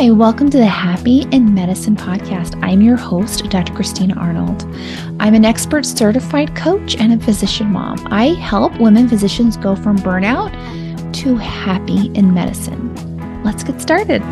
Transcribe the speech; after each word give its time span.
Hi, 0.00 0.10
welcome 0.10 0.48
to 0.48 0.56
the 0.56 0.64
Happy 0.64 1.26
in 1.30 1.52
Medicine 1.52 1.94
podcast. 1.94 2.58
I'm 2.64 2.80
your 2.80 2.96
host, 2.96 3.44
Dr. 3.50 3.74
Christina 3.74 4.14
Arnold. 4.14 4.62
I'm 5.20 5.34
an 5.34 5.44
expert 5.44 5.84
certified 5.84 6.56
coach 6.56 6.96
and 6.96 7.12
a 7.12 7.22
physician 7.22 7.70
mom. 7.70 8.08
I 8.10 8.28
help 8.28 8.80
women 8.80 9.10
physicians 9.10 9.58
go 9.58 9.76
from 9.76 9.98
burnout 9.98 10.52
to 11.16 11.36
happy 11.36 12.06
in 12.14 12.32
medicine. 12.32 13.42
Let's 13.44 13.62
get 13.62 13.78
started. 13.78 14.22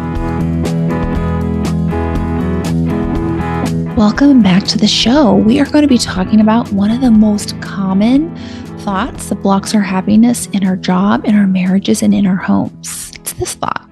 Welcome 3.95 4.43
back 4.43 4.65
to 4.69 4.79
the 4.79 4.89
show. 4.89 5.35
We 5.35 5.61
are 5.61 5.67
going 5.67 5.83
to 5.83 5.87
be 5.87 5.99
talking 5.99 6.41
about 6.41 6.73
one 6.73 6.91
of 6.91 7.03
the 7.03 7.11
most 7.11 7.61
common 7.61 8.35
thoughts 8.79 9.29
that 9.29 9.43
blocks 9.43 9.75
our 9.75 9.83
happiness 9.83 10.47
in 10.47 10.67
our 10.67 10.77
job, 10.77 11.27
in 11.27 11.35
our 11.35 11.47
marriages, 11.47 12.01
and 12.03 12.15
in 12.15 12.27
our 12.27 12.37
homes. 12.37 13.13
It's 13.17 13.35
this 13.35 13.53
thought 13.53 13.88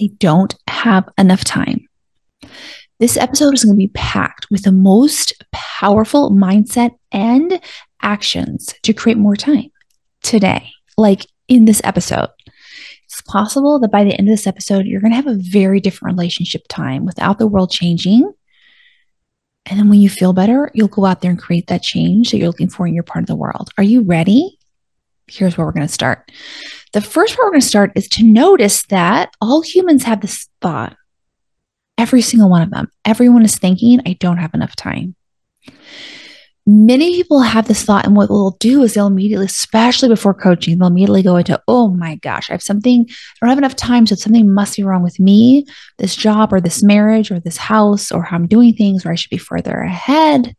I 0.00 0.10
don't 0.18 0.54
have 0.68 1.08
enough 1.18 1.44
time. 1.44 1.86
This 3.00 3.16
episode 3.16 3.54
is 3.54 3.64
going 3.64 3.74
to 3.74 3.78
be 3.78 3.88
packed 3.88 4.46
with 4.50 4.62
the 4.62 4.72
most 4.72 5.32
powerful 5.52 6.30
mindset 6.30 6.92
and 7.10 7.60
actions 8.02 8.74
to 8.82 8.92
create 8.92 9.18
more 9.18 9.36
time 9.36 9.70
today, 10.22 10.70
like 10.96 11.26
in 11.48 11.64
this 11.64 11.80
episode. 11.84 12.28
It's 13.04 13.20
possible 13.22 13.78
that 13.80 13.90
by 13.90 14.04
the 14.04 14.12
end 14.12 14.28
of 14.28 14.32
this 14.32 14.46
episode, 14.46 14.86
you're 14.86 15.00
going 15.00 15.12
to 15.12 15.16
have 15.16 15.26
a 15.26 15.34
very 15.34 15.80
different 15.80 16.16
relationship 16.16 16.62
time 16.68 17.04
without 17.04 17.38
the 17.38 17.46
world 17.46 17.70
changing. 17.70 18.32
And 19.66 19.78
then 19.78 19.88
when 19.88 20.00
you 20.00 20.10
feel 20.10 20.32
better, 20.32 20.70
you'll 20.74 20.88
go 20.88 21.04
out 21.04 21.20
there 21.20 21.30
and 21.30 21.40
create 21.40 21.68
that 21.68 21.82
change 21.82 22.30
that 22.30 22.38
you're 22.38 22.48
looking 22.48 22.68
for 22.68 22.86
in 22.86 22.94
your 22.94 23.02
part 23.02 23.22
of 23.22 23.26
the 23.26 23.36
world. 23.36 23.70
Are 23.78 23.84
you 23.84 24.02
ready? 24.02 24.58
Here's 25.26 25.56
where 25.56 25.66
we're 25.66 25.72
going 25.72 25.86
to 25.86 25.92
start. 25.92 26.30
The 26.94 27.00
first 27.00 27.34
part 27.34 27.46
we're 27.46 27.50
going 27.50 27.60
to 27.60 27.66
start 27.66 27.92
is 27.96 28.06
to 28.10 28.22
notice 28.22 28.84
that 28.84 29.34
all 29.40 29.62
humans 29.62 30.04
have 30.04 30.20
this 30.20 30.48
thought. 30.62 30.96
Every 31.98 32.22
single 32.22 32.48
one 32.48 32.62
of 32.62 32.70
them. 32.70 32.86
Everyone 33.04 33.44
is 33.44 33.56
thinking, 33.58 34.00
I 34.06 34.12
don't 34.12 34.36
have 34.36 34.54
enough 34.54 34.76
time. 34.76 35.16
Many 36.64 37.16
people 37.16 37.40
have 37.40 37.66
this 37.66 37.82
thought, 37.82 38.06
and 38.06 38.14
what 38.14 38.28
they'll 38.28 38.56
do 38.60 38.84
is 38.84 38.94
they'll 38.94 39.08
immediately, 39.08 39.46
especially 39.46 40.08
before 40.08 40.34
coaching, 40.34 40.78
they'll 40.78 40.86
immediately 40.86 41.24
go 41.24 41.36
into, 41.36 41.60
oh 41.66 41.88
my 41.88 42.14
gosh, 42.14 42.48
I 42.48 42.54
have 42.54 42.62
something, 42.62 43.06
I 43.10 43.14
don't 43.40 43.48
have 43.48 43.58
enough 43.58 43.74
time, 43.74 44.06
so 44.06 44.14
something 44.14 44.48
must 44.54 44.76
be 44.76 44.84
wrong 44.84 45.02
with 45.02 45.18
me, 45.18 45.66
this 45.98 46.14
job, 46.14 46.52
or 46.52 46.60
this 46.60 46.80
marriage, 46.80 47.32
or 47.32 47.40
this 47.40 47.56
house, 47.56 48.12
or 48.12 48.22
how 48.22 48.36
I'm 48.36 48.46
doing 48.46 48.72
things, 48.72 49.04
or 49.04 49.10
I 49.10 49.16
should 49.16 49.30
be 49.30 49.36
further 49.36 49.80
ahead, 49.80 50.54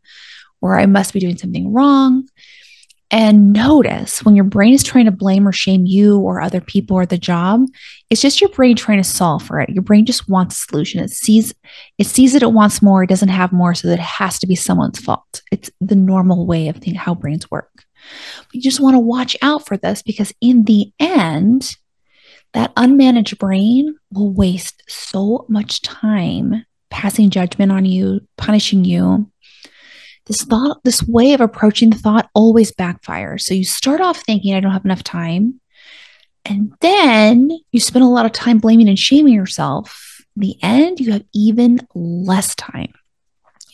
or 0.60 0.78
I 0.78 0.84
must 0.84 1.14
be 1.14 1.20
doing 1.20 1.38
something 1.38 1.72
wrong. 1.72 2.28
And 3.10 3.52
notice 3.52 4.24
when 4.24 4.34
your 4.34 4.44
brain 4.44 4.74
is 4.74 4.82
trying 4.82 5.04
to 5.04 5.12
blame 5.12 5.46
or 5.46 5.52
shame 5.52 5.86
you 5.86 6.18
or 6.18 6.40
other 6.40 6.60
people 6.60 6.96
or 6.96 7.06
the 7.06 7.18
job, 7.18 7.66
it's 8.10 8.20
just 8.20 8.40
your 8.40 8.50
brain 8.50 8.74
trying 8.74 8.98
to 8.98 9.08
solve 9.08 9.44
for 9.44 9.60
it. 9.60 9.70
Your 9.70 9.82
brain 9.82 10.06
just 10.06 10.28
wants 10.28 10.56
a 10.56 10.66
solution. 10.66 11.00
It 11.00 11.10
sees 11.10 11.54
it 11.98 12.06
sees 12.06 12.32
that 12.32 12.42
it 12.42 12.52
wants 12.52 12.82
more, 12.82 13.04
it 13.04 13.08
doesn't 13.08 13.28
have 13.28 13.52
more, 13.52 13.74
so 13.74 13.88
that 13.88 13.98
it 13.98 14.00
has 14.00 14.40
to 14.40 14.46
be 14.46 14.56
someone's 14.56 14.98
fault. 14.98 15.42
It's 15.52 15.70
the 15.80 15.94
normal 15.94 16.46
way 16.46 16.68
of 16.68 16.76
thinking 16.76 16.96
how 16.96 17.14
brains 17.14 17.50
work. 17.50 17.70
But 17.74 18.54
you 18.54 18.60
just 18.60 18.80
want 18.80 18.94
to 18.94 19.00
watch 19.00 19.36
out 19.40 19.66
for 19.66 19.76
this 19.76 20.02
because 20.02 20.32
in 20.40 20.64
the 20.64 20.92
end, 20.98 21.76
that 22.54 22.74
unmanaged 22.74 23.38
brain 23.38 23.94
will 24.12 24.32
waste 24.32 24.82
so 24.88 25.46
much 25.48 25.82
time 25.82 26.64
passing 26.90 27.30
judgment 27.30 27.70
on 27.70 27.84
you, 27.84 28.20
punishing 28.38 28.84
you, 28.84 29.30
this 30.26 30.42
thought, 30.42 30.82
this 30.84 31.02
way 31.02 31.32
of 31.32 31.40
approaching 31.40 31.90
the 31.90 31.98
thought 31.98 32.30
always 32.34 32.72
backfires. 32.72 33.42
So 33.42 33.54
you 33.54 33.64
start 33.64 34.00
off 34.00 34.18
thinking, 34.18 34.54
I 34.54 34.60
don't 34.60 34.72
have 34.72 34.84
enough 34.84 35.02
time. 35.02 35.60
And 36.44 36.72
then 36.80 37.50
you 37.72 37.80
spend 37.80 38.04
a 38.04 38.08
lot 38.08 38.26
of 38.26 38.32
time 38.32 38.58
blaming 38.58 38.88
and 38.88 38.98
shaming 38.98 39.34
yourself. 39.34 40.24
In 40.36 40.42
the 40.42 40.56
end, 40.62 41.00
you 41.00 41.12
have 41.12 41.24
even 41.34 41.80
less 41.94 42.54
time. 42.54 42.92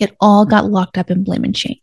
It 0.00 0.16
all 0.20 0.46
got 0.46 0.70
locked 0.70 0.96
up 0.96 1.10
in 1.10 1.24
blame 1.24 1.44
and 1.44 1.56
shame 1.56 1.81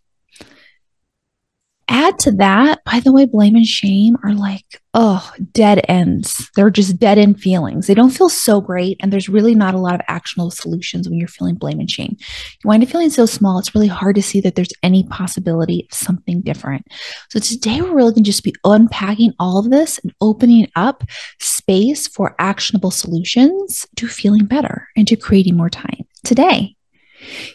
add 1.89 2.19
to 2.19 2.31
that, 2.33 2.83
by 2.85 3.00
the 3.00 3.11
way, 3.11 3.25
blame 3.25 3.55
and 3.55 3.66
shame 3.66 4.16
are 4.23 4.33
like, 4.33 4.81
oh, 4.94 5.31
dead 5.51 5.83
ends. 5.88 6.50
They're 6.55 6.69
just 6.69 7.00
dead 7.00 7.17
end 7.17 7.39
feelings. 7.39 7.88
They 7.88 7.94
don't 7.94 8.09
feel 8.11 8.29
so 8.29 8.61
great. 8.61 8.97
And 9.01 9.11
there's 9.11 9.29
really 9.29 9.55
not 9.55 9.73
a 9.73 9.79
lot 9.79 9.95
of 9.95 10.01
actionable 10.07 10.51
solutions 10.51 11.09
when 11.09 11.19
you're 11.19 11.28
feeling 11.28 11.55
blame 11.55 11.79
and 11.79 11.89
shame. 11.89 12.16
You 12.63 12.67
wind 12.67 12.83
up 12.83 12.89
feeling 12.89 13.09
so 13.09 13.25
small, 13.25 13.59
it's 13.59 13.75
really 13.75 13.88
hard 13.88 14.16
to 14.16 14.22
see 14.22 14.39
that 14.41 14.55
there's 14.55 14.73
any 14.83 15.03
possibility 15.03 15.88
of 15.91 15.97
something 15.97 16.41
different. 16.41 16.88
So 17.29 17.39
today, 17.39 17.81
we're 17.81 17.95
really 17.95 18.11
going 18.11 18.23
to 18.23 18.29
just 18.29 18.44
be 18.44 18.55
unpacking 18.63 19.33
all 19.39 19.57
of 19.57 19.69
this 19.69 19.99
and 19.99 20.13
opening 20.22 20.69
up 20.75 21.03
space 21.39 22.07
for 22.07 22.35
actionable 22.39 22.91
solutions 22.91 23.85
to 23.97 24.07
feeling 24.07 24.45
better 24.45 24.88
and 24.95 25.07
to 25.07 25.16
creating 25.16 25.57
more 25.57 25.69
time 25.69 26.05
today. 26.23 26.75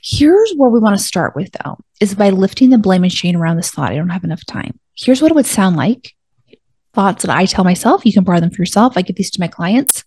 Here's 0.03 0.53
where 0.57 0.71
we 0.71 0.81
want 0.81 0.99
to 0.99 1.05
start 1.05 1.35
with, 1.35 1.51
though, 1.65 1.79
is 2.01 2.15
by 2.15 2.31
lifting 2.31 2.71
the 2.71 2.79
blame 2.79 3.09
shame 3.09 3.37
around 3.37 3.57
this 3.57 3.71
thought. 3.71 3.93
I 3.93 3.97
don't 3.97 4.11
have 4.11 4.25
enough 4.25 4.45
time. 4.47 4.79
Here's 4.95 5.23
what 5.23 5.31
it 5.31 5.35
would 5.35 5.47
sound 5.47 5.77
like 5.77 6.15
thoughts 6.95 7.25
that 7.25 7.37
I 7.37 7.47
tell 7.47 7.65
myself. 7.65 8.07
You 8.07 8.13
can 8.13 8.25
borrow 8.25 8.41
them 8.41 8.51
for 8.51 8.63
yourself. 8.63 8.97
I 8.97 9.03
give 9.03 9.17
these 9.17 9.31
to 9.33 9.41
my 9.41 9.49
clients. 9.49 10.05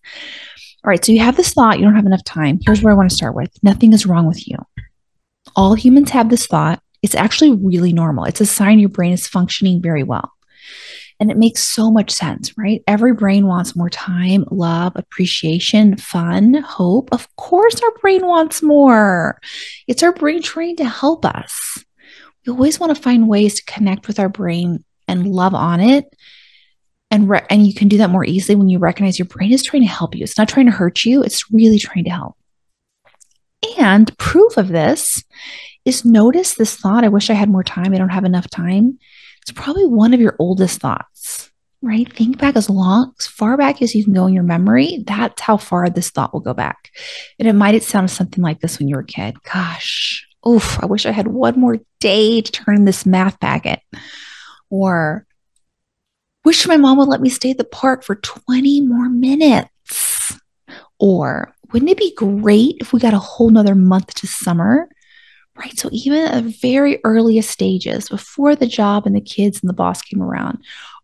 All 0.84 0.90
right, 0.90 1.04
so 1.04 1.12
you 1.12 1.20
have 1.20 1.36
this 1.36 1.54
thought, 1.54 1.80
you 1.80 1.86
don't 1.86 1.96
have 1.96 2.06
enough 2.06 2.24
time. 2.24 2.60
Here's 2.66 2.82
where 2.82 2.94
I 2.94 2.96
want 2.96 3.10
to 3.10 3.16
start 3.16 3.36
with 3.36 3.52
nothing 3.62 3.94
is 3.94 4.06
wrong 4.06 4.26
with 4.26 4.48
you. 4.48 4.58
All 5.56 5.74
humans 5.74 6.12
have 6.12 6.30
this 6.30 6.48
thought. 6.48 6.82
It's 7.02 7.16
actually 7.16 7.52
really 7.52 7.94
normal. 7.94 8.26
It's 8.26 8.42
a 8.42 8.46
sign 8.46 8.80
your 8.80 8.90
brain 8.90 9.12
is 9.12 9.28
functioning 9.28 9.82
very 9.82 10.04
well. 10.04 10.32
And 11.20 11.32
it 11.32 11.38
makes 11.38 11.64
so 11.64 11.90
much 11.90 12.12
sense, 12.12 12.56
right? 12.58 12.84
Every 12.88 13.14
brain 13.14 13.48
wants 13.48 13.76
more 13.76 13.90
time, 13.90 14.46
love, 14.52 14.94
appreciation, 14.96 15.98
fun, 15.98 16.54
hope. 16.56 17.10
Of 17.12 17.34
course, 17.38 17.82
our 17.82 17.92
brain 18.02 18.26
wants 18.26 18.62
more. 18.62 19.40
It's 19.88 20.04
our 20.04 20.14
brain 20.14 20.42
trained 20.44 20.78
to 20.78 20.86
help 20.86 21.26
us. 21.26 21.84
We 22.46 22.52
always 22.52 22.80
want 22.80 22.96
to 22.96 23.02
find 23.02 23.28
ways 23.28 23.56
to 23.56 23.74
connect 23.74 24.08
with 24.08 24.20
our 24.20 24.30
brain 24.30 24.84
and 25.08 25.28
love 25.28 25.56
on 25.56 25.80
it. 25.80 26.06
And, 27.10 27.30
re- 27.30 27.46
and 27.50 27.66
you 27.66 27.74
can 27.74 27.88
do 27.88 27.98
that 27.98 28.10
more 28.10 28.26
easily 28.26 28.56
when 28.56 28.70
you 28.70 28.80
recognize 28.80 29.18
your 29.18 29.28
brain 29.28 29.52
is 29.52 29.64
trying 29.64 29.84
to 29.84 29.90
help 29.90 30.14
you. 30.14 30.24
It's 30.24 30.38
not 30.38 30.50
trying 30.50 30.66
to 30.68 30.72
hurt 30.72 31.04
you, 31.04 31.24
it's 31.24 31.52
really 31.52 31.80
trying 31.80 32.04
to 32.04 32.12
help. 32.12 32.36
And 33.80 34.16
proof 34.18 34.58
of 34.58 34.68
this 34.68 35.24
is 35.86 36.06
notice 36.06 36.56
this 36.56 36.76
thought 36.76 37.04
I 37.04 37.10
wish 37.10 37.30
I 37.30 37.34
had 37.34 37.50
more 37.50 37.64
time. 37.64 37.94
I 37.94 37.98
don't 37.98 38.10
have 38.10 38.26
enough 38.26 38.50
time 38.50 39.00
it's 39.48 39.58
probably 39.58 39.86
one 39.86 40.14
of 40.14 40.20
your 40.20 40.36
oldest 40.40 40.82
thoughts, 40.82 41.52
right? 41.82 42.12
Think 42.12 42.38
back 42.38 42.58
as 42.58 42.70
long, 42.70 43.14
as 43.18 43.28
far 43.28 43.56
back 43.56 43.82
as 43.82 43.96
you 43.96 44.04
can 44.04 44.12
go 44.12 44.28
in 44.28 44.34
your 44.34 44.44
memory. 44.44 45.06
That's 45.08 45.40
how 45.40 45.56
far 45.56 45.90
this 45.90 46.10
thought 46.10 46.34
will 46.34 46.42
go 46.42 46.54
back. 46.54 46.92
And 47.40 47.48
it 47.48 47.54
might 47.54 47.82
sound 47.82 48.12
something 48.12 48.44
like 48.44 48.60
this 48.60 48.78
when 48.78 48.90
you 48.90 48.96
were 48.96 49.04
a 49.04 49.06
kid. 49.06 49.42
Gosh, 49.44 50.28
oof, 50.46 50.84
I 50.84 50.86
wish 50.86 51.06
I 51.06 51.12
had 51.12 51.28
one 51.28 51.58
more 51.58 51.78
day 52.02 52.42
to 52.42 52.52
turn 52.52 52.84
this 52.84 53.06
math 53.06 53.40
packet. 53.40 53.80
Or 54.70 55.26
wish 56.44 56.68
my 56.68 56.76
mom 56.76 56.98
would 56.98 57.08
let 57.08 57.22
me 57.22 57.30
stay 57.30 57.52
at 57.52 57.58
the 57.58 57.64
park 57.64 58.04
for 58.04 58.16
20 58.16 58.82
more 58.82 59.08
minutes. 59.08 60.38
Or 61.00 61.54
wouldn't 61.72 61.92
it 61.92 61.98
be 61.98 62.14
great 62.16 62.76
if 62.82 62.92
we 62.92 63.00
got 63.00 63.14
a 63.14 63.20
whole 63.20 63.50
nother 63.50 63.76
month 63.76 64.14
to 64.16 64.28
summer? 64.28 64.90
Right? 65.58 65.78
So 65.78 65.90
even 65.92 66.20
at 66.20 66.44
the 66.44 66.50
very 66.62 67.00
earliest 67.04 67.50
stages, 67.50 68.10
before 68.10 68.56
the 68.56 68.68
job 68.68 69.06
and 69.06 69.16
the 69.16 69.22
kids 69.22 69.62
and 69.62 69.70
the 69.70 69.74
boss 69.74 70.02
came 70.02 70.22
around, 70.22 70.64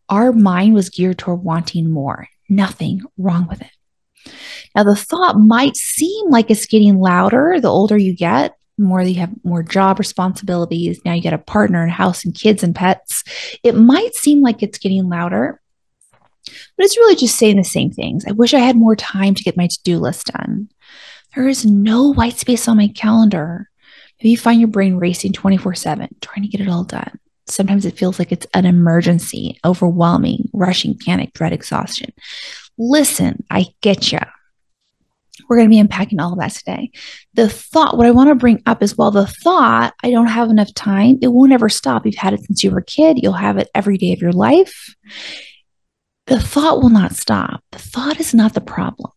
our 0.09 0.31
mind 0.31 0.73
was 0.73 0.89
geared 0.89 1.17
toward 1.17 1.43
wanting 1.43 1.89
more. 1.89 2.27
Nothing 2.49 3.01
wrong 3.17 3.47
with 3.49 3.61
it. 3.61 4.31
Now, 4.75 4.83
the 4.83 4.95
thought 4.95 5.39
might 5.39 5.75
seem 5.75 6.29
like 6.29 6.49
it's 6.49 6.65
getting 6.65 6.99
louder 6.99 7.59
the 7.59 7.69
older 7.69 7.97
you 7.97 8.15
get, 8.15 8.55
more 8.77 9.01
you 9.01 9.15
have 9.15 9.33
more 9.43 9.63
job 9.63 9.99
responsibilities. 9.99 10.99
Now 11.05 11.13
you 11.13 11.21
get 11.21 11.33
a 11.33 11.37
partner 11.37 11.83
and 11.83 11.91
house 11.91 12.25
and 12.25 12.33
kids 12.33 12.63
and 12.63 12.75
pets. 12.75 13.23
It 13.63 13.75
might 13.75 14.15
seem 14.15 14.41
like 14.41 14.63
it's 14.63 14.77
getting 14.79 15.09
louder, 15.09 15.61
but 16.45 16.85
it's 16.85 16.97
really 16.97 17.15
just 17.15 17.37
saying 17.37 17.57
the 17.57 17.63
same 17.63 17.91
things. 17.91 18.25
I 18.27 18.31
wish 18.31 18.53
I 18.53 18.59
had 18.59 18.75
more 18.75 18.95
time 18.95 19.35
to 19.35 19.43
get 19.43 19.57
my 19.57 19.67
to 19.67 19.79
do 19.83 19.99
list 19.99 20.27
done. 20.27 20.69
There 21.35 21.47
is 21.47 21.65
no 21.65 22.13
white 22.13 22.37
space 22.37 22.67
on 22.67 22.77
my 22.77 22.87
calendar. 22.87 23.69
Maybe 24.23 24.31
you 24.31 24.37
find 24.37 24.61
your 24.61 24.69
brain 24.69 24.95
racing 24.95 25.33
24 25.33 25.75
7, 25.75 26.07
trying 26.21 26.43
to 26.43 26.47
get 26.47 26.61
it 26.61 26.69
all 26.69 26.85
done. 26.85 27.19
Sometimes 27.45 27.85
it 27.85 27.97
feels 27.97 28.19
like 28.19 28.31
it's 28.31 28.47
an 28.53 28.65
emergency, 28.65 29.59
overwhelming, 29.65 30.49
rushing, 30.53 30.97
panic, 30.97 31.33
dread, 31.33 31.51
exhaustion. 31.51 32.13
Listen, 32.77 33.43
I 33.51 33.65
get 33.81 34.13
you. 34.13 34.19
We're 35.49 35.57
going 35.57 35.67
to 35.67 35.73
be 35.73 35.79
unpacking 35.79 36.21
all 36.21 36.31
of 36.31 36.39
that 36.39 36.53
today. 36.53 36.91
The 37.33 37.49
thought, 37.49 37.97
what 37.97 38.07
I 38.07 38.11
want 38.11 38.29
to 38.29 38.35
bring 38.35 38.63
up 38.65 38.81
is 38.81 38.97
well, 38.97 39.11
the 39.11 39.27
thought, 39.27 39.93
I 40.01 40.11
don't 40.11 40.27
have 40.27 40.49
enough 40.49 40.73
time, 40.73 41.19
it 41.21 41.27
won't 41.27 41.51
ever 41.51 41.67
stop. 41.67 42.05
You've 42.05 42.15
had 42.15 42.33
it 42.33 42.45
since 42.45 42.63
you 42.63 42.71
were 42.71 42.79
a 42.79 42.85
kid, 42.85 43.19
you'll 43.21 43.33
have 43.33 43.57
it 43.57 43.69
every 43.75 43.97
day 43.97 44.13
of 44.13 44.21
your 44.21 44.31
life. 44.31 44.95
The 46.27 46.39
thought 46.39 46.81
will 46.81 46.89
not 46.89 47.13
stop. 47.13 47.61
The 47.73 47.79
thought 47.79 48.21
is 48.21 48.33
not 48.33 48.53
the 48.53 48.61
problem. 48.61 49.11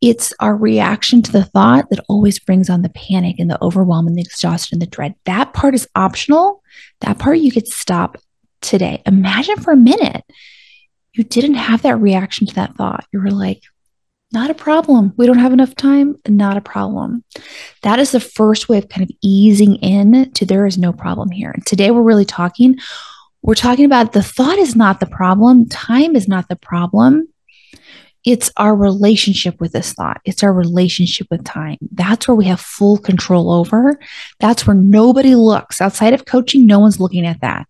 It's 0.00 0.34
our 0.40 0.56
reaction 0.56 1.22
to 1.22 1.32
the 1.32 1.44
thought 1.44 1.88
that 1.90 2.04
always 2.08 2.38
brings 2.38 2.68
on 2.68 2.82
the 2.82 2.90
panic 2.90 3.36
and 3.38 3.50
the 3.50 3.62
overwhelm 3.62 4.06
and 4.06 4.16
the 4.16 4.22
exhaustion 4.22 4.76
and 4.76 4.82
the 4.82 4.86
dread. 4.86 5.14
That 5.24 5.54
part 5.54 5.74
is 5.74 5.88
optional. 5.94 6.62
That 7.00 7.18
part 7.18 7.38
you 7.38 7.50
could 7.50 7.68
stop 7.68 8.18
today. 8.60 9.02
Imagine 9.06 9.56
for 9.56 9.72
a 9.72 9.76
minute 9.76 10.24
you 11.14 11.24
didn't 11.24 11.54
have 11.54 11.82
that 11.82 11.96
reaction 11.96 12.46
to 12.46 12.54
that 12.56 12.76
thought. 12.76 13.06
You 13.12 13.20
were 13.20 13.30
like, 13.30 13.62
Not 14.32 14.50
a 14.50 14.54
problem. 14.54 15.12
We 15.16 15.26
don't 15.26 15.38
have 15.38 15.52
enough 15.52 15.76
time. 15.76 16.16
Not 16.28 16.56
a 16.56 16.60
problem. 16.60 17.24
That 17.82 17.98
is 17.98 18.10
the 18.10 18.20
first 18.20 18.68
way 18.68 18.78
of 18.78 18.88
kind 18.88 19.08
of 19.08 19.16
easing 19.22 19.76
in 19.76 20.32
to 20.32 20.44
there 20.44 20.66
is 20.66 20.76
no 20.76 20.92
problem 20.92 21.30
here. 21.30 21.50
And 21.50 21.64
today 21.64 21.90
we're 21.90 22.02
really 22.02 22.24
talking, 22.24 22.78
we're 23.42 23.54
talking 23.54 23.84
about 23.84 24.12
the 24.12 24.22
thought 24.22 24.58
is 24.58 24.74
not 24.74 25.00
the 25.00 25.06
problem, 25.06 25.68
time 25.68 26.16
is 26.16 26.26
not 26.26 26.48
the 26.48 26.56
problem. 26.56 27.28
It's 28.24 28.50
our 28.56 28.74
relationship 28.74 29.60
with 29.60 29.72
this 29.72 29.92
thought. 29.92 30.20
It's 30.24 30.42
our 30.42 30.52
relationship 30.52 31.26
with 31.30 31.44
time. 31.44 31.76
That's 31.92 32.26
where 32.26 32.34
we 32.34 32.46
have 32.46 32.60
full 32.60 32.96
control 32.96 33.52
over. 33.52 33.98
That's 34.40 34.66
where 34.66 34.76
nobody 34.76 35.34
looks. 35.34 35.80
Outside 35.80 36.14
of 36.14 36.24
coaching, 36.24 36.66
no 36.66 36.78
one's 36.78 37.00
looking 37.00 37.26
at 37.26 37.40
that. 37.42 37.66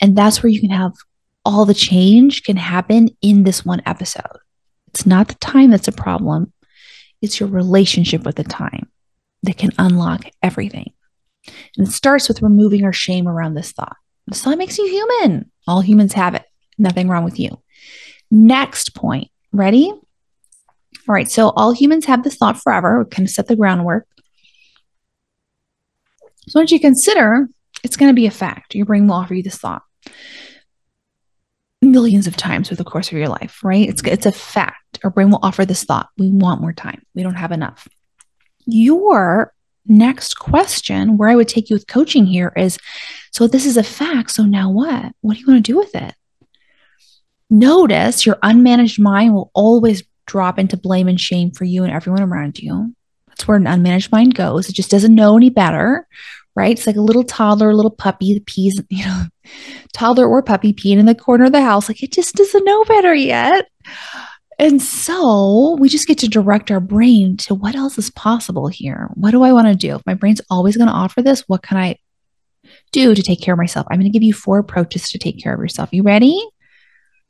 And 0.00 0.16
that's 0.16 0.42
where 0.42 0.50
you 0.50 0.60
can 0.60 0.70
have 0.70 0.92
all 1.44 1.64
the 1.64 1.74
change 1.74 2.44
can 2.44 2.56
happen 2.56 3.08
in 3.20 3.44
this 3.44 3.64
one 3.64 3.82
episode. 3.84 4.38
It's 4.88 5.06
not 5.06 5.28
the 5.28 5.34
time 5.34 5.70
that's 5.70 5.88
a 5.88 5.92
problem, 5.92 6.52
it's 7.20 7.40
your 7.40 7.48
relationship 7.48 8.24
with 8.24 8.36
the 8.36 8.44
time 8.44 8.90
that 9.42 9.58
can 9.58 9.70
unlock 9.78 10.26
everything. 10.42 10.92
And 11.76 11.88
it 11.88 11.90
starts 11.90 12.28
with 12.28 12.42
removing 12.42 12.84
our 12.84 12.92
shame 12.92 13.28
around 13.28 13.54
this 13.54 13.72
thought. 13.72 13.96
This 14.26 14.42
thought 14.42 14.56
makes 14.56 14.78
you 14.78 14.86
human. 14.86 15.50
All 15.66 15.80
humans 15.80 16.14
have 16.14 16.34
it. 16.34 16.44
Nothing 16.78 17.08
wrong 17.08 17.24
with 17.24 17.38
you. 17.38 17.60
Next 18.30 18.94
point. 18.94 19.30
Ready? 19.54 19.90
All 19.90 21.14
right. 21.14 21.30
So 21.30 21.50
all 21.50 21.72
humans 21.72 22.06
have 22.06 22.24
this 22.24 22.36
thought 22.36 22.60
forever. 22.60 22.98
We 22.98 23.08
kind 23.08 23.26
of 23.26 23.32
set 23.32 23.46
the 23.46 23.56
groundwork. 23.56 24.06
So 26.48 26.60
once 26.60 26.72
you 26.72 26.80
consider, 26.80 27.48
it's 27.82 27.96
going 27.96 28.10
to 28.10 28.14
be 28.14 28.26
a 28.26 28.30
fact. 28.30 28.74
Your 28.74 28.84
brain 28.84 29.06
will 29.06 29.14
offer 29.14 29.34
you 29.34 29.42
this 29.42 29.58
thought 29.58 29.82
millions 31.84 32.26
of 32.26 32.36
times 32.36 32.68
over 32.68 32.76
the 32.76 32.84
course 32.84 33.08
of 33.08 33.18
your 33.18 33.28
life, 33.28 33.62
right? 33.62 33.88
It's, 33.88 34.02
it's 34.04 34.26
a 34.26 34.32
fact. 34.32 34.98
Our 35.04 35.10
brain 35.10 35.30
will 35.30 35.40
offer 35.42 35.64
this 35.64 35.84
thought. 35.84 36.08
We 36.18 36.30
want 36.30 36.60
more 36.60 36.72
time. 36.72 37.02
We 37.14 37.22
don't 37.22 37.34
have 37.34 37.52
enough. 37.52 37.86
Your 38.66 39.52
next 39.86 40.34
question, 40.34 41.16
where 41.18 41.28
I 41.28 41.36
would 41.36 41.48
take 41.48 41.68
you 41.68 41.76
with 41.76 41.86
coaching 41.86 42.26
here 42.26 42.52
is 42.56 42.78
so 43.32 43.46
this 43.46 43.66
is 43.66 43.76
a 43.76 43.82
fact. 43.82 44.30
So 44.30 44.44
now 44.44 44.70
what? 44.70 45.12
What 45.20 45.34
do 45.34 45.40
you 45.40 45.46
want 45.46 45.64
to 45.64 45.72
do 45.72 45.76
with 45.76 45.94
it? 45.94 46.14
Notice 47.54 48.26
your 48.26 48.34
unmanaged 48.42 48.98
mind 48.98 49.32
will 49.32 49.52
always 49.54 50.02
drop 50.26 50.58
into 50.58 50.76
blame 50.76 51.06
and 51.06 51.20
shame 51.20 51.52
for 51.52 51.62
you 51.62 51.84
and 51.84 51.92
everyone 51.92 52.22
around 52.22 52.58
you. 52.58 52.92
That's 53.28 53.46
where 53.46 53.56
an 53.56 53.66
unmanaged 53.66 54.10
mind 54.10 54.34
goes. 54.34 54.68
It 54.68 54.72
just 54.72 54.90
doesn't 54.90 55.14
know 55.14 55.36
any 55.36 55.50
better, 55.50 56.08
right? 56.56 56.76
It's 56.76 56.88
like 56.88 56.96
a 56.96 57.00
little 57.00 57.22
toddler, 57.22 57.70
a 57.70 57.76
little 57.76 57.92
puppy, 57.92 58.34
the 58.34 58.40
peas, 58.40 58.82
you 58.90 59.04
know, 59.04 59.26
toddler 59.92 60.26
or 60.26 60.42
puppy 60.42 60.72
peeing 60.72 60.98
in 60.98 61.06
the 61.06 61.14
corner 61.14 61.44
of 61.44 61.52
the 61.52 61.62
house. 61.62 61.88
Like 61.88 62.02
it 62.02 62.10
just 62.10 62.34
doesn't 62.34 62.64
know 62.64 62.82
better 62.86 63.14
yet. 63.14 63.68
And 64.58 64.82
so 64.82 65.76
we 65.78 65.88
just 65.88 66.08
get 66.08 66.18
to 66.18 66.28
direct 66.28 66.72
our 66.72 66.80
brain 66.80 67.36
to 67.36 67.54
what 67.54 67.76
else 67.76 67.98
is 67.98 68.10
possible 68.10 68.66
here. 68.66 69.10
What 69.14 69.30
do 69.30 69.44
I 69.44 69.52
want 69.52 69.68
to 69.68 69.76
do? 69.76 69.94
If 69.94 70.06
my 70.06 70.14
brain's 70.14 70.40
always 70.50 70.76
going 70.76 70.88
to 70.88 70.94
offer 70.94 71.22
this, 71.22 71.44
what 71.46 71.62
can 71.62 71.76
I 71.76 72.00
do 72.90 73.14
to 73.14 73.22
take 73.22 73.40
care 73.40 73.54
of 73.54 73.58
myself? 73.58 73.86
I'm 73.88 74.00
going 74.00 74.10
to 74.10 74.16
give 74.16 74.24
you 74.24 74.32
four 74.32 74.58
approaches 74.58 75.08
to 75.10 75.18
take 75.18 75.40
care 75.40 75.54
of 75.54 75.60
yourself. 75.60 75.90
You 75.92 76.02
ready? 76.02 76.44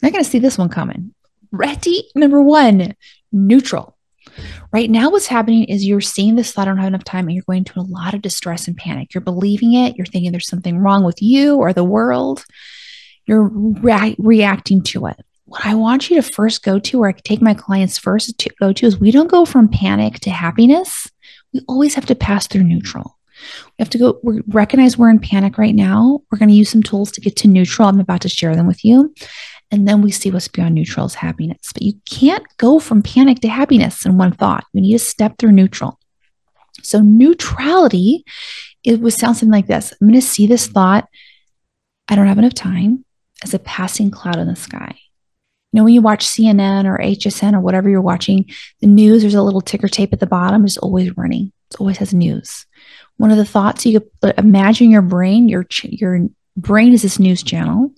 You're 0.04 0.12
going 0.12 0.24
to 0.24 0.30
see 0.30 0.38
this 0.38 0.58
one 0.58 0.68
coming. 0.68 1.14
Ready? 1.50 2.06
Number 2.14 2.42
one, 2.42 2.94
neutral. 3.32 3.96
Right 4.70 4.90
now, 4.90 5.10
what's 5.10 5.28
happening 5.28 5.64
is 5.64 5.84
you're 5.84 6.02
seeing 6.02 6.36
this 6.36 6.52
thought, 6.52 6.68
I 6.68 6.70
don't 6.72 6.78
have 6.78 6.88
enough 6.88 7.04
time, 7.04 7.26
and 7.26 7.34
you're 7.34 7.44
going 7.46 7.64
to 7.64 7.80
a 7.80 7.82
lot 7.82 8.12
of 8.12 8.20
distress 8.20 8.68
and 8.68 8.76
panic. 8.76 9.14
You're 9.14 9.22
believing 9.22 9.72
it. 9.72 9.96
You're 9.96 10.04
thinking 10.04 10.30
there's 10.30 10.48
something 10.48 10.78
wrong 10.78 11.04
with 11.04 11.22
you 11.22 11.56
or 11.56 11.72
the 11.72 11.84
world. 11.84 12.44
You're 13.24 13.48
re- 13.48 14.16
reacting 14.18 14.82
to 14.82 15.06
it. 15.06 15.24
What 15.46 15.64
I 15.64 15.74
want 15.74 16.10
you 16.10 16.16
to 16.16 16.22
first 16.22 16.62
go 16.62 16.78
to, 16.80 17.02
or 17.02 17.08
I 17.08 17.12
take 17.12 17.40
my 17.40 17.54
clients 17.54 17.96
first 17.96 18.36
to 18.38 18.50
go 18.60 18.74
to, 18.74 18.86
is 18.86 19.00
we 19.00 19.10
don't 19.10 19.30
go 19.30 19.46
from 19.46 19.68
panic 19.68 20.20
to 20.20 20.30
happiness. 20.30 21.08
We 21.54 21.60
always 21.66 21.94
have 21.94 22.06
to 22.06 22.14
pass 22.14 22.46
through 22.46 22.64
neutral. 22.64 23.18
We 23.78 23.82
have 23.82 23.90
to 23.90 23.98
go 23.98 24.20
we 24.22 24.42
recognize 24.48 24.96
we're 24.96 25.10
in 25.10 25.18
panic 25.18 25.58
right 25.58 25.74
now. 25.74 26.20
We're 26.30 26.38
going 26.38 26.48
to 26.48 26.54
use 26.54 26.70
some 26.70 26.82
tools 26.82 27.10
to 27.12 27.20
get 27.20 27.36
to 27.36 27.48
neutral. 27.48 27.88
I'm 27.88 28.00
about 28.00 28.22
to 28.22 28.28
share 28.28 28.54
them 28.54 28.66
with 28.66 28.84
you. 28.84 29.14
And 29.74 29.88
then 29.88 30.02
we 30.02 30.12
see 30.12 30.30
what's 30.30 30.46
beyond 30.46 30.76
neutral 30.76 31.06
is 31.06 31.14
happiness. 31.14 31.72
But 31.74 31.82
you 31.82 31.94
can't 32.08 32.46
go 32.58 32.78
from 32.78 33.02
panic 33.02 33.40
to 33.40 33.48
happiness 33.48 34.06
in 34.06 34.16
one 34.16 34.30
thought. 34.30 34.64
You 34.72 34.80
need 34.80 34.92
to 34.92 35.00
step 35.00 35.36
through 35.36 35.50
neutral. 35.50 35.98
So 36.80 37.00
neutrality, 37.00 38.24
it 38.84 39.00
would 39.00 39.14
sound 39.14 39.36
something 39.36 39.50
like 39.50 39.66
this. 39.66 39.92
I'm 39.92 40.06
going 40.06 40.14
to 40.14 40.24
see 40.24 40.46
this 40.46 40.68
thought. 40.68 41.08
I 42.06 42.14
don't 42.14 42.28
have 42.28 42.38
enough 42.38 42.54
time 42.54 43.04
as 43.42 43.52
a 43.52 43.58
passing 43.58 44.12
cloud 44.12 44.38
in 44.38 44.46
the 44.46 44.54
sky. 44.54 44.96
You 45.72 45.80
know, 45.80 45.84
when 45.84 45.94
you 45.94 46.02
watch 46.02 46.24
CNN 46.24 46.84
or 46.84 46.98
HSN 46.98 47.54
or 47.54 47.60
whatever 47.60 47.90
you're 47.90 48.00
watching, 48.00 48.48
the 48.80 48.86
news, 48.86 49.22
there's 49.22 49.34
a 49.34 49.42
little 49.42 49.60
ticker 49.60 49.88
tape 49.88 50.12
at 50.12 50.20
the 50.20 50.26
bottom, 50.26 50.64
it's 50.64 50.76
always 50.76 51.16
running. 51.16 51.50
It 51.72 51.80
always 51.80 51.96
has 51.96 52.14
news. 52.14 52.64
One 53.16 53.32
of 53.32 53.38
the 53.38 53.44
thoughts 53.44 53.84
you 53.84 53.98
could 53.98 54.10
uh, 54.22 54.32
imagine 54.38 54.88
your 54.88 55.02
brain, 55.02 55.48
your 55.48 55.66
your 55.82 56.28
brain 56.56 56.92
is 56.92 57.02
this 57.02 57.18
news 57.18 57.42
channel. 57.42 57.92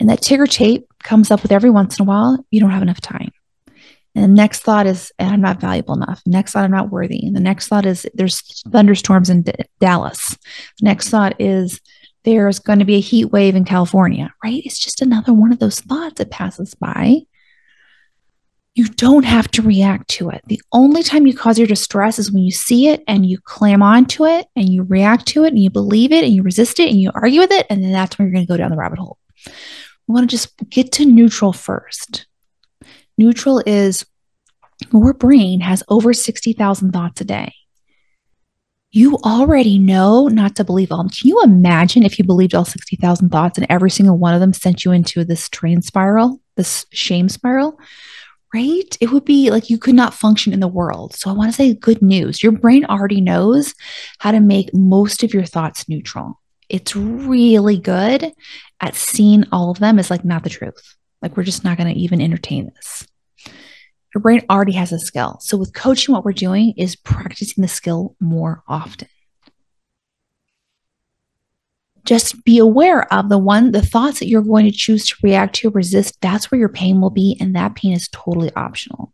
And 0.00 0.08
that 0.08 0.22
ticker 0.22 0.46
tape 0.46 0.86
comes 1.02 1.30
up 1.30 1.42
with 1.42 1.52
every 1.52 1.70
once 1.70 1.98
in 1.98 2.02
a 2.02 2.08
while, 2.08 2.44
you 2.50 2.58
don't 2.58 2.70
have 2.70 2.82
enough 2.82 3.00
time. 3.00 3.30
And 4.14 4.24
the 4.24 4.28
next 4.28 4.60
thought 4.60 4.86
is, 4.86 5.12
I'm 5.18 5.40
not 5.40 5.60
valuable 5.60 5.94
enough. 5.94 6.20
Next 6.26 6.52
thought, 6.52 6.64
I'm 6.64 6.70
not 6.72 6.90
worthy. 6.90 7.24
And 7.24 7.36
the 7.36 7.40
next 7.40 7.68
thought 7.68 7.86
is, 7.86 8.06
there's 8.14 8.40
thunderstorms 8.70 9.30
in 9.30 9.42
D- 9.42 9.52
Dallas. 9.78 10.36
Next 10.80 11.10
thought 11.10 11.36
is, 11.38 11.80
there's 12.24 12.58
going 12.58 12.80
to 12.80 12.84
be 12.84 12.96
a 12.96 13.00
heat 13.00 13.26
wave 13.26 13.54
in 13.54 13.64
California, 13.64 14.32
right? 14.42 14.62
It's 14.64 14.78
just 14.78 15.00
another 15.00 15.32
one 15.32 15.52
of 15.52 15.58
those 15.58 15.80
thoughts 15.80 16.16
that 16.16 16.30
passes 16.30 16.74
by. 16.74 17.20
You 18.74 18.86
don't 18.88 19.24
have 19.24 19.48
to 19.52 19.62
react 19.62 20.08
to 20.10 20.30
it. 20.30 20.42
The 20.46 20.60
only 20.72 21.02
time 21.02 21.26
you 21.26 21.34
cause 21.34 21.58
your 21.58 21.68
distress 21.68 22.18
is 22.18 22.32
when 22.32 22.42
you 22.42 22.50
see 22.50 22.88
it 22.88 23.02
and 23.06 23.26
you 23.26 23.38
clam 23.38 23.82
onto 23.82 24.26
it 24.26 24.46
and 24.56 24.68
you 24.68 24.82
react 24.82 25.26
to 25.28 25.44
it 25.44 25.48
and 25.48 25.62
you 25.62 25.70
believe 25.70 26.12
it 26.12 26.24
and 26.24 26.32
you 26.32 26.42
resist 26.42 26.78
it 26.78 26.90
and 26.90 27.00
you 27.00 27.10
argue 27.14 27.40
with 27.40 27.52
it. 27.52 27.66
And 27.70 27.82
then 27.82 27.92
that's 27.92 28.18
when 28.18 28.26
you're 28.26 28.34
going 28.34 28.46
to 28.46 28.52
go 28.52 28.56
down 28.56 28.70
the 28.70 28.76
rabbit 28.76 28.98
hole. 28.98 29.18
We 30.06 30.14
want 30.14 30.28
to 30.28 30.36
just 30.36 30.56
get 30.70 30.92
to 30.92 31.06
neutral 31.06 31.52
first. 31.52 32.26
Neutral 33.16 33.62
is 33.66 34.06
your 34.92 35.12
brain 35.12 35.60
has 35.60 35.82
over 35.88 36.12
60,000 36.12 36.92
thoughts 36.92 37.20
a 37.20 37.24
day. 37.24 37.52
You 38.92 39.18
already 39.18 39.78
know 39.78 40.26
not 40.26 40.56
to 40.56 40.64
believe 40.64 40.90
all. 40.90 41.04
Can 41.04 41.28
you 41.28 41.42
imagine 41.42 42.02
if 42.02 42.18
you 42.18 42.24
believed 42.24 42.56
all 42.56 42.64
60,000 42.64 43.30
thoughts 43.30 43.56
and 43.56 43.66
every 43.70 43.90
single 43.90 44.18
one 44.18 44.34
of 44.34 44.40
them 44.40 44.52
sent 44.52 44.84
you 44.84 44.90
into 44.90 45.24
this 45.24 45.48
train 45.48 45.80
spiral, 45.80 46.40
this 46.56 46.86
shame 46.90 47.28
spiral? 47.28 47.78
Right? 48.52 48.96
It 49.00 49.12
would 49.12 49.24
be 49.24 49.52
like 49.52 49.70
you 49.70 49.78
could 49.78 49.94
not 49.94 50.12
function 50.12 50.52
in 50.52 50.58
the 50.58 50.66
world. 50.66 51.14
So 51.14 51.30
I 51.30 51.34
want 51.34 51.52
to 51.52 51.56
say 51.56 51.72
good 51.72 52.02
news. 52.02 52.42
Your 52.42 52.50
brain 52.50 52.84
already 52.84 53.20
knows 53.20 53.74
how 54.18 54.32
to 54.32 54.40
make 54.40 54.74
most 54.74 55.22
of 55.22 55.32
your 55.32 55.44
thoughts 55.44 55.88
neutral. 55.88 56.39
It's 56.70 56.94
really 56.94 57.78
good 57.78 58.32
at 58.80 58.94
seeing 58.94 59.44
all 59.52 59.70
of 59.70 59.78
them 59.78 59.98
as 59.98 60.10
like 60.10 60.24
not 60.24 60.44
the 60.44 60.50
truth. 60.50 60.96
Like 61.20 61.36
we're 61.36 61.42
just 61.42 61.64
not 61.64 61.76
going 61.76 61.92
to 61.92 62.00
even 62.00 62.20
entertain 62.20 62.72
this. 62.74 63.06
Your 64.14 64.22
brain 64.22 64.42
already 64.48 64.72
has 64.72 64.92
a 64.92 64.98
skill. 64.98 65.38
So 65.40 65.56
with 65.56 65.74
coaching, 65.74 66.14
what 66.14 66.24
we're 66.24 66.32
doing 66.32 66.74
is 66.76 66.96
practicing 66.96 67.62
the 67.62 67.68
skill 67.68 68.16
more 68.20 68.62
often. 68.66 69.08
Just 72.04 72.44
be 72.44 72.58
aware 72.58 73.12
of 73.12 73.28
the 73.28 73.38
one, 73.38 73.72
the 73.72 73.82
thoughts 73.82 74.18
that 74.18 74.26
you're 74.26 74.42
going 74.42 74.64
to 74.64 74.72
choose 74.72 75.06
to 75.06 75.16
react 75.22 75.56
to, 75.56 75.70
resist. 75.70 76.20
That's 76.20 76.50
where 76.50 76.58
your 76.58 76.70
pain 76.70 77.00
will 77.00 77.10
be. 77.10 77.36
And 77.40 77.54
that 77.54 77.76
pain 77.76 77.92
is 77.92 78.08
totally 78.08 78.50
optional. 78.56 79.12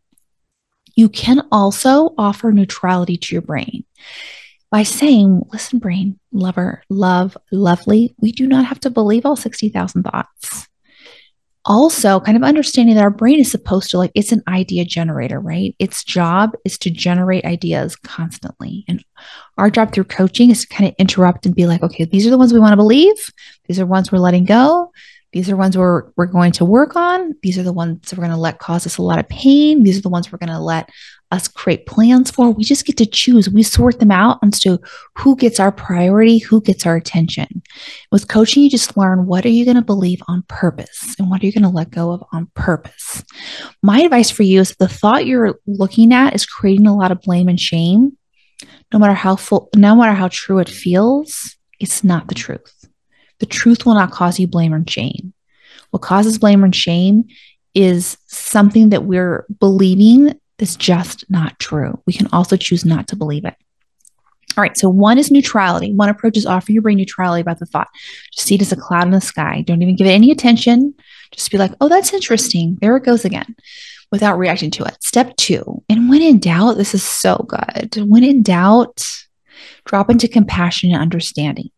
You 0.95 1.11
can 1.11 1.47
also 1.53 2.15
offer 2.17 2.53
neutrality 2.53 3.19
to 3.19 3.35
your 3.35 3.43
brain 3.43 3.85
by 4.71 4.83
saying, 4.83 5.43
listen, 5.53 5.79
brain, 5.79 6.19
lover, 6.33 6.83
love, 6.89 7.37
lovely, 7.53 8.15
we 8.19 8.33
do 8.33 8.47
not 8.47 8.65
have 8.65 8.81
to 8.81 8.91
believe 8.91 9.25
all 9.25 9.37
60,000 9.37 10.03
thoughts. 10.03 10.69
Also, 11.69 12.21
kind 12.21 12.37
of 12.37 12.45
understanding 12.45 12.95
that 12.95 13.03
our 13.03 13.11
brain 13.11 13.41
is 13.41 13.51
supposed 13.51 13.91
to, 13.91 13.99
like, 13.99 14.13
it's 14.15 14.31
an 14.31 14.43
idea 14.47 14.85
generator, 14.85 15.41
right? 15.41 15.75
Its 15.81 16.05
job 16.05 16.53
is 16.65 16.79
to 16.79 16.91
generate 16.91 17.45
ideas 17.45 17.97
constantly. 17.97 18.85
And 18.87 19.05
our 19.59 19.69
job 19.69 19.93
through 19.93 20.05
coaching 20.05 20.51
is 20.51 20.65
to 20.65 20.69
kind 20.69 20.89
of 20.89 20.95
interrupt 20.97 21.45
and 21.45 21.57
be 21.57 21.67
like, 21.67 21.83
okay, 21.83 22.05
these 22.05 22.25
are 22.25 22.31
the 22.31 22.39
ones 22.39 22.53
we 22.53 22.61
want 22.61 22.73
to 22.73 22.77
believe. 22.77 23.33
These 23.67 23.81
are 23.81 23.87
ones 23.87 24.13
we're 24.13 24.19
letting 24.19 24.45
go. 24.45 24.93
These 25.33 25.51
are 25.51 25.57
ones 25.57 25.77
we're, 25.77 26.05
we're 26.17 26.27
going 26.27 26.53
to 26.53 26.65
work 26.65 26.95
on. 26.95 27.35
These 27.43 27.59
are 27.59 27.65
the 27.65 27.73
ones 27.73 28.09
that 28.09 28.17
we're 28.17 28.25
going 28.25 28.37
to 28.37 28.41
let 28.41 28.61
cause 28.61 28.87
us 28.87 28.99
a 28.99 29.03
lot 29.03 29.19
of 29.19 29.29
pain. 29.29 29.83
These 29.83 29.99
are 29.99 30.03
the 30.03 30.09
ones 30.09 30.31
we're 30.31 30.39
going 30.39 30.53
to 30.53 30.61
let 30.61 30.89
us 31.33 31.49
create 31.49 31.87
plans 31.87 32.31
for. 32.31 32.51
We 32.51 32.63
just 32.63 32.87
get 32.87 32.97
to 32.99 33.07
choose. 33.07 33.51
We 33.51 33.63
sort 33.63 33.99
them 33.99 34.11
out 34.11 34.39
as 34.43 34.61
to 34.61 34.81
who 35.19 35.37
gets 35.37 35.59
our 35.59 35.73
priority, 35.73 36.39
who 36.39 36.61
gets 36.61 36.87
our 36.87 36.97
attention. 36.97 37.63
With 38.13 38.29
coaching, 38.29 38.63
you 38.63 38.71
just 38.71 38.97
learn 38.97 39.27
what 39.27 39.45
are 39.45 39.51
you 39.51 39.65
going 39.65 39.77
to 39.77 39.83
believe 39.83 40.23
on 40.29 40.45
purpose 40.49 41.17
and 41.19 41.29
what 41.29 41.43
are 41.43 41.47
you 41.47 41.53
going 41.53 41.65
to 41.65 41.69
let 41.69 41.91
go 41.91 42.13
of 42.13 42.25
on 42.33 42.49
purpose. 42.55 43.25
My 43.83 44.01
advice 44.01 44.31
for 44.31 44.45
you 44.45 44.61
is 44.61 44.77
the 44.77 44.89
thought 44.89 45.27
you're 45.27 45.59
looking 45.67 46.13
at 46.13 46.35
is 46.35 46.47
creating 46.47 46.87
a 46.87 46.97
lot 46.97 47.13
of 47.13 47.21
blame 47.23 47.49
and 47.49 47.61
shame. 47.61 48.17
No 48.93 48.99
matter 48.99 49.15
how 49.15 49.37
full, 49.37 49.69
no 49.75 49.97
matter 49.97 50.13
how 50.13 50.29
true 50.29 50.61
it 50.61 50.69
feels, 50.69 51.57
it's 51.81 52.05
not 52.05 52.29
the 52.29 52.35
truth. 52.35 52.89
The 53.41 53.47
truth 53.47 53.85
will 53.85 53.95
not 53.95 54.13
cause 54.13 54.39
you 54.39 54.47
blame 54.47 54.73
or 54.73 54.83
shame. 54.89 55.35
What 55.91 56.03
causes 56.03 56.39
blame 56.39 56.65
and 56.65 56.75
shame 56.75 57.25
is 57.75 58.17
something 58.27 58.91
that 58.91 59.05
we're 59.05 59.45
believing 59.61 60.39
that's 60.59 60.77
just 60.77 61.29
not 61.31 61.59
true. 61.59 62.01
We 62.07 62.13
can 62.13 62.29
also 62.33 62.57
choose 62.57 62.85
not 62.85 63.09
to 63.09 63.17
believe 63.17 63.45
it. 63.45 63.55
All 64.57 64.63
right, 64.63 64.77
so 64.77 64.89
one 64.89 65.19
is 65.19 65.31
neutrality. 65.31 65.93
One 65.93 66.09
approach 66.09 66.37
is 66.37 66.47
offer 66.47 66.73
your 66.73 66.81
brain 66.81 66.97
neutrality 66.97 67.43
about 67.43 67.59
the 67.59 67.67
thought. 67.67 67.89
Just 68.33 68.47
see 68.47 68.55
it 68.55 68.63
as 68.63 68.73
a 68.73 68.77
cloud 68.77 69.05
in 69.05 69.11
the 69.11 69.21
sky. 69.21 69.63
Don't 69.67 69.83
even 69.83 69.97
give 69.97 70.07
it 70.07 70.13
any 70.13 70.31
attention. 70.31 70.95
Just 71.31 71.51
be 71.51 71.59
like, 71.59 71.73
oh, 71.81 71.89
that's 71.89 72.15
interesting. 72.15 72.79
There 72.81 72.97
it 72.97 73.05
goes 73.05 73.25
again 73.25 73.55
without 74.11 74.39
reacting 74.39 74.71
to 74.71 74.85
it. 74.85 74.97
Step 75.03 75.37
two, 75.37 75.83
and 75.91 76.09
when 76.09 76.23
in 76.23 76.39
doubt, 76.39 76.79
this 76.79 76.95
is 76.95 77.03
so 77.03 77.45
good. 77.49 77.97
When 78.09 78.25
in 78.25 78.43
doubt, 78.43 79.05
drop 79.85 80.09
into 80.09 80.29
compassion 80.29 80.91
and 80.93 81.03
understanding. 81.03 81.71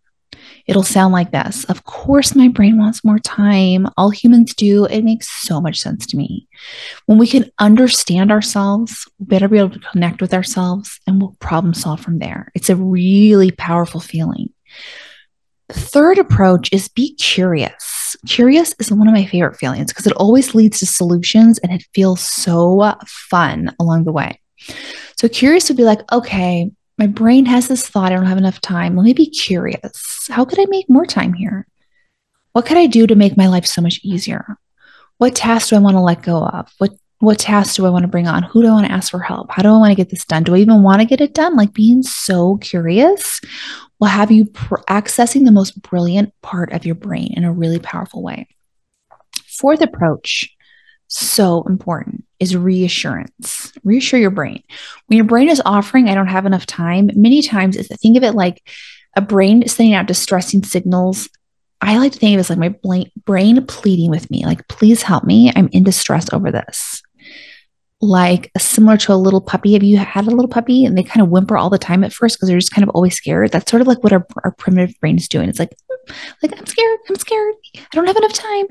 It'll 0.66 0.82
sound 0.82 1.12
like 1.12 1.30
this 1.30 1.64
Of 1.64 1.84
course, 1.84 2.34
my 2.34 2.48
brain 2.48 2.78
wants 2.78 3.04
more 3.04 3.18
time. 3.18 3.86
All 3.96 4.10
humans 4.10 4.54
do. 4.54 4.84
It 4.84 5.02
makes 5.02 5.28
so 5.28 5.60
much 5.60 5.80
sense 5.80 6.06
to 6.06 6.16
me. 6.16 6.46
When 7.06 7.18
we 7.18 7.26
can 7.26 7.50
understand 7.58 8.30
ourselves, 8.30 9.08
we 9.18 9.26
better 9.26 9.48
be 9.48 9.58
able 9.58 9.70
to 9.70 9.78
connect 9.78 10.20
with 10.20 10.34
ourselves 10.34 11.00
and 11.06 11.20
we'll 11.20 11.36
problem 11.40 11.74
solve 11.74 12.00
from 12.00 12.18
there. 12.18 12.50
It's 12.54 12.70
a 12.70 12.76
really 12.76 13.50
powerful 13.50 14.00
feeling. 14.00 14.52
The 15.68 15.80
third 15.80 16.18
approach 16.18 16.72
is 16.72 16.88
be 16.88 17.14
curious. 17.16 18.16
Curious 18.26 18.74
is 18.78 18.90
one 18.90 19.06
of 19.06 19.14
my 19.14 19.26
favorite 19.26 19.56
feelings 19.56 19.92
because 19.92 20.06
it 20.06 20.14
always 20.14 20.54
leads 20.54 20.78
to 20.78 20.86
solutions 20.86 21.58
and 21.58 21.72
it 21.72 21.86
feels 21.94 22.22
so 22.22 22.94
fun 23.06 23.74
along 23.78 24.04
the 24.04 24.12
way. 24.12 24.40
So, 25.16 25.28
curious 25.28 25.68
would 25.68 25.76
be 25.76 25.84
like, 25.84 26.10
okay, 26.10 26.70
my 26.98 27.06
brain 27.06 27.46
has 27.46 27.68
this 27.68 27.88
thought, 27.88 28.12
I 28.12 28.16
don't 28.16 28.26
have 28.26 28.38
enough 28.38 28.60
time. 28.60 28.96
Let 28.96 29.04
me 29.04 29.12
be 29.12 29.30
curious. 29.30 30.26
How 30.28 30.44
could 30.44 30.58
I 30.58 30.66
make 30.66 30.90
more 30.90 31.06
time 31.06 31.32
here? 31.32 31.66
What 32.52 32.66
could 32.66 32.76
I 32.76 32.86
do 32.86 33.06
to 33.06 33.14
make 33.14 33.36
my 33.36 33.46
life 33.46 33.66
so 33.66 33.80
much 33.80 34.00
easier? 34.02 34.56
What 35.18 35.36
tasks 35.36 35.70
do 35.70 35.76
I 35.76 35.80
want 35.80 35.96
to 35.96 36.00
let 36.00 36.22
go 36.22 36.44
of? 36.44 36.70
What 36.78 36.90
what 37.20 37.38
tasks 37.38 37.74
do 37.74 37.84
I 37.84 37.90
want 37.90 38.02
to 38.02 38.08
bring 38.08 38.28
on? 38.28 38.44
Who 38.44 38.62
do 38.62 38.68
I 38.68 38.72
want 38.72 38.86
to 38.86 38.92
ask 38.92 39.10
for 39.10 39.18
help? 39.18 39.50
How 39.50 39.62
do 39.62 39.70
I 39.70 39.78
want 39.78 39.90
to 39.90 39.96
get 39.96 40.08
this 40.08 40.24
done? 40.24 40.44
Do 40.44 40.54
I 40.54 40.58
even 40.58 40.84
want 40.84 41.00
to 41.00 41.06
get 41.06 41.20
it 41.20 41.34
done? 41.34 41.56
Like 41.56 41.72
being 41.72 42.04
so 42.04 42.58
curious 42.58 43.40
will 43.98 44.06
have 44.06 44.30
you 44.30 44.44
pr- 44.44 44.76
accessing 44.88 45.44
the 45.44 45.50
most 45.50 45.82
brilliant 45.82 46.32
part 46.42 46.72
of 46.72 46.86
your 46.86 46.94
brain 46.94 47.34
in 47.36 47.42
a 47.42 47.52
really 47.52 47.80
powerful 47.80 48.22
way. 48.22 48.46
Fourth 49.48 49.80
approach 49.80 50.48
so 51.08 51.64
important 51.64 52.24
is 52.40 52.56
reassurance. 52.56 53.72
Reassure 53.84 54.20
your 54.20 54.30
brain. 54.30 54.62
When 55.06 55.16
your 55.16 55.26
brain 55.26 55.48
is 55.48 55.62
offering, 55.64 56.08
I 56.08 56.14
don't 56.14 56.28
have 56.28 56.46
enough 56.46 56.66
time, 56.66 57.10
many 57.14 57.42
times 57.42 57.76
it's 57.76 57.88
think 58.00 58.16
of 58.16 58.22
it 58.22 58.34
like 58.34 58.62
a 59.16 59.20
brain 59.20 59.66
sending 59.66 59.94
out 59.94 60.06
distressing 60.06 60.62
signals. 60.62 61.28
I 61.80 61.98
like 61.98 62.12
to 62.12 62.18
think 62.18 62.34
of 62.34 62.38
it 62.38 62.40
as 62.40 62.50
like 62.50 62.58
my 62.58 62.74
brain 63.24 63.64
pleading 63.66 64.10
with 64.10 64.30
me, 64.30 64.44
like, 64.44 64.66
please 64.68 65.02
help 65.02 65.24
me. 65.24 65.52
I'm 65.54 65.68
in 65.72 65.84
distress 65.84 66.32
over 66.32 66.50
this. 66.50 67.02
Like 68.00 68.52
similar 68.56 68.96
to 68.98 69.12
a 69.12 69.14
little 69.14 69.40
puppy. 69.40 69.72
Have 69.72 69.82
you 69.82 69.96
had 69.96 70.26
a 70.26 70.30
little 70.30 70.48
puppy 70.48 70.84
and 70.84 70.96
they 70.96 71.02
kind 71.02 71.20
of 71.20 71.30
whimper 71.30 71.56
all 71.56 71.70
the 71.70 71.78
time 71.78 72.04
at 72.04 72.12
first 72.12 72.36
because 72.36 72.48
they're 72.48 72.58
just 72.58 72.72
kind 72.72 72.84
of 72.84 72.90
always 72.90 73.16
scared? 73.16 73.50
That's 73.50 73.68
sort 73.68 73.80
of 73.80 73.88
like 73.88 74.04
what 74.04 74.12
our, 74.12 74.24
our 74.44 74.52
primitive 74.52 74.94
brain 75.00 75.16
is 75.16 75.28
doing. 75.28 75.48
It's 75.48 75.58
like, 75.58 75.74
hmm, 75.90 76.12
like, 76.42 76.56
I'm 76.56 76.66
scared. 76.66 76.98
I'm 77.08 77.16
scared. 77.16 77.54
I 77.76 77.86
don't 77.92 78.06
have 78.06 78.16
enough 78.16 78.32
time. 78.32 78.66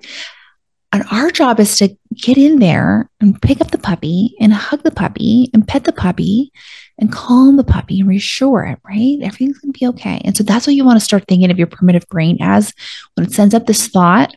And 0.94 1.04
our 1.12 1.32
job 1.32 1.60
is 1.60 1.78
to 1.78 1.96
get 2.16 2.38
in 2.38 2.60
there 2.60 3.10
and 3.20 3.40
pick 3.42 3.60
up 3.60 3.72
the 3.72 3.78
puppy 3.78 4.36
and 4.40 4.54
hug 4.54 4.84
the 4.84 4.92
puppy 4.92 5.50
and 5.54 5.68
pet 5.68 5.84
the 5.84 5.92
puppy 5.92 6.52
and 6.98 7.12
calm 7.12 7.58
the 7.58 7.64
puppy 7.64 8.00
and 8.00 8.10
reassure 8.10 8.64
it, 8.64 8.80
right? 8.88 9.18
Everything's 9.22 9.60
going 9.60 9.74
to 9.74 9.80
be 9.80 9.88
okay. 9.88 10.22
And 10.24 10.36
so 10.36 10.44
that's 10.44 10.66
what 10.66 10.76
you 10.76 10.86
want 10.86 10.98
to 10.98 11.06
start 11.06 11.26
thinking 11.28 11.52
of 11.52 11.58
your 11.58 11.68
primitive 11.68 12.08
brain 12.08 12.38
as 12.40 12.74
when 13.16 13.26
it 13.26 13.34
sends 13.34 13.54
up 13.54 13.66
this 13.66 13.88
thought. 13.88 14.34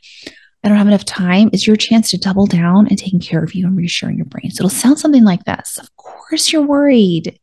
I 0.62 0.69
don't 0.69 0.76
have 0.76 0.88
enough 0.88 1.07
time. 1.07 1.49
Is 1.52 1.66
your 1.66 1.76
chance 1.76 2.11
to 2.11 2.19
double 2.19 2.47
down 2.47 2.87
and 2.88 2.99
taking 2.99 3.21
care 3.21 3.42
of 3.42 3.54
you 3.54 3.66
and 3.66 3.76
reassuring 3.76 4.16
your 4.16 4.26
brain. 4.26 4.50
So 4.50 4.62
it'll 4.62 4.71
sound 4.71 4.99
something 4.99 5.25
like 5.25 5.45
this. 5.45 5.78
Of 5.78 5.95
course, 5.97 6.52
you're 6.52 6.61
worried. 6.61 7.38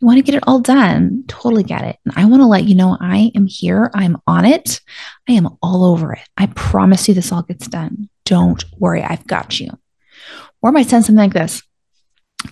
You 0.00 0.06
want 0.06 0.18
to 0.18 0.22
get 0.22 0.34
it 0.34 0.44
all 0.46 0.60
done. 0.60 1.24
Totally 1.28 1.64
get 1.64 1.84
it. 1.84 1.96
And 2.04 2.14
I 2.16 2.24
want 2.24 2.40
to 2.40 2.46
let 2.46 2.64
you 2.64 2.74
know 2.74 2.96
I 2.98 3.30
am 3.34 3.46
here. 3.46 3.90
I'm 3.94 4.16
on 4.26 4.46
it. 4.46 4.80
I 5.28 5.32
am 5.32 5.48
all 5.62 5.84
over 5.84 6.14
it. 6.14 6.26
I 6.38 6.46
promise 6.46 7.08
you 7.08 7.14
this 7.14 7.30
all 7.30 7.42
gets 7.42 7.68
done. 7.68 8.08
Don't 8.24 8.64
worry. 8.78 9.02
I've 9.02 9.26
got 9.26 9.60
you. 9.60 9.70
Or 10.60 10.70
I 10.70 10.72
might 10.72 10.88
send 10.88 11.04
something 11.04 11.22
like 11.22 11.32
this 11.32 11.62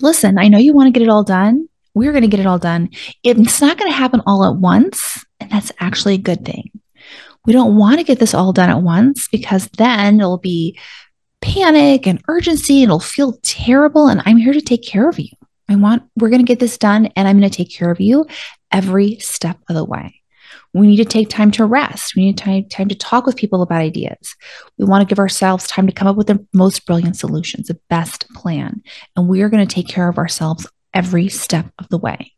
Listen, 0.01 0.39
I 0.39 0.49
know 0.49 0.59
you 0.59 0.73
want 0.73 0.87
to 0.87 0.99
get 0.99 1.05
it 1.05 1.11
all 1.11 1.25
done. 1.25 1.69
We're 1.95 2.13
going 2.13 2.23
to 2.23 2.29
get 2.29 2.41
it 2.41 2.47
all 2.47 2.59
done. 2.59 2.91
It's 3.25 3.61
not 3.61 3.79
going 3.79 3.91
to 3.91 3.97
happen 3.97 4.23
all 4.27 4.45
at 4.45 4.57
once. 4.57 5.25
And 5.41 5.51
that's 5.51 5.73
actually 5.81 6.15
a 6.15 6.19
good 6.19 6.45
thing. 6.45 6.71
We 7.47 7.53
don't 7.53 7.77
want 7.77 7.99
to 7.99 8.05
get 8.05 8.21
this 8.21 8.35
all 8.35 8.53
done 8.53 8.71
at 8.71 8.83
once 8.83 9.27
because 9.29 9.69
then 9.79 10.21
it'll 10.21 10.39
be 10.39 10.79
panic 11.41 12.07
and 12.07 12.23
urgency. 12.29 12.83
It'll 12.83 13.01
feel 13.01 13.39
terrible. 13.43 14.07
And 14.07 14.23
I'm 14.25 14.37
here 14.37 14.53
to 14.53 14.61
take 14.61 14.85
care 14.85 15.09
of 15.09 15.19
you. 15.19 15.31
I 15.69 15.77
want, 15.77 16.03
we're 16.17 16.31
going 16.31 16.45
to 16.45 16.47
get 16.47 16.61
this 16.61 16.79
done 16.79 17.07
and 17.17 17.27
I'm 17.27 17.39
going 17.39 17.51
to 17.51 17.57
take 17.57 17.75
care 17.75 17.91
of 17.91 18.01
you 18.01 18.27
every 18.71 19.17
step 19.17 19.59
of 19.69 19.75
the 19.75 19.85
way. 19.85 20.20
We 20.73 20.87
need 20.87 20.99
to 20.99 21.05
take 21.05 21.29
time 21.29 21.51
to 21.53 21.65
rest. 21.65 22.15
We 22.15 22.27
need 22.27 22.39
time, 22.39 22.69
time 22.69 22.89
to 22.89 22.95
talk 22.95 23.27
with 23.27 23.37
people 23.37 23.63
about 23.63 23.81
ideas. 23.81 24.37
We 24.79 24.85
want 24.85 25.03
to 25.03 25.13
give 25.13 25.19
ourselves 25.19 25.67
time 25.67 25.87
to 25.87 25.93
come 25.93 26.07
up 26.07 26.17
with 26.17 26.29
the 26.29 26.47
most 26.53 26.87
brilliant 26.87 27.17
solutions, 27.17 27.67
the 27.67 27.81
best 27.89 28.29
plan. 28.35 28.83
And 29.17 29.29
we 29.29 29.43
are 29.43 29.49
going 29.49 29.67
to 29.67 29.75
take 29.75 29.89
care 29.89 30.09
of 30.09 30.19
ourselves 30.19 30.69
every 30.95 31.29
step 31.29 31.67
of 31.79 31.89
the 31.89 31.99
way. 31.99 32.33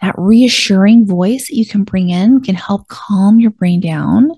That 0.00 0.14
reassuring 0.16 1.06
voice 1.06 1.48
that 1.48 1.56
you 1.56 1.66
can 1.66 1.84
bring 1.84 2.10
in 2.10 2.40
can 2.40 2.54
help 2.54 2.88
calm 2.88 3.38
your 3.38 3.50
brain 3.50 3.80
down 3.80 4.30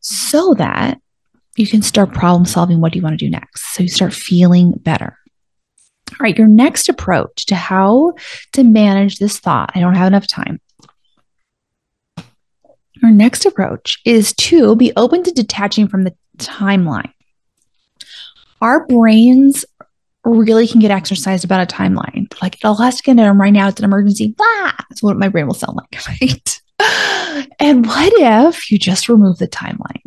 so 0.00 0.54
that 0.54 1.00
you 1.56 1.66
can 1.66 1.82
start 1.82 2.12
problem 2.12 2.44
solving. 2.44 2.80
What 2.80 2.92
do 2.92 2.98
you 2.98 3.02
want 3.02 3.18
to 3.18 3.24
do 3.24 3.30
next? 3.30 3.74
So 3.74 3.82
you 3.82 3.88
start 3.88 4.12
feeling 4.12 4.72
better. 4.72 5.16
All 6.12 6.16
right, 6.20 6.38
your 6.38 6.48
next 6.48 6.88
approach 6.88 7.46
to 7.46 7.54
how 7.54 8.14
to 8.52 8.62
manage 8.62 9.18
this 9.18 9.38
thought 9.38 9.72
I 9.74 9.80
don't 9.80 9.94
have 9.94 10.06
enough 10.06 10.26
time. 10.26 10.60
Your 13.02 13.10
next 13.10 13.46
approach 13.46 14.00
is 14.04 14.34
to 14.34 14.76
be 14.76 14.92
open 14.96 15.22
to 15.22 15.30
detaching 15.30 15.88
from 15.88 16.04
the 16.04 16.14
timeline. 16.38 17.12
Our 18.60 18.86
brains 18.86 19.64
really 20.24 20.66
can 20.66 20.80
get 20.80 20.90
exercised 20.90 21.44
about 21.44 21.60
a 21.60 21.74
timeline. 21.74 22.32
Like 22.42 22.56
it 22.56 22.64
all 22.64 22.76
has 22.76 22.96
to 22.96 23.02
get 23.02 23.16
right 23.16 23.52
now. 23.52 23.68
It's 23.68 23.80
an 23.80 23.84
emergency. 23.84 24.34
Blah. 24.36 24.72
That's 24.88 25.02
what 25.02 25.16
my 25.16 25.28
brain 25.28 25.46
will 25.46 25.54
sound 25.54 25.76
like, 25.76 26.06
right? 26.08 26.60
and 27.60 27.86
what 27.86 28.12
if 28.16 28.70
you 28.70 28.78
just 28.78 29.08
remove 29.08 29.38
the 29.38 29.48
timeline? 29.48 30.02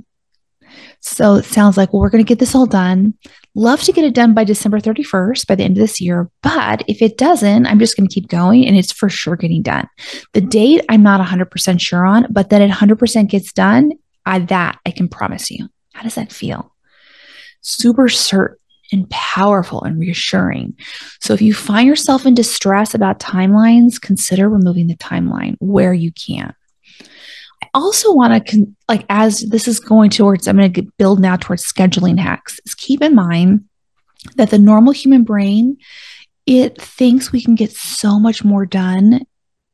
So 0.99 1.35
it 1.35 1.45
sounds 1.45 1.77
like, 1.77 1.93
well, 1.93 2.01
we're 2.01 2.09
going 2.09 2.23
to 2.23 2.27
get 2.27 2.39
this 2.39 2.55
all 2.55 2.67
done. 2.67 3.15
Love 3.53 3.81
to 3.83 3.91
get 3.91 4.05
it 4.05 4.13
done 4.13 4.33
by 4.33 4.45
December 4.45 4.79
31st, 4.79 5.45
by 5.45 5.55
the 5.55 5.63
end 5.63 5.77
of 5.77 5.81
this 5.81 5.99
year. 5.99 6.29
But 6.41 6.83
if 6.87 7.01
it 7.01 7.17
doesn't, 7.17 7.65
I'm 7.65 7.79
just 7.79 7.97
going 7.97 8.07
to 8.07 8.13
keep 8.13 8.29
going 8.29 8.65
and 8.65 8.77
it's 8.77 8.93
for 8.93 9.09
sure 9.09 9.35
getting 9.35 9.61
done. 9.61 9.87
The 10.33 10.39
mm-hmm. 10.39 10.49
date, 10.49 10.85
I'm 10.87 11.03
not 11.03 11.25
100% 11.25 11.81
sure 11.81 12.05
on, 12.05 12.27
but 12.29 12.49
that 12.49 12.61
it 12.61 12.71
100% 12.71 13.29
gets 13.29 13.51
done, 13.51 13.91
I, 14.25 14.39
that 14.39 14.79
I 14.85 14.91
can 14.91 15.09
promise 15.09 15.51
you. 15.51 15.67
How 15.93 16.03
does 16.03 16.15
that 16.15 16.31
feel? 16.31 16.73
Super 17.61 18.07
certain 18.07 18.57
and 18.91 19.09
powerful 19.09 19.83
and 19.83 19.99
reassuring. 19.99 20.75
So 21.21 21.33
if 21.33 21.41
you 21.41 21.53
find 21.53 21.87
yourself 21.87 22.25
in 22.25 22.33
distress 22.33 22.93
about 22.93 23.19
timelines, 23.19 24.01
consider 24.01 24.49
removing 24.49 24.87
the 24.87 24.95
timeline 24.95 25.55
where 25.59 25.93
you 25.93 26.11
can 26.11 26.53
also 27.73 28.13
want 28.13 28.33
to 28.33 28.51
con- 28.51 28.75
like 28.87 29.05
as 29.09 29.41
this 29.49 29.67
is 29.67 29.79
going 29.79 30.09
towards 30.09 30.47
i'm 30.47 30.57
going 30.57 30.71
to 30.71 30.83
build 30.97 31.19
now 31.19 31.35
towards 31.35 31.65
scheduling 31.65 32.19
hacks 32.19 32.59
is 32.65 32.75
keep 32.75 33.01
in 33.01 33.15
mind 33.15 33.63
that 34.35 34.49
the 34.49 34.59
normal 34.59 34.93
human 34.93 35.23
brain 35.23 35.77
it 36.45 36.79
thinks 36.81 37.31
we 37.31 37.43
can 37.43 37.55
get 37.55 37.71
so 37.71 38.19
much 38.19 38.43
more 38.43 38.65
done 38.65 39.21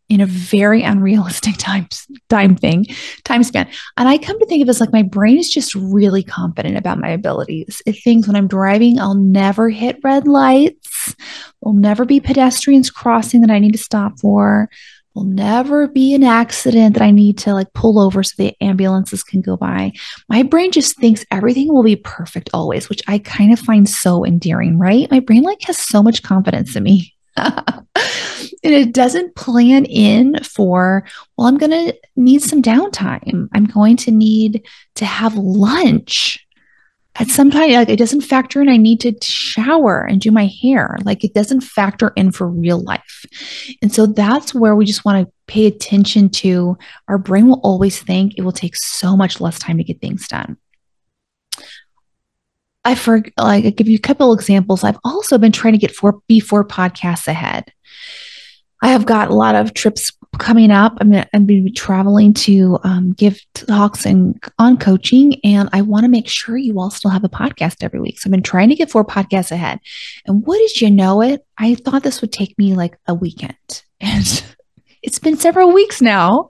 in 0.10 0.22
a 0.22 0.25
very 0.25 0.84
unrealistic 0.84 1.56
time 1.58 1.88
time 2.29 2.56
thing 2.56 2.86
time 3.24 3.44
span. 3.44 3.67
And 3.98 4.08
i 4.08 4.17
come 4.17 4.39
to 4.39 4.46
think 4.46 4.62
of 4.62 4.67
it 4.67 4.70
as 4.70 4.79
like 4.79 4.94
my 4.94 5.03
brain 5.03 5.38
is 5.38 5.50
just 5.50 5.75
really 5.75 6.24
confident 6.24 6.77
about 6.77 7.00
my 7.00 7.10
abilities. 7.10 7.82
It 7.86 7.94
thinks 8.03 8.27
when 8.27 8.36
i'm 8.36 8.48
driving 8.48 9.00
i'll 9.00 9.15
never 9.15 9.70
hit 9.70 10.00
red 10.03 10.27
lights 10.27 11.15
there'll 11.62 11.74
never 11.74 12.06
be 12.06 12.20
pedestrians 12.20 12.89
crossing 12.89 13.41
that 13.41 13.51
i 13.51 13.60
need 13.60 13.74
to 13.74 13.77
stop 13.77 14.20
for 14.20 14.70
will 15.17 15.24
never 15.24 15.88
be 15.88 16.13
an 16.13 16.24
accident 16.24 16.93
that 16.93 17.01
I 17.01 17.09
need 17.09 17.39
to 17.39 17.53
like 17.53 17.74
pull 17.74 18.00
over 18.00 18.21
so 18.21 18.36
the 18.38 18.55
ambulances 18.62 19.24
can 19.24 19.41
go 19.41 19.57
by. 19.57 19.93
My 20.29 20.43
brain 20.43 20.71
just 20.71 20.95
thinks 20.97 21.25
everything 21.31 21.74
will 21.74 21.83
be 21.83 21.95
perfect 21.95 22.51
always, 22.53 22.88
which 22.88 23.01
I 23.07 23.17
kind 23.17 23.51
of 23.51 23.57
find 23.57 23.89
so 23.89 24.24
endearing, 24.24 24.77
right? 24.77 25.09
My 25.09 25.19
brain 25.19 25.41
like 25.41 25.63
has 25.63 25.79
so 25.79 26.03
much 26.03 26.21
confidence 26.21 26.75
in 26.75 26.83
me. 26.83 27.15
and 27.36 27.88
it 28.63 28.93
doesn't 28.93 29.36
plan 29.36 29.86
in 29.86 30.36
for, 30.43 31.03
well, 31.36 31.47
I'm 31.47 31.57
going 31.57 31.71
to 31.71 31.97
need 32.15 32.43
some 32.43 32.62
downtime. 32.62 33.50
I'm 33.53 33.65
going 33.65 33.97
to 33.97 34.12
need 34.12 34.67
to 34.95 35.05
have 35.05 35.36
lunch 35.36 36.47
at 37.19 37.27
some 37.27 37.50
time 37.50 37.71
like 37.71 37.89
it 37.89 38.00
doesn't 38.00 38.21
factor 38.21 38.62
in 38.62 38.69
i 38.69 38.77
need 38.77 39.00
to 39.00 39.13
shower 39.21 40.05
and 40.05 40.21
do 40.21 40.31
my 40.31 40.45
hair 40.62 40.97
like 41.03 41.24
it 41.24 41.33
doesn't 41.33 41.62
factor 41.62 42.13
in 42.15 42.31
for 42.31 42.47
real 42.47 42.79
life 42.83 43.25
and 43.81 43.93
so 43.93 44.05
that's 44.05 44.53
where 44.53 44.75
we 44.75 44.86
just 44.86 45.05
want 45.05 45.25
to 45.25 45.33
pay 45.47 45.65
attention 45.65 46.29
to 46.29 46.77
our 47.07 47.17
brain 47.17 47.47
will 47.47 47.62
always 47.63 48.01
think 48.01 48.33
it 48.38 48.41
will 48.41 48.51
take 48.51 48.75
so 48.75 49.15
much 49.15 49.41
less 49.41 49.59
time 49.59 49.77
to 49.77 49.83
get 49.83 50.01
things 50.01 50.27
done 50.27 50.57
I 52.86 52.95
for 52.95 53.21
like 53.38 53.65
I 53.65 53.69
give 53.71 53.89
you 53.89 53.97
a 53.97 54.00
couple 54.00 54.31
examples. 54.31 54.86
I've 54.86 55.00
also 55.03 55.38
been 55.38 55.51
trying 55.51 55.74
to 55.74 55.77
get 55.77 55.93
four 55.93 56.21
before 56.25 56.65
podcasts 56.65 57.27
ahead. 57.27 57.74
I 58.81 58.89
have 58.89 59.05
got 59.05 59.29
a 59.29 59.36
lot 59.36 59.55
of 59.55 59.74
trips 59.74 60.12
coming 60.38 60.72
up. 60.72 60.98
I'm 61.01 61.12
going 61.12 61.25
to 61.34 61.39
be 61.39 61.72
traveling 61.72 62.34
to 62.34 62.77
um, 62.84 63.13
give 63.13 63.39
talks 63.53 64.05
and 64.05 64.41
on 64.60 64.77
coaching, 64.77 65.39
and 65.43 65.69
I 65.74 65.81
want 65.81 66.03
to 66.03 66.10
make 66.10 66.27
sure 66.27 66.57
you 66.57 66.79
all 66.79 66.91
still 66.91 67.12
have 67.12 67.24
a 67.24 67.29
podcast 67.29 67.77
every 67.81 68.00
week. 68.00 68.19
So 68.19 68.27
I've 68.27 68.31
been 68.31 68.43
trying 68.43 68.69
to 68.69 68.75
get 68.75 68.91
four 68.91 69.05
podcasts 69.05 69.51
ahead. 69.51 69.79
And 70.25 70.46
what 70.46 70.57
did 70.57 70.81
you 70.81 70.91
know 70.91 71.22
it? 71.22 71.46
I 71.57 71.75
thought 71.75 72.03
this 72.03 72.22
would 72.22 72.31
take 72.31 72.57
me 72.57 72.75
like 72.75 72.98
a 73.07 73.13
weekend, 73.13 73.84
and 74.00 74.43
it's 75.03 75.19
been 75.19 75.38
several 75.38 75.72
weeks 75.72 76.01
now. 76.01 76.50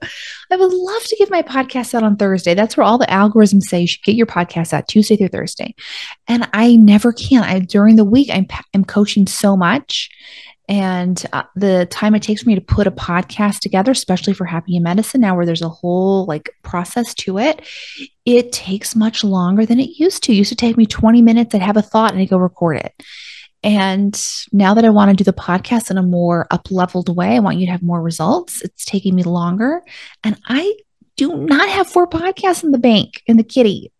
I 0.50 0.56
would 0.56 0.72
love 0.72 1.02
to 1.04 1.16
give 1.16 1.30
my 1.30 1.42
podcast 1.42 1.94
out 1.94 2.02
on 2.02 2.16
Thursday. 2.16 2.54
That's 2.54 2.76
where 2.76 2.84
all 2.84 2.98
the 2.98 3.06
algorithms 3.06 3.64
say 3.64 3.82
you 3.82 3.86
should 3.86 4.02
get 4.02 4.16
your 4.16 4.26
podcast 4.26 4.72
out 4.72 4.88
Tuesday 4.88 5.16
through 5.16 5.28
Thursday. 5.28 5.74
And 6.26 6.48
I 6.52 6.76
never 6.76 7.12
can. 7.12 7.44
I 7.44 7.60
during 7.60 7.96
the 7.96 8.04
week 8.04 8.30
I'm 8.32 8.46
I'm 8.74 8.84
coaching 8.84 9.26
so 9.26 9.56
much 9.56 10.10
and 10.68 11.24
uh, 11.32 11.42
the 11.56 11.86
time 11.90 12.14
it 12.14 12.22
takes 12.22 12.42
for 12.42 12.48
me 12.48 12.54
to 12.54 12.60
put 12.60 12.86
a 12.86 12.90
podcast 12.90 13.60
together 13.60 13.92
especially 13.92 14.34
for 14.34 14.44
happy 14.44 14.76
in 14.76 14.82
medicine 14.82 15.20
now 15.20 15.34
where 15.34 15.46
there's 15.46 15.62
a 15.62 15.68
whole 15.68 16.24
like 16.26 16.50
process 16.62 17.14
to 17.14 17.38
it 17.38 17.66
it 18.24 18.52
takes 18.52 18.94
much 18.94 19.24
longer 19.24 19.64
than 19.64 19.80
it 19.80 19.98
used 19.98 20.22
to 20.22 20.32
it 20.32 20.36
used 20.36 20.50
to 20.50 20.56
take 20.56 20.76
me 20.76 20.86
20 20.86 21.22
minutes 21.22 21.54
i'd 21.54 21.62
have 21.62 21.76
a 21.76 21.82
thought 21.82 22.12
and 22.12 22.20
i 22.20 22.24
go 22.24 22.36
record 22.36 22.76
it 22.76 22.92
and 23.64 24.20
now 24.52 24.74
that 24.74 24.84
I 24.84 24.90
want 24.90 25.10
to 25.10 25.16
do 25.16 25.24
the 25.24 25.32
podcast 25.32 25.90
in 25.90 25.98
a 25.98 26.02
more 26.02 26.46
up 26.50 26.70
leveled 26.70 27.14
way, 27.14 27.34
I 27.34 27.40
want 27.40 27.58
you 27.58 27.66
to 27.66 27.72
have 27.72 27.82
more 27.82 28.00
results. 28.00 28.62
It's 28.62 28.84
taking 28.84 29.16
me 29.16 29.24
longer. 29.24 29.82
And 30.22 30.38
I 30.46 30.76
do 31.16 31.36
not 31.36 31.68
have 31.68 31.88
four 31.88 32.06
podcasts 32.06 32.62
in 32.62 32.70
the 32.70 32.78
bank 32.78 33.22
in 33.26 33.36
the 33.36 33.42
kitty. 33.42 33.92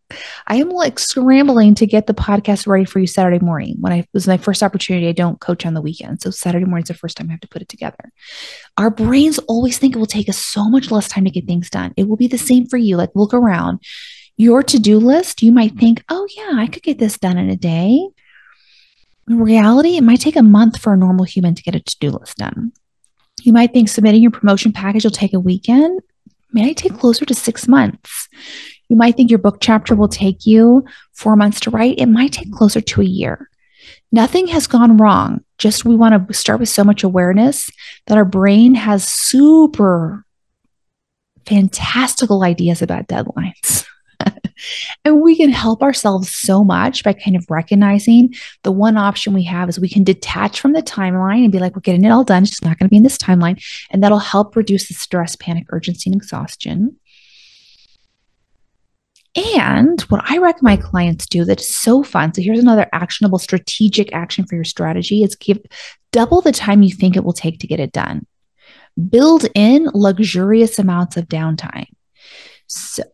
I 0.47 0.57
am 0.57 0.71
like 0.71 0.99
scrambling 0.99 1.75
to 1.77 1.87
get 1.87 2.07
the 2.07 2.15
podcast 2.15 2.67
ready 2.67 2.85
for 2.85 2.99
you 2.99 3.07
Saturday 3.07 3.45
morning. 3.45 3.77
When 3.81 3.93
I 3.93 4.07
was 4.15 4.27
my 4.27 4.39
first 4.39 4.63
opportunity, 4.63 5.09
I 5.09 5.13
don't 5.13 5.41
coach 5.41 5.67
on 5.67 5.75
the 5.75 5.83
weekend. 5.83 6.23
So 6.23 6.31
Saturday 6.31 6.65
morning 6.65 6.85
is 6.85 6.89
the 6.89 6.95
first 6.95 7.17
time 7.17 7.29
I 7.29 7.33
have 7.33 7.41
to 7.41 7.49
put 7.49 7.63
it 7.63 7.69
together. 7.69 8.11
Our 8.77 8.91
brains 8.91 9.39
always 9.41 9.79
think 9.79 9.95
it 9.95 9.99
will 9.99 10.07
take 10.07 10.29
us 10.29 10.39
so 10.39 10.69
much 10.69 10.91
less 10.91 11.09
time 11.09 11.25
to 11.25 11.31
get 11.31 11.47
things 11.47 11.69
done. 11.69 11.93
It 11.97 12.09
will 12.09 12.17
be 12.17 12.27
the 12.27 12.39
same 12.39 12.67
for 12.67 12.79
you. 12.79 12.97
Like 12.97 13.11
look 13.15 13.35
around 13.35 13.81
your 14.37 14.63
to-do 14.63 14.99
list. 14.99 15.43
You 15.43 15.53
might 15.53 15.77
think, 15.77 16.03
oh 16.09 16.27
yeah, 16.37 16.53
I 16.55 16.69
could 16.69 16.83
get 16.83 16.99
this 16.99 17.19
done 17.19 17.37
in 17.37 17.51
a 17.51 17.57
day. 17.57 18.09
In 19.29 19.41
reality, 19.41 19.97
it 19.97 20.05
might 20.05 20.21
take 20.21 20.37
a 20.37 20.43
month 20.43 20.81
for 20.81 20.95
a 20.95 20.97
normal 20.97 21.27
human 21.27 21.55
to 21.55 21.63
get 21.63 21.75
a 21.75 21.81
to 21.81 21.97
do 22.01 22.11
list 22.11 22.39
done. 22.39 22.73
You 23.43 23.53
might 23.53 23.73
think 23.73 23.89
submitting 23.89 24.23
your 24.23 24.31
promotion 24.31 24.73
package 24.73 25.05
will 25.05 25.11
take 25.11 25.35
a 25.35 25.41
weekend. 25.41 26.01
May 26.51 26.73
take 26.73 26.95
closer 26.95 27.27
to 27.27 27.35
six 27.35 27.69
months. 27.69 28.29
You 28.89 28.97
might 28.97 29.17
think 29.17 29.31
your 29.31 29.39
book 29.39 29.59
chapter 29.61 29.95
will 29.95 30.09
take 30.09 30.47
you 30.47 30.85
four 31.13 31.37
months 31.37 31.61
to 31.61 31.71
write. 31.71 31.99
It 31.99 32.07
might 32.07 32.33
take 32.33 32.53
closer 32.53 32.81
to 32.81 33.01
a 33.03 33.05
year. 33.05 33.49
Nothing 34.11 34.47
has 34.49 34.67
gone 34.67 34.97
wrong. 34.97 35.45
Just 35.59 35.85
we 35.85 35.95
want 35.95 36.29
to 36.29 36.35
start 36.35 36.61
with 36.61 36.69
so 36.69 36.85
much 36.85 37.03
awareness 37.03 37.71
that 38.07 38.17
our 38.17 38.25
brain 38.25 38.75
has 38.75 39.07
super 39.07 40.25
fantastical 41.47 42.45
ideas 42.45 42.81
about 42.81 43.09
deadlines. 43.09 43.87
and 45.05 45.21
we 45.21 45.37
can 45.37 45.51
help 45.51 45.83
ourselves 45.83 46.35
so 46.35 46.65
much 46.65 47.05
by 47.05 47.13
kind 47.13 47.37
of 47.37 47.45
recognizing 47.51 48.35
the 48.63 48.73
one 48.73 48.97
option 48.97 49.35
we 49.35 49.45
have 49.45 49.69
is 49.69 49.79
we 49.79 49.89
can 49.89 50.05
detach 50.05 50.61
from 50.61 50.73
the 50.73 50.83
timeline 50.83 51.43
and 51.43 51.53
be 51.53 51.59
like, 51.59 51.75
we're 51.75 51.81
getting 51.81 52.05
it 52.05 52.11
all 52.11 52.25
done. 52.25 52.43
It's 52.43 52.51
just 52.51 52.65
not 52.65 52.79
going 52.79 52.89
to 52.89 52.91
be 52.91 52.97
in 52.97 53.03
this 53.03 53.19
timeline. 53.19 53.63
And 53.91 54.03
that'll 54.03 54.19
help 54.19 54.57
reduce 54.57 54.89
the 54.89 54.95
stress, 54.95 55.37
panic, 55.37 55.67
urgency, 55.71 56.11
and 56.11 56.17
exhaustion. 56.17 56.97
And 59.39 60.01
what 60.03 60.23
I 60.29 60.39
recommend 60.39 60.63
my 60.63 60.77
clients 60.77 61.27
do 61.27 61.45
that 61.45 61.61
is 61.61 61.73
so 61.73 62.03
fun. 62.03 62.35
So 62.35 62.43
here's 62.43 62.59
another 62.59 62.89
actionable 62.93 63.39
strategic 63.39 64.13
action 64.13 64.45
for 64.47 64.57
your 64.57 64.65
strategy 64.65 65.23
is 65.23 65.37
give 65.37 65.59
double 66.11 66.41
the 66.41 66.51
time 66.51 66.83
you 66.83 66.93
think 66.93 67.17
it 67.17 67.25
will 67.25 67.33
take 67.33 67.61
to 67.61 67.69
get 67.69 67.79
it 67.79 67.93
done. 67.93 68.27
Build 69.09 69.47
in 69.55 69.89
luxurious 69.95 70.79
amounts 70.81 71.17
of 71.17 71.29
downtime. 71.29 71.87
So 72.67 73.05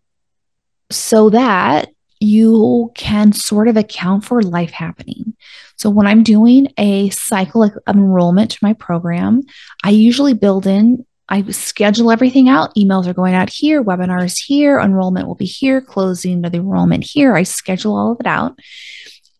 so 0.90 1.30
that 1.30 1.90
you 2.20 2.90
can 2.94 3.32
sort 3.32 3.68
of 3.68 3.76
account 3.76 4.24
for 4.24 4.42
life 4.42 4.70
happening. 4.70 5.34
So 5.76 5.90
when 5.90 6.06
I'm 6.06 6.22
doing 6.22 6.72
a 6.78 7.10
cycle 7.10 7.62
of 7.64 7.76
enrollment 7.86 8.52
to 8.52 8.58
my 8.62 8.72
program, 8.74 9.42
I 9.82 9.90
usually 9.90 10.34
build 10.34 10.66
in 10.66 11.04
I 11.28 11.42
schedule 11.50 12.10
everything 12.10 12.48
out. 12.48 12.74
Emails 12.76 13.06
are 13.06 13.14
going 13.14 13.34
out 13.34 13.50
here, 13.50 13.82
webinars 13.82 14.38
here, 14.38 14.78
enrollment 14.78 15.26
will 15.26 15.34
be 15.34 15.46
here, 15.46 15.80
closing 15.80 16.44
of 16.44 16.52
the 16.52 16.58
enrollment 16.58 17.04
here. 17.04 17.34
I 17.34 17.44
schedule 17.44 17.96
all 17.96 18.12
of 18.12 18.20
it 18.20 18.26
out. 18.26 18.58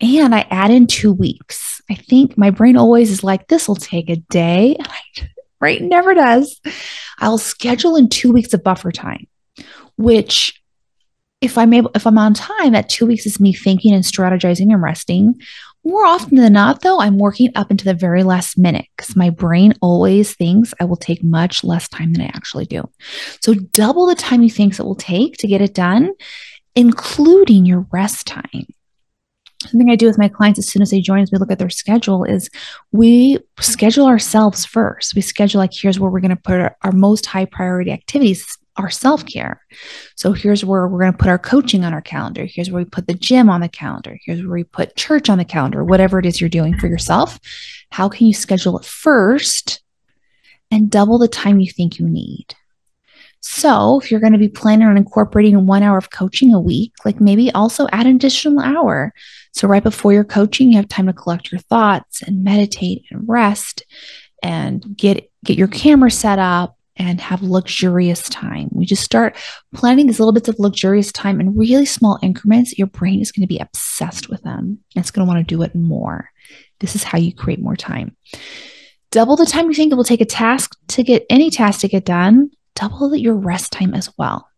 And 0.00 0.34
I 0.34 0.46
add 0.50 0.70
in 0.70 0.86
two 0.86 1.12
weeks. 1.12 1.80
I 1.90 1.94
think 1.94 2.36
my 2.38 2.50
brain 2.50 2.76
always 2.76 3.10
is 3.10 3.22
like, 3.22 3.48
this 3.48 3.68
will 3.68 3.76
take 3.76 4.10
a 4.10 4.16
day. 4.16 4.76
Right? 5.60 5.80
Never 5.80 6.12
does. 6.12 6.60
I'll 7.20 7.38
schedule 7.38 7.96
in 7.96 8.10
two 8.10 8.30
weeks 8.32 8.52
of 8.52 8.62
buffer 8.62 8.92
time, 8.92 9.26
which 9.96 10.60
if 11.40 11.56
I'm 11.56 11.72
able, 11.72 11.90
if 11.94 12.06
I'm 12.06 12.18
on 12.18 12.34
time, 12.34 12.72
that 12.72 12.90
two 12.90 13.06
weeks 13.06 13.24
is 13.24 13.40
me 13.40 13.54
thinking 13.54 13.94
and 13.94 14.04
strategizing 14.04 14.72
and 14.72 14.82
resting. 14.82 15.40
More 15.86 16.06
often 16.06 16.36
than 16.36 16.54
not, 16.54 16.80
though, 16.80 16.98
I'm 16.98 17.18
working 17.18 17.50
up 17.54 17.70
into 17.70 17.84
the 17.84 17.92
very 17.92 18.22
last 18.22 18.56
minute 18.56 18.86
because 18.96 19.16
my 19.16 19.28
brain 19.28 19.74
always 19.82 20.34
thinks 20.34 20.72
I 20.80 20.84
will 20.84 20.96
take 20.96 21.22
much 21.22 21.62
less 21.62 21.88
time 21.88 22.14
than 22.14 22.22
I 22.22 22.30
actually 22.34 22.64
do. 22.64 22.88
So 23.40 23.52
double 23.52 24.06
the 24.06 24.14
time 24.14 24.42
you 24.42 24.48
think 24.48 24.78
it 24.78 24.82
will 24.82 24.94
take 24.94 25.36
to 25.38 25.46
get 25.46 25.60
it 25.60 25.74
done, 25.74 26.12
including 26.74 27.66
your 27.66 27.86
rest 27.92 28.26
time. 28.26 28.66
Something 29.66 29.90
I 29.90 29.96
do 29.96 30.06
with 30.06 30.18
my 30.18 30.28
clients 30.28 30.58
as 30.58 30.68
soon 30.68 30.80
as 30.80 30.90
they 30.90 31.00
join, 31.02 31.20
as 31.20 31.30
we 31.30 31.38
look 31.38 31.50
at 31.50 31.58
their 31.58 31.70
schedule, 31.70 32.24
is 32.24 32.48
we 32.92 33.38
schedule 33.60 34.06
ourselves 34.06 34.64
first. 34.64 35.14
We 35.14 35.20
schedule 35.20 35.58
like 35.58 35.72
here's 35.74 36.00
where 36.00 36.10
we're 36.10 36.20
going 36.20 36.30
to 36.30 36.36
put 36.36 36.60
our, 36.60 36.76
our 36.82 36.92
most 36.92 37.26
high 37.26 37.46
priority 37.46 37.92
activities 37.92 38.58
our 38.76 38.90
self 38.90 39.24
care. 39.26 39.64
So 40.16 40.32
here's 40.32 40.64
where 40.64 40.86
we're 40.88 41.00
going 41.00 41.12
to 41.12 41.18
put 41.18 41.28
our 41.28 41.38
coaching 41.38 41.84
on 41.84 41.94
our 41.94 42.02
calendar. 42.02 42.44
Here's 42.44 42.70
where 42.70 42.82
we 42.82 42.88
put 42.88 43.06
the 43.06 43.14
gym 43.14 43.48
on 43.48 43.60
the 43.60 43.68
calendar. 43.68 44.18
Here's 44.24 44.40
where 44.40 44.54
we 44.54 44.64
put 44.64 44.96
church 44.96 45.28
on 45.28 45.38
the 45.38 45.44
calendar, 45.44 45.84
whatever 45.84 46.18
it 46.18 46.26
is 46.26 46.40
you're 46.40 46.50
doing 46.50 46.76
for 46.78 46.88
yourself. 46.88 47.38
How 47.90 48.08
can 48.08 48.26
you 48.26 48.34
schedule 48.34 48.78
it 48.78 48.84
first 48.84 49.82
and 50.70 50.90
double 50.90 51.18
the 51.18 51.28
time 51.28 51.60
you 51.60 51.70
think 51.70 51.98
you 51.98 52.08
need? 52.08 52.54
So, 53.46 54.00
if 54.00 54.10
you're 54.10 54.20
going 54.20 54.32
to 54.32 54.38
be 54.38 54.48
planning 54.48 54.88
on 54.88 54.96
incorporating 54.96 55.66
one 55.66 55.82
hour 55.82 55.98
of 55.98 56.10
coaching 56.10 56.54
a 56.54 56.60
week, 56.60 56.92
like 57.04 57.20
maybe 57.20 57.52
also 57.52 57.86
add 57.92 58.06
an 58.06 58.16
additional 58.16 58.58
hour. 58.58 59.12
So, 59.52 59.68
right 59.68 59.82
before 59.82 60.14
your 60.14 60.24
coaching, 60.24 60.70
you 60.70 60.76
have 60.78 60.88
time 60.88 61.06
to 61.06 61.12
collect 61.12 61.52
your 61.52 61.58
thoughts 61.58 62.22
and 62.22 62.42
meditate 62.42 63.04
and 63.10 63.28
rest 63.28 63.84
and 64.42 64.96
get 64.96 65.30
get 65.44 65.58
your 65.58 65.68
camera 65.68 66.10
set 66.10 66.38
up 66.38 66.78
and 66.96 67.20
have 67.20 67.42
luxurious 67.42 68.28
time. 68.28 68.68
We 68.72 68.86
just 68.86 69.02
start 69.02 69.36
planning 69.74 70.06
these 70.06 70.20
little 70.20 70.32
bits 70.32 70.48
of 70.48 70.58
luxurious 70.58 71.10
time 71.12 71.40
in 71.40 71.56
really 71.56 71.86
small 71.86 72.18
increments. 72.22 72.78
Your 72.78 72.86
brain 72.86 73.20
is 73.20 73.32
going 73.32 73.42
to 73.42 73.52
be 73.52 73.58
obsessed 73.58 74.28
with 74.28 74.42
them. 74.42 74.78
It's 74.94 75.10
going 75.10 75.26
to 75.26 75.32
want 75.32 75.46
to 75.46 75.54
do 75.54 75.62
it 75.62 75.74
more. 75.74 76.30
This 76.80 76.94
is 76.94 77.02
how 77.02 77.18
you 77.18 77.34
create 77.34 77.60
more 77.60 77.76
time. 77.76 78.16
Double 79.10 79.36
the 79.36 79.46
time 79.46 79.68
you 79.68 79.74
think 79.74 79.92
it 79.92 79.96
will 79.96 80.04
take 80.04 80.20
a 80.20 80.26
task 80.26 80.76
to 80.88 81.02
get 81.02 81.24
any 81.30 81.50
task 81.50 81.80
to 81.80 81.88
get 81.88 82.04
done, 82.04 82.50
double 82.74 83.14
your 83.14 83.34
rest 83.34 83.72
time 83.72 83.94
as 83.94 84.10
well. 84.18 84.48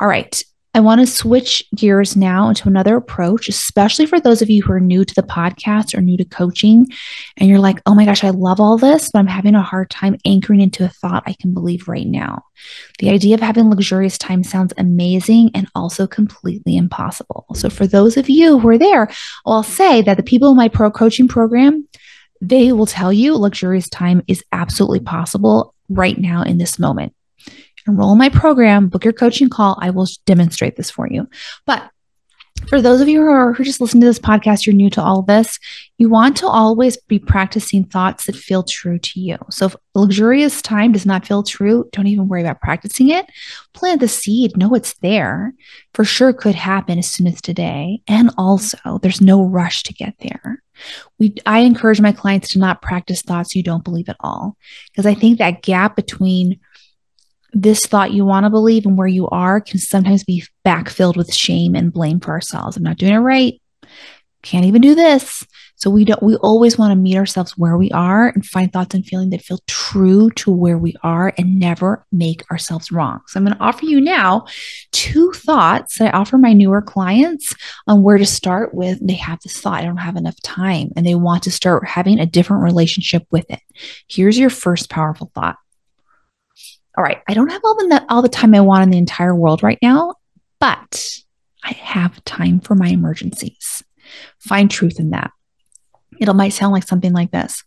All 0.00 0.08
right. 0.08 0.42
I 0.74 0.80
want 0.80 1.02
to 1.02 1.06
switch 1.06 1.62
gears 1.74 2.16
now 2.16 2.48
into 2.48 2.66
another 2.66 2.96
approach, 2.96 3.46
especially 3.46 4.06
for 4.06 4.18
those 4.18 4.40
of 4.40 4.48
you 4.48 4.62
who 4.62 4.72
are 4.72 4.80
new 4.80 5.04
to 5.04 5.14
the 5.14 5.22
podcast 5.22 5.94
or 5.94 6.00
new 6.00 6.16
to 6.16 6.24
coaching. 6.24 6.86
And 7.36 7.50
you're 7.50 7.58
like, 7.58 7.82
oh 7.84 7.94
my 7.94 8.06
gosh, 8.06 8.24
I 8.24 8.30
love 8.30 8.58
all 8.58 8.78
this, 8.78 9.10
but 9.10 9.18
I'm 9.18 9.26
having 9.26 9.54
a 9.54 9.60
hard 9.60 9.90
time 9.90 10.16
anchoring 10.24 10.62
into 10.62 10.82
a 10.82 10.88
thought 10.88 11.24
I 11.26 11.34
can 11.34 11.52
believe 11.52 11.88
right 11.88 12.06
now. 12.06 12.46
The 13.00 13.10
idea 13.10 13.34
of 13.34 13.42
having 13.42 13.68
luxurious 13.68 14.16
time 14.16 14.42
sounds 14.42 14.72
amazing 14.78 15.50
and 15.54 15.68
also 15.74 16.06
completely 16.06 16.78
impossible. 16.78 17.44
So, 17.54 17.68
for 17.68 17.86
those 17.86 18.16
of 18.16 18.30
you 18.30 18.58
who 18.58 18.68
are 18.70 18.78
there, 18.78 19.10
I'll 19.44 19.62
say 19.62 20.00
that 20.02 20.16
the 20.16 20.22
people 20.22 20.52
in 20.52 20.56
my 20.56 20.68
pro 20.68 20.90
coaching 20.90 21.28
program, 21.28 21.86
they 22.40 22.72
will 22.72 22.86
tell 22.86 23.12
you 23.12 23.36
luxurious 23.36 23.90
time 23.90 24.22
is 24.26 24.42
absolutely 24.52 25.00
possible 25.00 25.74
right 25.90 26.16
now 26.16 26.42
in 26.42 26.56
this 26.56 26.78
moment 26.78 27.12
enroll 27.86 28.12
in 28.12 28.18
my 28.18 28.28
program, 28.28 28.88
book 28.88 29.04
your 29.04 29.12
coaching 29.12 29.48
call. 29.48 29.78
I 29.80 29.90
will 29.90 30.08
demonstrate 30.26 30.76
this 30.76 30.90
for 30.90 31.08
you. 31.08 31.28
But 31.66 31.90
for 32.68 32.80
those 32.80 33.00
of 33.00 33.08
you 33.08 33.20
who 33.20 33.28
are, 33.28 33.52
who 33.52 33.64
just 33.64 33.80
listening 33.80 34.02
to 34.02 34.06
this 34.06 34.18
podcast, 34.18 34.66
you're 34.66 34.74
new 34.74 34.90
to 34.90 35.02
all 35.02 35.20
of 35.20 35.26
this, 35.26 35.58
you 35.98 36.08
want 36.08 36.36
to 36.38 36.46
always 36.46 36.96
be 37.08 37.18
practicing 37.18 37.84
thoughts 37.84 38.26
that 38.26 38.36
feel 38.36 38.62
true 38.62 38.98
to 38.98 39.20
you. 39.20 39.36
So 39.50 39.66
if 39.66 39.76
luxurious 39.94 40.62
time 40.62 40.92
does 40.92 41.06
not 41.06 41.26
feel 41.26 41.42
true, 41.42 41.88
don't 41.92 42.06
even 42.06 42.28
worry 42.28 42.42
about 42.42 42.60
practicing 42.60 43.10
it. 43.10 43.26
Plant 43.72 44.00
the 44.00 44.08
seed, 44.08 44.56
know 44.56 44.74
it's 44.74 44.94
there. 44.98 45.54
For 45.94 46.04
sure 46.04 46.32
could 46.32 46.54
happen 46.54 46.98
as 46.98 47.08
soon 47.08 47.26
as 47.26 47.40
today. 47.40 48.00
And 48.06 48.30
also 48.38 48.98
there's 49.02 49.20
no 49.20 49.42
rush 49.42 49.82
to 49.84 49.94
get 49.94 50.14
there. 50.20 50.62
We 51.18 51.34
I 51.46 51.60
encourage 51.60 52.00
my 52.00 52.12
clients 52.12 52.50
to 52.50 52.58
not 52.58 52.82
practice 52.82 53.22
thoughts 53.22 53.54
you 53.54 53.62
don't 53.62 53.84
believe 53.84 54.08
at 54.08 54.16
all. 54.20 54.56
Because 54.90 55.06
I 55.06 55.14
think 55.14 55.38
that 55.38 55.62
gap 55.62 55.96
between 55.96 56.60
this 57.52 57.80
thought 57.86 58.12
you 58.12 58.24
want 58.24 58.44
to 58.44 58.50
believe 58.50 58.86
and 58.86 58.96
where 58.96 59.06
you 59.06 59.28
are 59.28 59.60
can 59.60 59.78
sometimes 59.78 60.24
be 60.24 60.44
backfilled 60.66 61.16
with 61.16 61.34
shame 61.34 61.74
and 61.74 61.92
blame 61.92 62.20
for 62.20 62.30
ourselves. 62.30 62.76
I'm 62.76 62.82
not 62.82 62.98
doing 62.98 63.14
it 63.14 63.18
right. 63.18 63.60
can't 64.42 64.64
even 64.66 64.80
do 64.80 64.94
this. 64.94 65.44
So 65.76 65.90
we 65.90 66.04
don't 66.04 66.22
we 66.22 66.36
always 66.36 66.78
want 66.78 66.92
to 66.92 66.96
meet 66.96 67.16
ourselves 67.16 67.58
where 67.58 67.76
we 67.76 67.90
are 67.90 68.28
and 68.28 68.46
find 68.46 68.72
thoughts 68.72 68.94
and 68.94 69.04
feelings 69.04 69.32
that 69.32 69.42
feel 69.42 69.58
true 69.66 70.30
to 70.36 70.52
where 70.52 70.78
we 70.78 70.94
are 71.02 71.32
and 71.36 71.58
never 71.58 72.06
make 72.12 72.48
ourselves 72.52 72.92
wrong. 72.92 73.20
So 73.26 73.38
I'm 73.38 73.44
going 73.44 73.56
to 73.56 73.62
offer 73.62 73.84
you 73.84 74.00
now 74.00 74.46
two 74.92 75.32
thoughts 75.32 75.98
that 75.98 76.14
I 76.14 76.18
offer 76.18 76.38
my 76.38 76.52
newer 76.52 76.82
clients 76.82 77.52
on 77.88 78.04
where 78.04 78.16
to 78.16 78.24
start 78.26 78.74
with. 78.74 79.04
They 79.04 79.14
have 79.14 79.40
this 79.40 79.60
thought, 79.60 79.80
I 79.80 79.84
don't 79.84 79.96
have 79.96 80.14
enough 80.14 80.40
time, 80.42 80.92
and 80.94 81.04
they 81.04 81.16
want 81.16 81.42
to 81.44 81.50
start 81.50 81.84
having 81.84 82.20
a 82.20 82.26
different 82.26 82.62
relationship 82.62 83.26
with 83.32 83.50
it. 83.50 83.60
Here's 84.08 84.38
your 84.38 84.50
first 84.50 84.88
powerful 84.88 85.32
thought. 85.34 85.56
All 86.96 87.04
right, 87.04 87.22
I 87.26 87.34
don't 87.34 87.50
have 87.50 87.62
all 87.64 87.74
the 87.76 88.04
all 88.08 88.22
the 88.22 88.28
time 88.28 88.54
I 88.54 88.60
want 88.60 88.82
in 88.82 88.90
the 88.90 88.98
entire 88.98 89.34
world 89.34 89.62
right 89.62 89.78
now, 89.80 90.14
but 90.60 91.18
I 91.64 91.72
have 91.72 92.24
time 92.24 92.60
for 92.60 92.74
my 92.74 92.88
emergencies. 92.88 93.82
Find 94.38 94.70
truth 94.70 95.00
in 95.00 95.10
that. 95.10 95.30
It 96.20 96.32
might 96.34 96.50
sound 96.50 96.72
like 96.72 96.86
something 96.86 97.12
like 97.12 97.30
this 97.30 97.64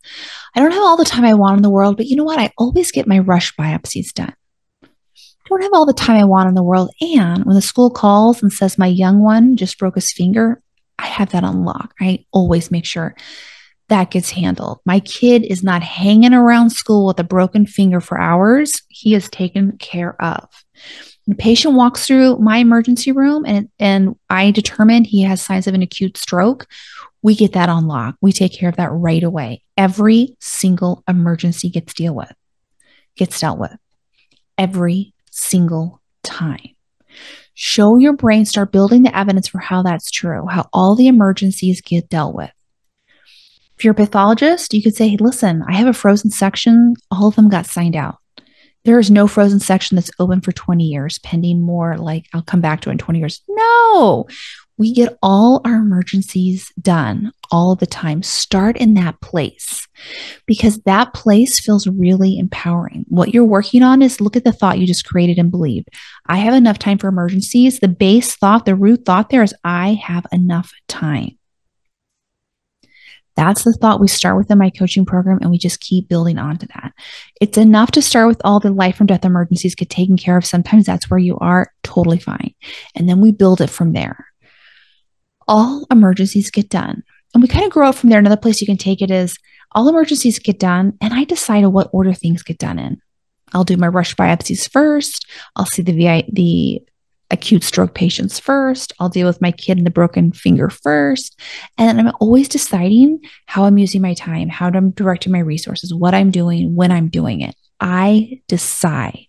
I 0.54 0.60
don't 0.60 0.70
have 0.72 0.82
all 0.82 0.96
the 0.96 1.04
time 1.04 1.24
I 1.24 1.34
want 1.34 1.56
in 1.56 1.62
the 1.62 1.70
world, 1.70 1.96
but 1.96 2.06
you 2.06 2.16
know 2.16 2.24
what? 2.24 2.38
I 2.38 2.52
always 2.56 2.92
get 2.92 3.08
my 3.08 3.18
rush 3.18 3.54
biopsies 3.56 4.12
done. 4.12 4.34
I 4.82 5.48
don't 5.48 5.62
have 5.62 5.74
all 5.74 5.86
the 5.86 5.92
time 5.92 6.16
I 6.16 6.24
want 6.24 6.48
in 6.48 6.54
the 6.54 6.62
world. 6.62 6.90
And 7.00 7.44
when 7.44 7.54
the 7.54 7.62
school 7.62 7.90
calls 7.90 8.42
and 8.42 8.52
says 8.52 8.78
my 8.78 8.86
young 8.86 9.20
one 9.20 9.56
just 9.56 9.78
broke 9.78 9.94
his 9.94 10.12
finger, 10.12 10.60
I 10.98 11.06
have 11.06 11.30
that 11.30 11.44
on 11.44 11.64
lock. 11.64 11.94
I 12.00 12.24
always 12.32 12.70
make 12.70 12.84
sure 12.84 13.14
that 13.88 14.10
gets 14.10 14.30
handled. 14.30 14.80
My 14.84 15.00
kid 15.00 15.44
is 15.44 15.62
not 15.62 15.82
hanging 15.82 16.34
around 16.34 16.70
school 16.70 17.06
with 17.06 17.20
a 17.20 17.24
broken 17.24 17.66
finger 17.66 18.00
for 18.00 18.18
hours. 18.18 18.82
He 18.88 19.14
is 19.14 19.28
taken 19.28 19.76
care 19.78 20.20
of. 20.20 20.48
The 21.28 21.34
patient 21.34 21.74
walks 21.74 22.06
through 22.06 22.38
my 22.38 22.58
emergency 22.58 23.12
room 23.12 23.44
and, 23.46 23.68
and 23.78 24.16
I 24.30 24.50
determine 24.52 25.04
he 25.04 25.22
has 25.22 25.42
signs 25.42 25.66
of 25.66 25.74
an 25.74 25.82
acute 25.82 26.16
stroke 26.16 26.66
we 27.26 27.34
get 27.34 27.54
that 27.54 27.68
on 27.68 27.88
lock. 27.88 28.14
We 28.20 28.30
take 28.30 28.52
care 28.52 28.68
of 28.68 28.76
that 28.76 28.92
right 28.92 29.24
away. 29.24 29.64
Every 29.76 30.36
single 30.38 31.02
emergency 31.08 31.68
gets 31.70 31.92
deal 31.92 32.14
with, 32.14 32.32
gets 33.16 33.40
dealt 33.40 33.58
with 33.58 33.76
every 34.56 35.12
single 35.32 36.00
time. 36.22 36.76
Show 37.54 37.96
your 37.96 38.12
brain, 38.12 38.44
start 38.44 38.70
building 38.70 39.02
the 39.02 39.18
evidence 39.18 39.48
for 39.48 39.58
how 39.58 39.82
that's 39.82 40.08
true, 40.08 40.46
how 40.46 40.68
all 40.72 40.94
the 40.94 41.08
emergencies 41.08 41.80
get 41.80 42.08
dealt 42.08 42.36
with. 42.36 42.52
If 43.76 43.84
you're 43.84 43.92
a 43.92 43.94
pathologist, 43.94 44.72
you 44.72 44.82
could 44.82 44.96
say, 44.96 45.08
hey, 45.08 45.16
listen, 45.18 45.62
I 45.68 45.74
have 45.74 45.86
a 45.86 45.92
frozen 45.92 46.30
section. 46.30 46.94
All 47.10 47.28
of 47.28 47.36
them 47.36 47.48
got 47.48 47.66
signed 47.66 47.96
out. 47.96 48.16
There 48.84 48.98
is 48.98 49.10
no 49.10 49.26
frozen 49.26 49.58
section 49.58 49.96
that's 49.96 50.12
open 50.18 50.40
for 50.40 50.52
20 50.52 50.84
years, 50.84 51.18
pending 51.18 51.60
more 51.60 51.98
like 51.98 52.26
I'll 52.32 52.42
come 52.42 52.60
back 52.60 52.80
to 52.82 52.88
it 52.88 52.92
in 52.92 52.98
20 52.98 53.18
years. 53.18 53.42
No, 53.48 54.26
we 54.78 54.92
get 54.92 55.16
all 55.22 55.60
our 55.64 55.76
emergencies 55.76 56.70
done 56.80 57.32
all 57.50 57.74
the 57.74 57.86
time. 57.86 58.22
Start 58.22 58.76
in 58.76 58.94
that 58.94 59.20
place 59.20 59.88
because 60.46 60.78
that 60.82 61.14
place 61.14 61.58
feels 61.58 61.86
really 61.86 62.38
empowering. 62.38 63.04
What 63.08 63.34
you're 63.34 63.44
working 63.44 63.82
on 63.82 64.02
is 64.02 64.20
look 64.20 64.36
at 64.36 64.44
the 64.44 64.52
thought 64.52 64.78
you 64.78 64.86
just 64.86 65.06
created 65.06 65.38
and 65.38 65.50
believed. 65.50 65.88
I 66.26 66.36
have 66.36 66.54
enough 66.54 66.78
time 66.78 66.98
for 66.98 67.08
emergencies. 67.08 67.80
The 67.80 67.88
base 67.88 68.36
thought, 68.36 68.66
the 68.66 68.76
root 68.76 69.04
thought 69.04 69.30
there 69.30 69.42
is 69.42 69.54
I 69.64 69.94
have 69.94 70.26
enough 70.30 70.70
time. 70.88 71.35
That's 73.36 73.64
the 73.64 73.72
thought 73.72 74.00
we 74.00 74.08
start 74.08 74.36
with 74.36 74.50
in 74.50 74.58
my 74.58 74.70
coaching 74.70 75.04
program, 75.04 75.38
and 75.42 75.50
we 75.50 75.58
just 75.58 75.80
keep 75.80 76.08
building 76.08 76.38
onto 76.38 76.66
that. 76.68 76.92
It's 77.40 77.58
enough 77.58 77.90
to 77.92 78.02
start 78.02 78.28
with 78.28 78.40
all 78.44 78.60
the 78.60 78.70
life 78.70 78.98
and 78.98 79.08
death 79.08 79.24
emergencies 79.24 79.74
get 79.74 79.90
taken 79.90 80.16
care 80.16 80.36
of. 80.36 80.46
Sometimes 80.46 80.86
that's 80.86 81.10
where 81.10 81.18
you 81.18 81.36
are, 81.38 81.72
totally 81.82 82.18
fine. 82.18 82.54
And 82.94 83.08
then 83.08 83.20
we 83.20 83.32
build 83.32 83.60
it 83.60 83.70
from 83.70 83.92
there 83.92 84.26
all 85.48 85.86
emergencies 85.90 86.50
get 86.50 86.68
done. 86.68 87.02
And 87.34 87.42
we 87.42 87.48
kind 87.48 87.64
of 87.64 87.70
grow 87.70 87.88
up 87.88 87.96
from 87.96 88.10
there. 88.10 88.18
Another 88.18 88.36
place 88.36 88.60
you 88.60 88.66
can 88.66 88.76
take 88.76 89.02
it 89.02 89.10
is 89.10 89.36
all 89.72 89.88
emergencies 89.88 90.38
get 90.38 90.58
done, 90.58 90.96
and 91.00 91.12
I 91.12 91.24
decide 91.24 91.66
what 91.66 91.90
order 91.92 92.14
things 92.14 92.42
get 92.42 92.58
done 92.58 92.78
in. 92.78 93.00
I'll 93.52 93.64
do 93.64 93.76
my 93.76 93.88
rush 93.88 94.14
biopsies 94.14 94.70
first. 94.70 95.26
I'll 95.54 95.66
see 95.66 95.82
the 95.82 95.92
VI, 95.92 96.28
the 96.32 96.82
acute 97.30 97.64
stroke 97.64 97.94
patients 97.94 98.38
first. 98.38 98.92
I'll 99.00 99.08
deal 99.08 99.26
with 99.26 99.40
my 99.42 99.50
kid 99.52 99.78
and 99.78 99.86
the 99.86 99.90
broken 99.90 100.32
finger 100.32 100.70
first. 100.70 101.38
And 101.76 102.00
I'm 102.00 102.12
always 102.20 102.48
deciding 102.48 103.20
how 103.46 103.64
I'm 103.64 103.78
using 103.78 104.02
my 104.02 104.14
time, 104.14 104.48
how 104.48 104.68
I'm 104.68 104.90
directing 104.90 105.32
my 105.32 105.40
resources, 105.40 105.92
what 105.92 106.14
I'm 106.14 106.30
doing, 106.30 106.74
when 106.74 106.92
I'm 106.92 107.08
doing 107.08 107.40
it. 107.40 107.54
I 107.80 108.40
decide. 108.48 109.26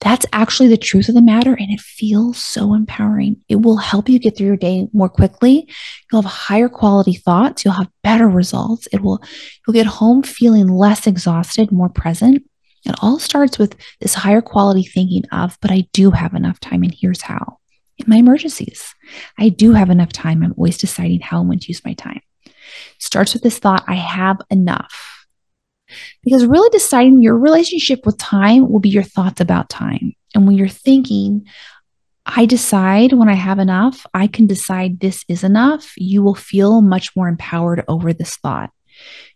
That's 0.00 0.26
actually 0.34 0.68
the 0.68 0.76
truth 0.76 1.08
of 1.08 1.14
the 1.14 1.22
matter. 1.22 1.54
And 1.54 1.70
it 1.70 1.80
feels 1.80 2.36
so 2.36 2.74
empowering. 2.74 3.42
It 3.48 3.62
will 3.62 3.78
help 3.78 4.08
you 4.10 4.18
get 4.18 4.36
through 4.36 4.48
your 4.48 4.56
day 4.56 4.86
more 4.92 5.08
quickly. 5.08 5.66
You'll 6.12 6.20
have 6.20 6.30
higher 6.30 6.68
quality 6.68 7.14
thoughts. 7.14 7.64
You'll 7.64 7.74
have 7.74 7.88
better 8.02 8.28
results. 8.28 8.86
It 8.92 9.00
will, 9.00 9.22
you'll 9.66 9.72
get 9.72 9.86
home 9.86 10.22
feeling 10.22 10.68
less 10.68 11.06
exhausted, 11.06 11.72
more 11.72 11.88
present. 11.88 12.44
It 12.84 12.94
all 13.00 13.18
starts 13.18 13.58
with 13.58 13.76
this 14.00 14.14
higher 14.14 14.42
quality 14.42 14.82
thinking 14.82 15.24
of, 15.32 15.56
but 15.60 15.70
I 15.70 15.86
do 15.92 16.10
have 16.10 16.34
enough 16.34 16.60
time, 16.60 16.82
and 16.82 16.94
here's 16.94 17.22
how. 17.22 17.58
In 17.98 18.06
my 18.08 18.16
emergencies, 18.16 18.94
I 19.38 19.48
do 19.48 19.72
have 19.72 19.88
enough 19.88 20.12
time. 20.12 20.42
I'm 20.42 20.54
always 20.56 20.78
deciding 20.78 21.20
how 21.20 21.40
I'm 21.40 21.46
going 21.46 21.60
to 21.60 21.68
use 21.68 21.84
my 21.84 21.94
time. 21.94 22.20
It 22.44 22.52
starts 22.98 23.32
with 23.32 23.42
this 23.42 23.58
thought 23.58 23.84
I 23.86 23.94
have 23.94 24.40
enough. 24.50 25.26
Because 26.24 26.44
really 26.44 26.70
deciding 26.70 27.22
your 27.22 27.38
relationship 27.38 28.04
with 28.04 28.18
time 28.18 28.70
will 28.70 28.80
be 28.80 28.88
your 28.88 29.02
thoughts 29.02 29.40
about 29.40 29.68
time. 29.68 30.14
And 30.34 30.46
when 30.46 30.56
you're 30.56 30.68
thinking, 30.68 31.46
I 32.26 32.46
decide 32.46 33.12
when 33.12 33.28
I 33.28 33.34
have 33.34 33.58
enough, 33.58 34.06
I 34.14 34.26
can 34.26 34.46
decide 34.46 34.98
this 34.98 35.24
is 35.28 35.44
enough, 35.44 35.92
you 35.96 36.22
will 36.22 36.34
feel 36.34 36.80
much 36.80 37.14
more 37.14 37.28
empowered 37.28 37.84
over 37.86 38.12
this 38.12 38.36
thought. 38.36 38.70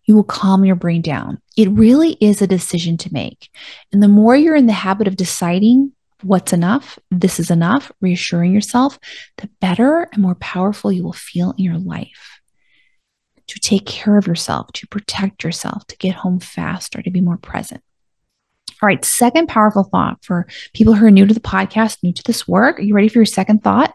You 0.09 0.15
will 0.15 0.25
calm 0.25 0.65
your 0.65 0.75
brain 0.75 1.03
down. 1.03 1.41
It 1.57 1.69
really 1.71 2.17
is 2.21 2.41
a 2.41 2.47
decision 2.47 2.97
to 2.97 3.13
make. 3.13 3.51
And 3.93 4.03
the 4.03 4.09
more 4.09 4.35
you're 4.35 4.57
in 4.57 4.67
the 4.67 4.73
habit 4.73 5.07
of 5.07 5.17
deciding 5.17 5.93
what's 6.23 6.55
enough, 6.55 6.99
this 7.11 7.39
is 7.39 7.51
enough, 7.51 7.93
reassuring 8.01 8.55
yourself, 8.55 8.99
the 9.37 9.51
better 9.61 10.09
and 10.13 10.23
more 10.23 10.35
powerful 10.37 10.91
you 10.91 11.05
will 11.05 11.13
feel 11.13 11.55
in 11.59 11.65
your 11.65 11.79
life 11.79 12.41
to 13.49 13.61
take 13.61 13.85
care 13.85 14.17
of 14.17 14.27
yourself, 14.27 14.73
to 14.73 14.87
protect 14.89 15.45
yourself, 15.45 15.87
to 15.89 15.97
get 15.99 16.15
home 16.15 16.41
faster, 16.41 17.03
to 17.03 17.11
be 17.11 17.21
more 17.21 17.37
present. 17.37 17.83
All 18.83 18.87
right, 18.87 19.05
second 19.05 19.49
powerful 19.49 19.85
thought 19.85 20.25
for 20.25 20.47
people 20.73 20.95
who 20.95 21.05
are 21.05 21.11
new 21.11 21.27
to 21.27 21.35
the 21.35 21.41
podcast, 21.41 21.99
new 22.03 22.15
to 22.15 22.23
this 22.25 22.49
work. 22.49 22.79
Are 22.79 22.83
you 22.83 22.95
ready 22.95 23.09
for 23.09 23.19
your 23.19 23.27
second 23.27 23.63
thought? 23.63 23.93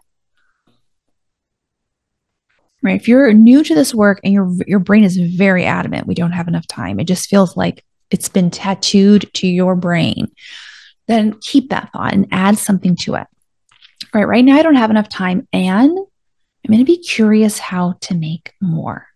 Right. 2.83 2.99
If 2.99 3.07
you're 3.07 3.31
new 3.31 3.63
to 3.63 3.73
this 3.73 3.95
work 3.95 4.19
and 4.25 4.33
your 4.33 4.51
your 4.67 4.79
brain 4.79 5.05
is 5.05 5.15
very 5.15 5.63
adamant, 5.63 6.05
we 6.05 6.15
don't 6.15 6.33
have 6.33 6.49
enough 6.49 6.67
time. 6.67 6.99
It 6.99 7.05
just 7.05 7.29
feels 7.29 7.55
like 7.55 7.83
it's 8.11 8.27
been 8.27 8.51
tattooed 8.51 9.31
to 9.35 9.47
your 9.47 9.77
brain. 9.77 10.27
Then 11.07 11.39
keep 11.39 11.69
that 11.69 11.91
thought 11.93 12.13
and 12.13 12.27
add 12.31 12.57
something 12.57 12.97
to 12.97 13.15
it. 13.15 13.27
Right. 14.13 14.27
Right 14.27 14.43
now, 14.43 14.57
I 14.57 14.63
don't 14.63 14.75
have 14.75 14.91
enough 14.91 15.07
time, 15.07 15.47
and 15.53 15.97
I'm 15.97 16.67
going 16.67 16.79
to 16.79 16.83
be 16.83 16.97
curious 16.97 17.57
how 17.57 17.95
to 18.01 18.15
make 18.15 18.53
more. 18.61 19.07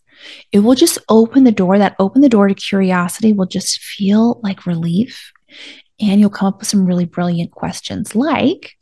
It 0.54 0.60
will 0.60 0.76
just 0.76 0.98
open 1.10 1.44
the 1.44 1.52
door. 1.52 1.78
That 1.78 1.98
open 2.00 2.22
the 2.22 2.30
door 2.30 2.48
to 2.48 2.54
curiosity 2.56 3.34
will 3.34 3.46
just 3.48 3.80
feel 3.82 4.40
like 4.44 4.66
relief. 4.66 5.32
And 6.00 6.22
you'll 6.22 6.30
come 6.30 6.48
up 6.48 6.60
with 6.60 6.70
some 6.70 6.86
really 6.86 7.06
brilliant 7.06 7.52
questions 7.52 8.16
like, 8.16 8.78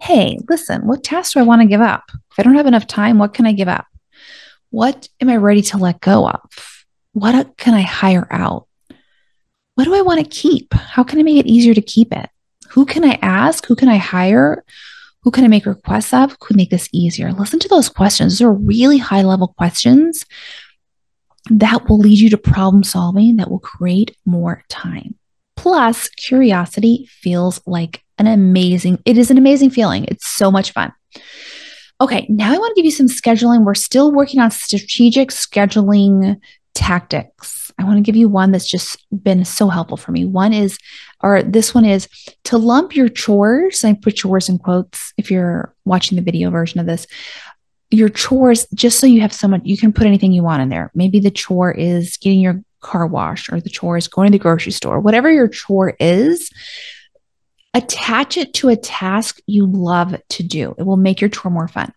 hey, 0.00 0.38
listen, 0.48 0.86
what 0.86 1.04
task 1.04 1.34
do 1.34 1.40
I 1.40 1.42
want 1.42 1.60
to 1.60 1.68
give 1.68 1.80
up? 1.80 2.04
If 2.30 2.38
I 2.38 2.42
don't 2.42 2.54
have 2.54 2.66
enough 2.66 2.86
time, 2.86 3.18
what 3.18 3.34
can 3.34 3.44
I 3.44 3.52
give 3.52 3.68
up? 3.68 3.86
What 4.70 5.08
am 5.20 5.28
I 5.28 5.36
ready 5.36 5.62
to 5.62 5.78
let 5.78 6.00
go 6.00 6.28
of? 6.28 6.84
What 7.12 7.56
can 7.56 7.74
I 7.74 7.80
hire 7.80 8.26
out? 8.30 8.68
What 9.74 9.84
do 9.84 9.94
I 9.94 10.02
want 10.02 10.20
to 10.20 10.28
keep? 10.28 10.74
How 10.74 11.04
can 11.04 11.18
I 11.18 11.22
make 11.22 11.38
it 11.38 11.48
easier 11.48 11.74
to 11.74 11.80
keep 11.80 12.12
it? 12.12 12.28
Who 12.70 12.84
can 12.84 13.04
I 13.04 13.18
ask? 13.22 13.66
Who 13.66 13.76
can 13.76 13.88
I 13.88 13.96
hire? 13.96 14.64
Who 15.22 15.30
can 15.30 15.44
I 15.44 15.48
make 15.48 15.66
requests 15.66 16.12
of? 16.12 16.32
Who 16.32 16.36
could 16.40 16.56
make 16.56 16.70
this 16.70 16.88
easier? 16.92 17.32
Listen 17.32 17.58
to 17.60 17.68
those 17.68 17.88
questions. 17.88 18.34
Those 18.38 18.46
are 18.46 18.52
really 18.52 18.98
high 18.98 19.22
level 19.22 19.48
questions 19.56 20.24
that 21.50 21.88
will 21.88 21.98
lead 21.98 22.18
you 22.18 22.30
to 22.30 22.38
problem 22.38 22.82
solving 22.82 23.36
that 23.36 23.50
will 23.50 23.58
create 23.58 24.16
more 24.26 24.64
time. 24.68 25.14
Plus, 25.56 26.08
curiosity 26.08 27.08
feels 27.10 27.60
like 27.66 28.02
an 28.18 28.26
amazing, 28.26 29.02
it 29.04 29.16
is 29.16 29.30
an 29.30 29.38
amazing 29.38 29.70
feeling. 29.70 30.04
It's 30.04 30.28
so 30.28 30.50
much 30.50 30.72
fun. 30.72 30.92
Okay, 32.00 32.26
now 32.28 32.54
I 32.54 32.58
want 32.58 32.74
to 32.74 32.78
give 32.78 32.84
you 32.84 32.92
some 32.92 33.08
scheduling. 33.08 33.64
We're 33.64 33.74
still 33.74 34.12
working 34.12 34.38
on 34.38 34.52
strategic 34.52 35.30
scheduling 35.30 36.40
tactics. 36.74 37.72
I 37.76 37.84
want 37.84 37.96
to 37.96 38.02
give 38.02 38.14
you 38.14 38.28
one 38.28 38.52
that's 38.52 38.70
just 38.70 39.04
been 39.10 39.44
so 39.44 39.68
helpful 39.68 39.96
for 39.96 40.12
me. 40.12 40.24
One 40.24 40.52
is, 40.52 40.78
or 41.20 41.42
this 41.42 41.74
one 41.74 41.84
is 41.84 42.08
to 42.44 42.56
lump 42.56 42.94
your 42.94 43.08
chores. 43.08 43.84
I 43.84 43.94
put 43.94 44.16
chores 44.16 44.48
in 44.48 44.58
quotes 44.58 45.12
if 45.16 45.28
you're 45.28 45.74
watching 45.84 46.16
the 46.16 46.22
video 46.22 46.50
version 46.50 46.78
of 46.78 46.86
this. 46.86 47.06
Your 47.90 48.08
chores, 48.08 48.66
just 48.74 49.00
so 49.00 49.06
you 49.06 49.20
have 49.22 49.32
someone, 49.32 49.62
you 49.64 49.76
can 49.76 49.92
put 49.92 50.06
anything 50.06 50.32
you 50.32 50.44
want 50.44 50.62
in 50.62 50.68
there. 50.68 50.92
Maybe 50.94 51.18
the 51.18 51.30
chore 51.30 51.72
is 51.72 52.16
getting 52.16 52.40
your 52.40 52.62
car 52.80 53.08
washed, 53.08 53.52
or 53.52 53.60
the 53.60 53.70
chore 53.70 53.96
is 53.96 54.06
going 54.06 54.28
to 54.28 54.38
the 54.38 54.42
grocery 54.42 54.72
store. 54.72 55.00
Whatever 55.00 55.32
your 55.32 55.48
chore 55.48 55.96
is, 55.98 56.50
attach 57.78 58.36
it 58.36 58.52
to 58.54 58.68
a 58.68 58.76
task 58.76 59.40
you 59.46 59.66
love 59.66 60.16
to 60.30 60.42
do. 60.42 60.74
It 60.78 60.82
will 60.84 60.96
make 60.96 61.20
your 61.20 61.30
chore 61.30 61.50
more 61.50 61.68
fun. 61.68 61.92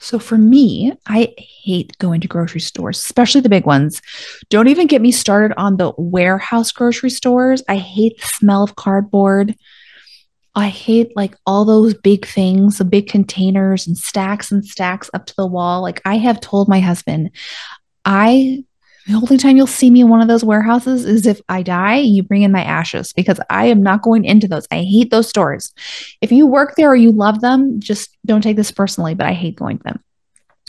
So 0.00 0.18
for 0.18 0.38
me, 0.38 0.94
I 1.06 1.34
hate 1.36 1.96
going 1.98 2.22
to 2.22 2.28
grocery 2.28 2.62
stores, 2.62 2.98
especially 2.98 3.42
the 3.42 3.50
big 3.50 3.66
ones. 3.66 4.00
Don't 4.48 4.68
even 4.68 4.86
get 4.86 5.02
me 5.02 5.12
started 5.12 5.54
on 5.58 5.76
the 5.76 5.92
warehouse 5.98 6.72
grocery 6.72 7.10
stores. 7.10 7.62
I 7.68 7.76
hate 7.76 8.18
the 8.18 8.26
smell 8.26 8.62
of 8.62 8.76
cardboard. 8.76 9.54
I 10.54 10.68
hate 10.68 11.14
like 11.14 11.36
all 11.46 11.66
those 11.66 11.92
big 11.92 12.26
things, 12.26 12.78
the 12.78 12.84
big 12.84 13.08
containers 13.08 13.86
and 13.86 13.96
stacks 13.96 14.50
and 14.50 14.64
stacks 14.64 15.10
up 15.12 15.26
to 15.26 15.34
the 15.36 15.46
wall. 15.46 15.82
Like 15.82 16.00
I 16.06 16.16
have 16.16 16.40
told 16.40 16.66
my 16.66 16.80
husband, 16.80 17.30
I 18.04 18.64
the 19.10 19.16
only 19.16 19.36
time 19.38 19.56
you'll 19.56 19.66
see 19.66 19.90
me 19.90 20.02
in 20.02 20.08
one 20.08 20.20
of 20.20 20.28
those 20.28 20.44
warehouses 20.44 21.04
is 21.04 21.26
if 21.26 21.40
I 21.48 21.62
die, 21.62 21.96
you 21.96 22.22
bring 22.22 22.42
in 22.42 22.52
my 22.52 22.62
ashes 22.62 23.12
because 23.12 23.40
I 23.50 23.66
am 23.66 23.82
not 23.82 24.02
going 24.02 24.24
into 24.24 24.46
those. 24.46 24.66
I 24.70 24.82
hate 24.82 25.10
those 25.10 25.28
stores. 25.28 25.72
If 26.20 26.30
you 26.30 26.46
work 26.46 26.74
there 26.76 26.90
or 26.90 26.96
you 26.96 27.10
love 27.10 27.40
them, 27.40 27.80
just 27.80 28.16
don't 28.24 28.40
take 28.40 28.56
this 28.56 28.70
personally, 28.70 29.14
but 29.14 29.26
I 29.26 29.32
hate 29.32 29.56
going 29.56 29.78
to 29.78 29.84
them. 29.84 30.04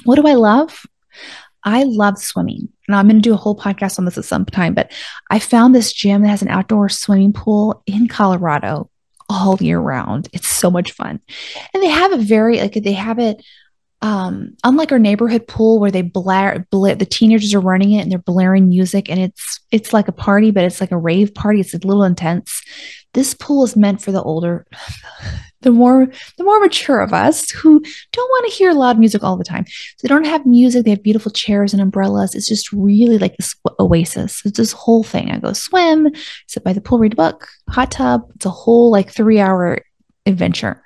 What 0.06 0.16
do 0.16 0.26
I 0.28 0.34
love? 0.34 0.86
I 1.64 1.84
love 1.84 2.18
swimming. 2.18 2.70
Now 2.88 2.98
I'm 2.98 3.08
going 3.08 3.22
to 3.22 3.22
do 3.22 3.34
a 3.34 3.38
whole 3.38 3.56
podcast 3.56 4.00
on 4.00 4.06
this 4.06 4.18
at 4.18 4.26
some 4.26 4.46
time, 4.46 4.74
but 4.74 4.92
I 5.30 5.38
found 5.38 5.76
this 5.76 5.94
gym 5.94 6.24
that 6.24 6.30
has 6.30 6.42
an 6.42 6.48
outdoor 6.48 6.90
swimming 6.90 7.34
pool 7.34 7.84
in 7.86 8.08
Colorado 8.08 8.90
all 9.30 9.58
year 9.62 9.80
round. 9.80 10.28
It's 10.34 10.48
so 10.48 10.72
much 10.72 10.94
fun. 10.94 11.20
And 11.74 11.84
they 11.84 11.90
have 11.90 12.12
it 12.12 12.22
very 12.22 12.60
like 12.60 12.74
they 12.74 12.94
have 12.94 13.20
it 13.20 13.44
um, 14.04 14.56
unlike 14.64 14.92
our 14.92 15.00
neighborhood 15.00 15.48
pool 15.48 15.80
where 15.80 15.92
they 15.92 16.02
blare, 16.02 16.66
blare, 16.72 16.96
the 16.96 17.06
teenagers 17.06 17.54
are 17.54 17.60
running 17.60 17.92
it 17.92 18.02
and 18.02 18.12
they're 18.12 18.20
blaring 18.20 18.68
music 18.68 19.10
and 19.10 19.20
it's 19.20 19.60
it's 19.72 19.94
like 19.94 20.08
a 20.08 20.14
party 20.14 20.50
but 20.50 20.64
it's 20.64 20.82
like 20.82 20.92
a 20.92 20.98
rave 20.98 21.34
party. 21.36 21.60
It's 21.60 21.74
a 21.74 21.78
little 21.78 22.04
intense. 22.04 22.64
This 23.14 23.36
pool 23.36 23.64
is 23.64 23.76
meant 23.76 24.02
for 24.02 24.12
the 24.12 24.24
older 24.24 24.66
the 25.62 25.70
more 25.70 26.08
the 26.38 26.44
more 26.44 26.60
mature 26.60 27.02
of 27.02 27.14
us 27.14 27.52
who 27.52 27.80
don't 28.12 28.30
want 28.30 28.50
to 28.50 28.58
hear 28.58 28.74
loud 28.74 28.98
music 28.98 29.24
all 29.24 29.38
the 29.38 29.44
time. 29.44 29.66
So 29.68 29.98
they 30.02 30.08
don't 30.08 30.26
have 30.26 30.48
music 30.48 30.84
they 30.84 30.92
have 30.92 31.04
beautiful 31.04 31.32
chairs 31.32 31.72
and 31.72 31.82
umbrellas. 31.82 32.34
It's 32.34 32.48
just 32.48 32.72
really 32.72 33.20
like 33.20 33.38
this 33.38 33.56
oasis. 33.80 34.42
It's 34.46 34.58
this 34.58 34.72
whole 34.72 35.04
thing. 35.04 35.30
I 35.30 35.38
go 35.38 35.54
swim 35.54 36.10
sit 36.48 36.64
by 36.64 36.74
the 36.74 36.82
pool 36.82 36.98
read 36.98 37.14
a 37.14 37.18
book 37.18 37.48
hot 37.70 37.92
tub. 37.92 38.24
It's 38.36 38.48
a 38.48 38.50
whole 38.50 38.90
like 38.90 39.12
three 39.12 39.40
hour 39.40 39.78
adventure 40.26 40.84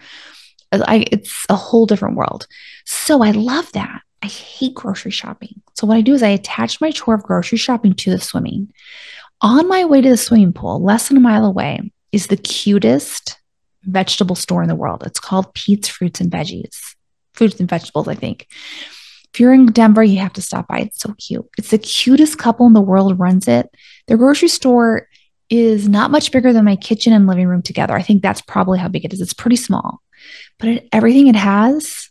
Uh, 0.71 0.83
I, 0.87 1.05
it's 1.11 1.45
a 1.49 1.55
whole 1.55 1.85
different 1.85 2.15
world 2.15 2.47
so 2.85 3.23
I 3.23 3.31
love 3.31 3.71
that. 3.73 4.01
I 4.21 4.27
hate 4.27 4.73
grocery 4.73 5.11
shopping. 5.11 5.61
So 5.75 5.85
what 5.85 5.97
I 5.97 6.01
do 6.01 6.13
is 6.13 6.23
I 6.23 6.29
attach 6.29 6.79
my 6.81 6.91
chore 6.91 7.15
of 7.15 7.23
grocery 7.23 7.57
shopping 7.57 7.93
to 7.95 8.11
the 8.11 8.19
swimming. 8.19 8.71
On 9.41 9.67
my 9.67 9.85
way 9.85 10.01
to 10.01 10.09
the 10.09 10.17
swimming 10.17 10.53
pool, 10.53 10.83
less 10.83 11.07
than 11.07 11.17
a 11.17 11.21
mile 11.21 11.45
away, 11.45 11.91
is 12.11 12.27
the 12.27 12.37
cutest 12.37 13.37
vegetable 13.83 14.35
store 14.35 14.63
in 14.63 14.69
the 14.69 14.75
world. 14.75 15.03
It's 15.05 15.19
called 15.19 15.53
Pete's 15.53 15.89
Fruits 15.89 16.21
and 16.21 16.31
Veggies. 16.31 16.95
Fruits 17.33 17.59
and 17.59 17.69
vegetables, 17.69 18.07
I 18.07 18.15
think. 18.15 18.47
If 19.33 19.39
you're 19.39 19.53
in 19.53 19.67
Denver, 19.67 20.03
you 20.03 20.19
have 20.19 20.33
to 20.33 20.41
stop 20.41 20.67
by. 20.67 20.79
It's 20.79 21.01
so 21.01 21.13
cute. 21.19 21.45
It's 21.57 21.71
the 21.71 21.77
cutest 21.77 22.37
couple 22.37 22.65
in 22.65 22.73
the 22.73 22.81
world 22.81 23.19
runs 23.19 23.47
it. 23.47 23.69
Their 24.07 24.17
grocery 24.17 24.47
store 24.47 25.09
is 25.49 25.89
not 25.89 26.09
much 26.09 26.31
bigger 26.31 26.53
than 26.53 26.65
my 26.65 26.75
kitchen 26.75 27.13
and 27.13 27.27
living 27.27 27.47
room 27.47 27.61
together. 27.61 27.93
I 27.93 28.01
think 28.01 28.23
that's 28.23 28.41
probably 28.41 28.79
how 28.79 28.87
big 28.87 29.05
it 29.05 29.13
is. 29.13 29.21
It's 29.21 29.33
pretty 29.33 29.57
small, 29.57 30.01
but 30.59 30.69
it, 30.69 30.89
everything 30.91 31.27
it 31.27 31.35
has 31.35 32.09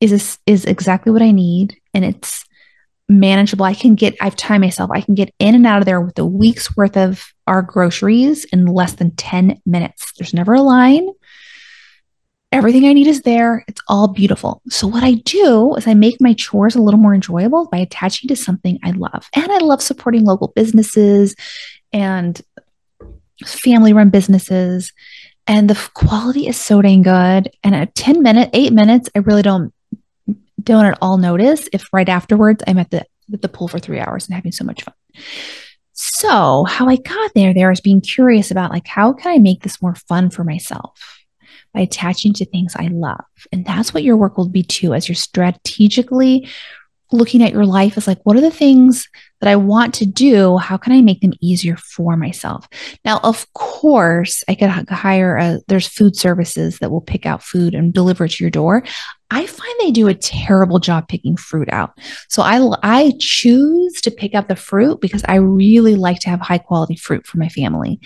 is 0.00 0.38
is 0.46 0.64
exactly 0.64 1.12
what 1.12 1.22
I 1.22 1.30
need 1.30 1.76
and 1.92 2.04
it's 2.04 2.44
manageable. 3.08 3.64
I 3.64 3.74
can 3.74 3.94
get 3.94 4.16
I've 4.20 4.36
timed 4.36 4.62
myself. 4.62 4.90
I 4.92 5.00
can 5.00 5.14
get 5.14 5.32
in 5.38 5.54
and 5.54 5.66
out 5.66 5.80
of 5.80 5.86
there 5.86 6.00
with 6.00 6.18
a 6.18 6.26
week's 6.26 6.76
worth 6.76 6.96
of 6.96 7.32
our 7.46 7.62
groceries 7.62 8.44
in 8.46 8.66
less 8.66 8.94
than 8.94 9.14
10 9.16 9.60
minutes. 9.66 10.12
There's 10.18 10.34
never 10.34 10.54
a 10.54 10.62
line. 10.62 11.08
Everything 12.52 12.86
I 12.86 12.92
need 12.92 13.08
is 13.08 13.22
there. 13.22 13.64
It's 13.66 13.82
all 13.88 14.08
beautiful. 14.08 14.62
So 14.68 14.86
what 14.86 15.02
I 15.02 15.14
do 15.14 15.74
is 15.74 15.88
I 15.88 15.94
make 15.94 16.20
my 16.20 16.34
chores 16.34 16.76
a 16.76 16.82
little 16.82 17.00
more 17.00 17.14
enjoyable 17.14 17.66
by 17.66 17.78
attaching 17.78 18.28
to 18.28 18.36
something 18.36 18.78
I 18.84 18.92
love. 18.92 19.28
And 19.34 19.50
I 19.50 19.58
love 19.58 19.82
supporting 19.82 20.24
local 20.24 20.52
businesses 20.54 21.34
and 21.92 22.40
family 23.44 23.92
run 23.92 24.10
businesses 24.10 24.92
and 25.46 25.68
the 25.68 25.90
quality 25.94 26.46
is 26.46 26.56
so 26.56 26.80
dang 26.80 27.02
good. 27.02 27.50
And 27.62 27.74
at 27.74 27.94
10 27.94 28.22
minutes 28.22 28.50
8 28.52 28.72
minutes 28.72 29.10
i 29.14 29.18
really 29.20 29.42
don't 29.42 29.72
don't 30.64 30.86
at 30.86 30.98
all 31.00 31.18
notice 31.18 31.68
if 31.72 31.84
right 31.92 32.08
afterwards 32.08 32.64
I'm 32.66 32.78
at 32.78 32.90
the 32.90 33.04
at 33.32 33.42
the 33.42 33.48
pool 33.48 33.68
for 33.68 33.78
three 33.78 34.00
hours 34.00 34.26
and 34.26 34.34
having 34.34 34.52
so 34.52 34.64
much 34.64 34.82
fun. 34.82 34.94
So 35.92 36.64
how 36.64 36.88
I 36.88 36.96
got 36.96 37.32
there, 37.34 37.54
there 37.54 37.70
is 37.70 37.80
being 37.80 38.00
curious 38.00 38.50
about 38.50 38.70
like 38.70 38.86
how 38.86 39.12
can 39.12 39.32
I 39.32 39.38
make 39.38 39.62
this 39.62 39.80
more 39.80 39.94
fun 39.94 40.30
for 40.30 40.44
myself? 40.44 40.98
By 41.72 41.80
attaching 41.80 42.32
to 42.34 42.44
things 42.44 42.76
I 42.76 42.86
love, 42.86 43.24
and 43.52 43.64
that's 43.64 43.92
what 43.92 44.04
your 44.04 44.16
work 44.16 44.38
will 44.38 44.48
be 44.48 44.62
too 44.62 44.94
as 44.94 45.08
you're 45.08 45.16
strategically 45.16 46.48
looking 47.14 47.42
at 47.42 47.52
your 47.52 47.64
life 47.64 47.96
as 47.96 48.06
like, 48.06 48.18
what 48.24 48.36
are 48.36 48.40
the 48.42 48.50
things 48.50 49.08
that 49.40 49.50
I 49.50 49.56
want 49.56 49.94
to 49.94 50.06
do? 50.06 50.58
How 50.58 50.76
can 50.76 50.92
I 50.92 51.00
make 51.00 51.20
them 51.20 51.32
easier 51.40 51.76
for 51.76 52.16
myself? 52.16 52.68
Now, 53.04 53.20
of 53.22 53.50
course, 53.54 54.42
I 54.48 54.54
could 54.54 54.70
hire 54.70 55.36
a, 55.36 55.60
there's 55.68 55.86
food 55.86 56.16
services 56.16 56.78
that 56.78 56.90
will 56.90 57.00
pick 57.00 57.24
out 57.24 57.42
food 57.42 57.74
and 57.74 57.92
deliver 57.92 58.24
it 58.24 58.32
to 58.32 58.44
your 58.44 58.50
door. 58.50 58.84
I 59.30 59.46
find 59.46 59.74
they 59.80 59.90
do 59.90 60.08
a 60.08 60.14
terrible 60.14 60.78
job 60.78 61.08
picking 61.08 61.36
fruit 61.36 61.68
out. 61.70 61.98
So 62.28 62.42
I, 62.42 62.60
I 62.82 63.12
choose 63.18 64.00
to 64.02 64.10
pick 64.10 64.34
up 64.34 64.48
the 64.48 64.56
fruit 64.56 65.00
because 65.00 65.24
I 65.26 65.36
really 65.36 65.96
like 65.96 66.20
to 66.20 66.30
have 66.30 66.40
high 66.40 66.58
quality 66.58 66.96
fruit 66.96 67.26
for 67.26 67.38
my 67.38 67.48
family. 67.48 68.00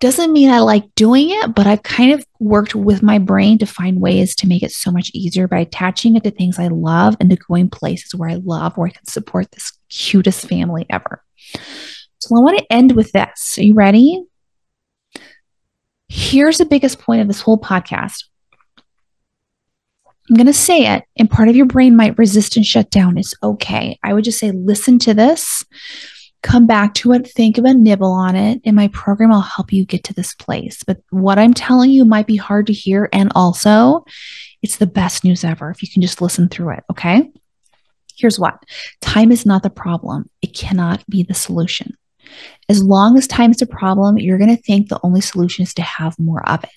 Doesn't 0.00 0.32
mean 0.32 0.48
I 0.50 0.60
like 0.60 0.94
doing 0.94 1.30
it, 1.30 1.56
but 1.56 1.66
I've 1.66 1.82
kind 1.82 2.12
of 2.12 2.24
worked 2.38 2.74
with 2.74 3.02
my 3.02 3.18
brain 3.18 3.58
to 3.58 3.66
find 3.66 4.00
ways 4.00 4.36
to 4.36 4.46
make 4.46 4.62
it 4.62 4.70
so 4.70 4.92
much 4.92 5.10
easier 5.12 5.48
by 5.48 5.58
attaching 5.58 6.14
it 6.14 6.22
to 6.22 6.30
things 6.30 6.58
I 6.58 6.68
love 6.68 7.16
and 7.18 7.28
to 7.30 7.36
going 7.36 7.68
places 7.68 8.14
where 8.14 8.30
I 8.30 8.34
love, 8.34 8.76
where 8.76 8.86
I 8.86 8.92
can 8.92 9.06
support 9.06 9.50
this 9.50 9.72
cutest 9.88 10.46
family 10.48 10.86
ever. 10.88 11.24
So 12.20 12.36
I 12.36 12.40
want 12.40 12.58
to 12.58 12.72
end 12.72 12.92
with 12.92 13.10
this. 13.10 13.58
Are 13.58 13.62
you 13.62 13.74
ready? 13.74 14.24
Here's 16.08 16.58
the 16.58 16.64
biggest 16.64 17.00
point 17.00 17.20
of 17.20 17.26
this 17.26 17.40
whole 17.40 17.58
podcast. 17.58 18.24
I'm 20.30 20.36
going 20.36 20.46
to 20.46 20.52
say 20.52 20.86
it, 20.94 21.04
and 21.16 21.30
part 21.30 21.48
of 21.48 21.56
your 21.56 21.66
brain 21.66 21.96
might 21.96 22.18
resist 22.18 22.56
and 22.56 22.64
shut 22.64 22.90
down. 22.90 23.18
It's 23.18 23.34
okay. 23.42 23.98
I 24.04 24.12
would 24.12 24.24
just 24.24 24.38
say, 24.38 24.52
listen 24.52 24.98
to 25.00 25.14
this 25.14 25.64
come 26.42 26.66
back 26.66 26.94
to 26.94 27.12
it, 27.12 27.30
think 27.30 27.58
of 27.58 27.64
a 27.64 27.74
nibble 27.74 28.12
on 28.12 28.36
it. 28.36 28.60
In 28.64 28.74
my 28.74 28.88
program, 28.88 29.32
I'll 29.32 29.40
help 29.40 29.72
you 29.72 29.84
get 29.84 30.04
to 30.04 30.14
this 30.14 30.34
place. 30.34 30.82
But 30.84 30.98
what 31.10 31.38
I'm 31.38 31.54
telling 31.54 31.90
you 31.90 32.04
might 32.04 32.26
be 32.26 32.36
hard 32.36 32.66
to 32.68 32.72
hear. 32.72 33.08
And 33.12 33.32
also, 33.34 34.04
it's 34.62 34.76
the 34.76 34.86
best 34.86 35.24
news 35.24 35.44
ever 35.44 35.70
if 35.70 35.82
you 35.82 35.88
can 35.88 36.02
just 36.02 36.22
listen 36.22 36.48
through 36.48 36.70
it. 36.70 36.84
Okay. 36.90 37.30
Here's 38.16 38.38
what 38.38 38.64
time 39.00 39.30
is 39.30 39.46
not 39.46 39.62
the 39.62 39.70
problem, 39.70 40.28
it 40.42 40.52
cannot 40.54 41.04
be 41.08 41.22
the 41.22 41.34
solution. 41.34 41.96
As 42.68 42.82
long 42.82 43.16
as 43.16 43.26
time 43.26 43.52
is 43.52 43.62
a 43.62 43.66
problem, 43.66 44.18
you're 44.18 44.38
going 44.38 44.54
to 44.54 44.62
think 44.62 44.88
the 44.88 45.00
only 45.02 45.20
solution 45.20 45.62
is 45.62 45.72
to 45.74 45.82
have 45.82 46.18
more 46.18 46.46
of 46.48 46.64
it. 46.64 46.70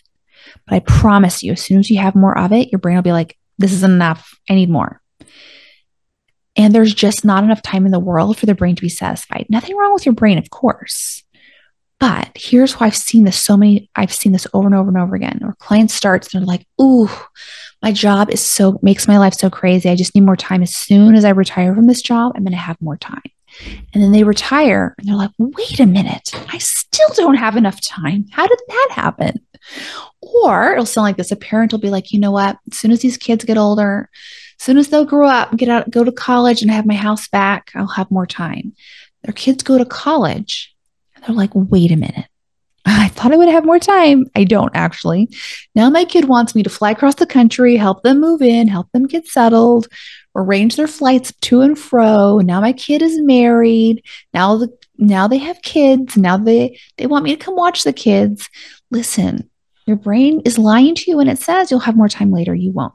But 0.67 0.75
I 0.75 0.79
promise 0.79 1.43
you, 1.43 1.53
as 1.53 1.61
soon 1.61 1.79
as 1.79 1.89
you 1.89 1.99
have 1.99 2.15
more 2.15 2.37
of 2.37 2.51
it, 2.51 2.71
your 2.71 2.79
brain 2.79 2.95
will 2.95 3.01
be 3.01 3.11
like, 3.11 3.37
this 3.57 3.73
is 3.73 3.83
enough. 3.83 4.37
I 4.49 4.55
need 4.55 4.69
more. 4.69 5.00
And 6.55 6.73
there's 6.73 6.93
just 6.93 7.23
not 7.23 7.43
enough 7.43 7.61
time 7.61 7.85
in 7.85 7.91
the 7.91 7.99
world 7.99 8.37
for 8.37 8.45
the 8.45 8.55
brain 8.55 8.75
to 8.75 8.81
be 8.81 8.89
satisfied. 8.89 9.45
Nothing 9.49 9.77
wrong 9.77 9.93
with 9.93 10.05
your 10.05 10.13
brain, 10.13 10.37
of 10.37 10.49
course. 10.49 11.23
But 11.99 12.31
here's 12.35 12.73
why 12.73 12.87
I've 12.87 12.95
seen 12.95 13.25
this 13.25 13.37
so 13.37 13.55
many, 13.55 13.89
I've 13.95 14.11
seen 14.11 14.31
this 14.31 14.47
over 14.53 14.65
and 14.65 14.75
over 14.75 14.89
and 14.89 14.97
over 14.97 15.15
again. 15.15 15.39
Or 15.43 15.53
clients 15.59 15.93
starts, 15.93 16.33
and 16.33 16.41
they're 16.41 16.47
like, 16.47 16.65
ooh, 16.81 17.09
my 17.83 17.91
job 17.91 18.31
is 18.31 18.41
so 18.41 18.79
makes 18.81 19.07
my 19.07 19.19
life 19.19 19.35
so 19.35 19.51
crazy. 19.51 19.87
I 19.87 19.95
just 19.95 20.15
need 20.15 20.25
more 20.25 20.35
time. 20.35 20.63
As 20.63 20.75
soon 20.75 21.15
as 21.15 21.23
I 21.23 21.29
retire 21.29 21.75
from 21.75 21.85
this 21.85 22.01
job, 22.01 22.33
I'm 22.35 22.43
going 22.43 22.53
to 22.53 22.57
have 22.57 22.81
more 22.81 22.97
time. 22.97 23.21
And 23.93 24.01
then 24.01 24.11
they 24.11 24.23
retire 24.23 24.95
and 24.97 25.07
they're 25.07 25.15
like, 25.15 25.31
wait 25.37 25.79
a 25.79 25.85
minute, 25.85 26.31
I 26.51 26.57
still 26.57 27.09
don't 27.15 27.35
have 27.35 27.55
enough 27.55 27.81
time. 27.81 28.25
How 28.31 28.47
did 28.47 28.59
that 28.67 28.89
happen? 28.91 29.41
Or 30.21 30.71
it'll 30.71 30.85
sound 30.85 31.03
like 31.03 31.17
this 31.17 31.31
a 31.31 31.35
parent 31.35 31.71
will 31.71 31.79
be 31.79 31.89
like, 31.89 32.11
you 32.11 32.19
know 32.19 32.31
what? 32.31 32.57
As 32.71 32.77
soon 32.77 32.91
as 32.91 33.01
these 33.01 33.17
kids 33.17 33.45
get 33.45 33.57
older, 33.57 34.09
soon 34.61 34.77
as 34.77 34.89
they'll 34.89 35.05
grow 35.05 35.27
up, 35.27 35.49
and 35.49 35.59
get 35.59 35.69
out, 35.69 35.89
go 35.89 36.03
to 36.03 36.11
college 36.11 36.61
and 36.61 36.69
have 36.69 36.85
my 36.85 36.93
house 36.93 37.27
back, 37.27 37.71
I'll 37.73 37.87
have 37.87 38.11
more 38.11 38.27
time. 38.27 38.73
Their 39.23 39.33
kids 39.33 39.63
go 39.63 39.77
to 39.77 39.85
college 39.85 40.75
and 41.15 41.23
they're 41.23 41.35
like, 41.35 41.51
wait 41.53 41.91
a 41.91 41.95
minute. 41.95 42.27
I 42.85 43.09
thought 43.09 43.31
I 43.31 43.37
would 43.37 43.49
have 43.49 43.65
more 43.65 43.79
time. 43.79 44.25
I 44.35 44.43
don't 44.43 44.71
actually. 44.75 45.29
Now 45.75 45.89
my 45.89 46.05
kid 46.05 46.25
wants 46.25 46.55
me 46.55 46.63
to 46.63 46.69
fly 46.69 46.91
across 46.91 47.15
the 47.15 47.25
country, 47.25 47.75
help 47.75 48.03
them 48.03 48.19
move 48.19 48.41
in, 48.41 48.67
help 48.67 48.91
them 48.91 49.07
get 49.07 49.27
settled, 49.27 49.87
arrange 50.35 50.75
their 50.75 50.87
flights 50.87 51.33
to 51.41 51.61
and 51.61 51.77
fro. 51.77 52.39
Now 52.39 52.61
my 52.61 52.73
kid 52.73 53.01
is 53.01 53.21
married. 53.21 54.03
Now 54.33 54.57
the 54.57 54.77
now 54.97 55.27
they 55.27 55.39
have 55.39 55.61
kids. 55.61 56.17
Now 56.17 56.37
they 56.37 56.79
they 56.97 57.07
want 57.07 57.23
me 57.23 57.35
to 57.35 57.43
come 57.43 57.55
watch 57.55 57.83
the 57.83 57.93
kids. 57.93 58.49
Listen, 58.89 59.49
your 59.85 59.97
brain 59.97 60.41
is 60.45 60.57
lying 60.57 60.95
to 60.95 61.09
you 61.09 61.17
when 61.17 61.27
it 61.27 61.39
says 61.39 61.69
you'll 61.69 61.79
have 61.81 61.97
more 61.97 62.09
time 62.09 62.31
later. 62.31 62.53
You 62.53 62.71
won't. 62.71 62.93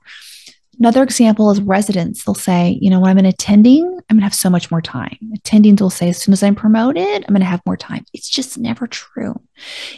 Another 0.78 1.02
example 1.02 1.50
is 1.50 1.60
residents. 1.60 2.24
They'll 2.24 2.34
say, 2.34 2.78
you 2.80 2.90
know, 2.90 3.00
when 3.00 3.10
I'm 3.10 3.18
an 3.18 3.26
attending, 3.26 3.84
I'm 3.84 4.16
going 4.16 4.20
to 4.20 4.24
have 4.24 4.34
so 4.34 4.50
much 4.50 4.70
more 4.70 4.82
time. 4.82 5.16
Attendings 5.36 5.80
will 5.80 5.90
say, 5.90 6.08
as 6.08 6.18
soon 6.18 6.32
as 6.32 6.42
I'm 6.42 6.54
promoted, 6.54 7.24
I'm 7.24 7.32
going 7.32 7.40
to 7.40 7.46
have 7.46 7.62
more 7.64 7.76
time. 7.78 8.04
It's 8.12 8.28
just 8.28 8.58
never 8.58 8.86
true. 8.86 9.40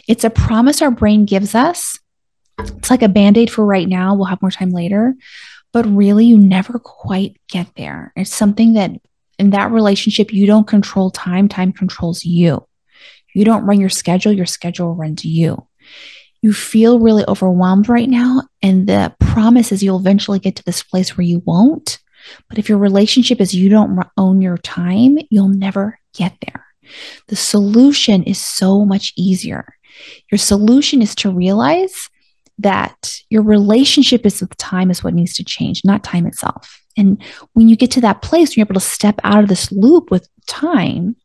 It's 0.07 0.23
a 0.23 0.29
promise 0.29 0.81
our 0.81 0.91
brain 0.91 1.25
gives 1.25 1.53
us. 1.53 1.99
It's 2.59 2.89
like 2.89 3.01
a 3.01 3.09
band 3.09 3.37
aid 3.37 3.51
for 3.51 3.65
right 3.65 3.87
now. 3.87 4.15
We'll 4.15 4.25
have 4.25 4.41
more 4.41 4.51
time 4.51 4.71
later. 4.71 5.15
but 5.71 5.85
really 5.85 6.25
you 6.25 6.37
never 6.37 6.79
quite 6.79 7.37
get 7.47 7.67
there. 7.75 8.11
It's 8.15 8.33
something 8.33 8.73
that 8.73 8.91
in 9.37 9.51
that 9.51 9.71
relationship, 9.71 10.33
you 10.33 10.47
don't 10.47 10.67
control 10.67 11.11
time, 11.11 11.47
time 11.47 11.71
controls 11.71 12.25
you. 12.25 12.65
You 13.33 13.45
don't 13.45 13.65
run 13.65 13.79
your 13.79 13.89
schedule, 13.89 14.31
your 14.33 14.47
schedule 14.47 14.95
runs 14.95 15.23
you. 15.23 15.67
You 16.41 16.53
feel 16.53 16.99
really 16.99 17.23
overwhelmed 17.27 17.89
right 17.89 18.09
now, 18.09 18.43
and 18.61 18.87
the 18.87 19.13
promise 19.19 19.71
is 19.71 19.83
you'll 19.83 19.99
eventually 19.99 20.39
get 20.39 20.55
to 20.55 20.63
this 20.63 20.83
place 20.83 21.17
where 21.17 21.25
you 21.25 21.41
won't. 21.45 21.99
But 22.47 22.57
if 22.57 22.69
your 22.69 22.77
relationship 22.77 23.41
is 23.41 23.53
you 23.53 23.69
don't 23.69 23.99
own 24.17 24.41
your 24.41 24.57
time, 24.57 25.17
you'll 25.29 25.49
never 25.49 25.99
get 26.13 26.35
there. 26.45 26.65
The 27.27 27.35
solution 27.35 28.23
is 28.23 28.39
so 28.39 28.85
much 28.85 29.13
easier. 29.15 29.75
Your 30.31 30.37
solution 30.37 31.01
is 31.01 31.15
to 31.15 31.31
realize 31.31 32.09
that 32.57 33.21
your 33.29 33.41
relationship 33.41 34.25
is 34.25 34.41
with 34.41 34.55
time 34.57 34.91
is 34.91 35.03
what 35.03 35.13
needs 35.13 35.33
to 35.35 35.43
change, 35.43 35.81
not 35.85 36.03
time 36.03 36.25
itself. 36.25 36.81
And 36.97 37.21
when 37.53 37.69
you 37.69 37.77
get 37.77 37.91
to 37.91 38.01
that 38.01 38.21
place, 38.21 38.57
you're 38.57 38.65
able 38.65 38.73
to 38.73 38.81
step 38.81 39.19
out 39.23 39.43
of 39.43 39.49
this 39.49 39.71
loop 39.71 40.11
with 40.11 40.27
time, 40.47 41.15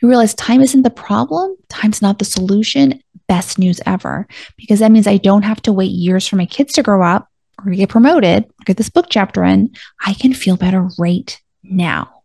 you 0.00 0.08
realize 0.08 0.34
time 0.34 0.60
isn't 0.60 0.82
the 0.82 0.90
problem, 0.90 1.54
time's 1.68 2.02
not 2.02 2.18
the 2.18 2.24
solution. 2.24 3.00
Best 3.32 3.58
news 3.58 3.80
ever, 3.86 4.26
because 4.58 4.80
that 4.80 4.92
means 4.92 5.06
I 5.06 5.16
don't 5.16 5.40
have 5.50 5.62
to 5.62 5.72
wait 5.72 5.90
years 5.90 6.28
for 6.28 6.36
my 6.36 6.44
kids 6.44 6.74
to 6.74 6.82
grow 6.82 7.02
up 7.02 7.28
or 7.64 7.72
get 7.72 7.88
promoted, 7.88 8.44
or 8.44 8.64
get 8.66 8.76
this 8.76 8.90
book 8.90 9.06
chapter 9.08 9.42
in. 9.42 9.70
I 10.04 10.12
can 10.12 10.34
feel 10.34 10.58
better 10.58 10.86
right 10.98 11.40
now 11.62 12.24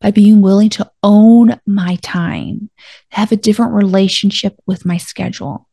by 0.00 0.10
being 0.10 0.40
willing 0.40 0.70
to 0.70 0.90
own 1.04 1.60
my 1.64 1.96
time, 2.02 2.70
have 3.10 3.30
a 3.30 3.36
different 3.36 3.74
relationship 3.74 4.58
with 4.66 4.84
my 4.84 4.96
schedule. 4.96 5.68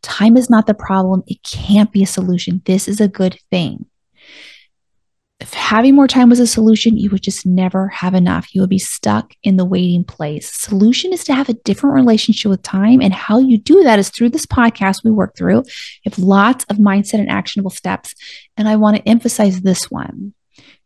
Time 0.00 0.38
is 0.38 0.48
not 0.48 0.66
the 0.66 0.72
problem. 0.72 1.22
It 1.26 1.42
can't 1.42 1.92
be 1.92 2.02
a 2.02 2.06
solution. 2.06 2.62
This 2.64 2.88
is 2.88 3.02
a 3.02 3.08
good 3.08 3.38
thing. 3.50 3.84
If 5.40 5.54
having 5.54 5.94
more 5.94 6.08
time 6.08 6.30
was 6.30 6.40
a 6.40 6.48
solution, 6.48 6.96
you 6.96 7.10
would 7.10 7.22
just 7.22 7.46
never 7.46 7.86
have 7.88 8.12
enough. 8.12 8.52
You 8.52 8.60
would 8.60 8.70
be 8.70 8.78
stuck 8.78 9.34
in 9.44 9.56
the 9.56 9.64
waiting 9.64 10.02
place. 10.02 10.52
Solution 10.52 11.12
is 11.12 11.22
to 11.24 11.34
have 11.34 11.48
a 11.48 11.54
different 11.54 11.94
relationship 11.94 12.50
with 12.50 12.62
time. 12.62 13.00
And 13.00 13.14
how 13.14 13.38
you 13.38 13.56
do 13.56 13.84
that 13.84 14.00
is 14.00 14.10
through 14.10 14.30
this 14.30 14.46
podcast 14.46 15.04
we 15.04 15.12
work 15.12 15.36
through. 15.36 15.58
You 15.58 16.10
have 16.10 16.18
lots 16.18 16.64
of 16.64 16.78
mindset 16.78 17.20
and 17.20 17.30
actionable 17.30 17.70
steps. 17.70 18.14
And 18.56 18.68
I 18.68 18.74
want 18.74 18.96
to 18.96 19.08
emphasize 19.08 19.60
this 19.60 19.88
one. 19.88 20.34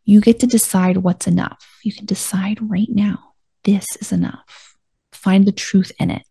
You 0.04 0.20
get 0.20 0.40
to 0.40 0.46
decide 0.46 0.98
what's 0.98 1.26
enough. 1.26 1.80
You 1.82 1.94
can 1.94 2.04
decide 2.04 2.58
right 2.60 2.88
now, 2.90 3.34
this 3.64 3.86
is 4.00 4.12
enough. 4.12 4.76
Find 5.12 5.46
the 5.46 5.52
truth 5.52 5.92
in 5.98 6.10
it. 6.10 6.26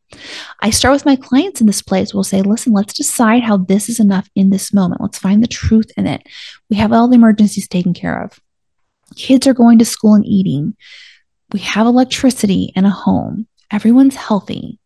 I 0.62 0.70
start 0.70 0.94
with 0.94 1.06
my 1.06 1.16
clients 1.16 1.62
in 1.62 1.68
this 1.68 1.82
place. 1.82 2.14
We'll 2.14 2.24
say, 2.24 2.42
listen, 2.42 2.74
let's 2.74 2.94
decide 2.94 3.44
how 3.44 3.58
this 3.58 3.90
is 3.90 4.00
enough 4.00 4.30
in 4.36 4.50
this 4.50 4.74
moment. 4.74 5.02
Let's 5.02 5.18
find 5.18 5.44
the 5.44 5.48
truth 5.48 5.92
in 5.98 6.08
it. 6.08 6.28
We 6.70 6.78
have 6.78 6.92
all 6.92 7.08
the 7.08 7.16
emergencies 7.16 7.68
taken 7.68 7.94
care 7.94 8.24
of. 8.24 8.40
Kids 9.16 9.48
are 9.48 9.54
going 9.54 9.80
to 9.80 9.86
school 9.86 10.14
and 10.14 10.26
eating. 10.26 10.76
We 11.52 11.60
have 11.62 11.88
electricity 11.88 12.72
and 12.76 12.86
a 12.86 12.92
home. 12.92 13.48
Everyone's 13.72 14.16
healthy. 14.16 14.80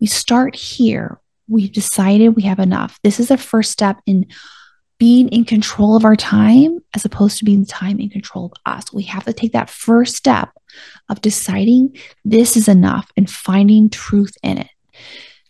We 0.00 0.06
start 0.06 0.54
here. 0.54 1.20
We've 1.48 1.72
decided 1.72 2.36
we 2.36 2.42
have 2.42 2.58
enough. 2.58 2.98
This 3.02 3.20
is 3.20 3.30
a 3.30 3.36
first 3.36 3.72
step 3.72 4.00
in 4.06 4.26
being 5.00 5.28
in 5.30 5.46
control 5.46 5.96
of 5.96 6.04
our 6.04 6.14
time 6.14 6.78
as 6.94 7.06
opposed 7.06 7.38
to 7.38 7.44
being 7.46 7.64
time 7.64 7.98
in 7.98 8.10
control 8.10 8.44
of 8.44 8.52
us. 8.70 8.92
We 8.92 9.02
have 9.04 9.24
to 9.24 9.32
take 9.32 9.52
that 9.52 9.70
first 9.70 10.14
step 10.14 10.50
of 11.08 11.22
deciding 11.22 11.96
this 12.22 12.54
is 12.54 12.68
enough 12.68 13.10
and 13.16 13.28
finding 13.28 13.88
truth 13.88 14.36
in 14.42 14.58
it. 14.58 14.68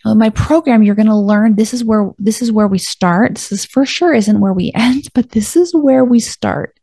Now, 0.05 0.13
in 0.13 0.19
my 0.19 0.31
program, 0.31 0.85
you're 0.85 0.95
going 0.95 1.07
to 1.07 1.17
learn 1.17 1.57
this 1.57 1.75
is 1.75 1.85
where 1.85 2.13
this 2.17 2.41
is 2.41 2.53
where 2.53 2.69
we 2.69 2.79
start. 2.79 3.35
This 3.35 3.51
is 3.51 3.65
for 3.65 3.85
sure 3.85 4.15
isn't 4.15 4.41
where 4.41 4.55
we 4.55 4.71
end, 4.77 5.09
but 5.15 5.31
this 5.31 5.57
is 5.57 5.75
where 5.75 6.05
we 6.05 6.21
start 6.21 6.79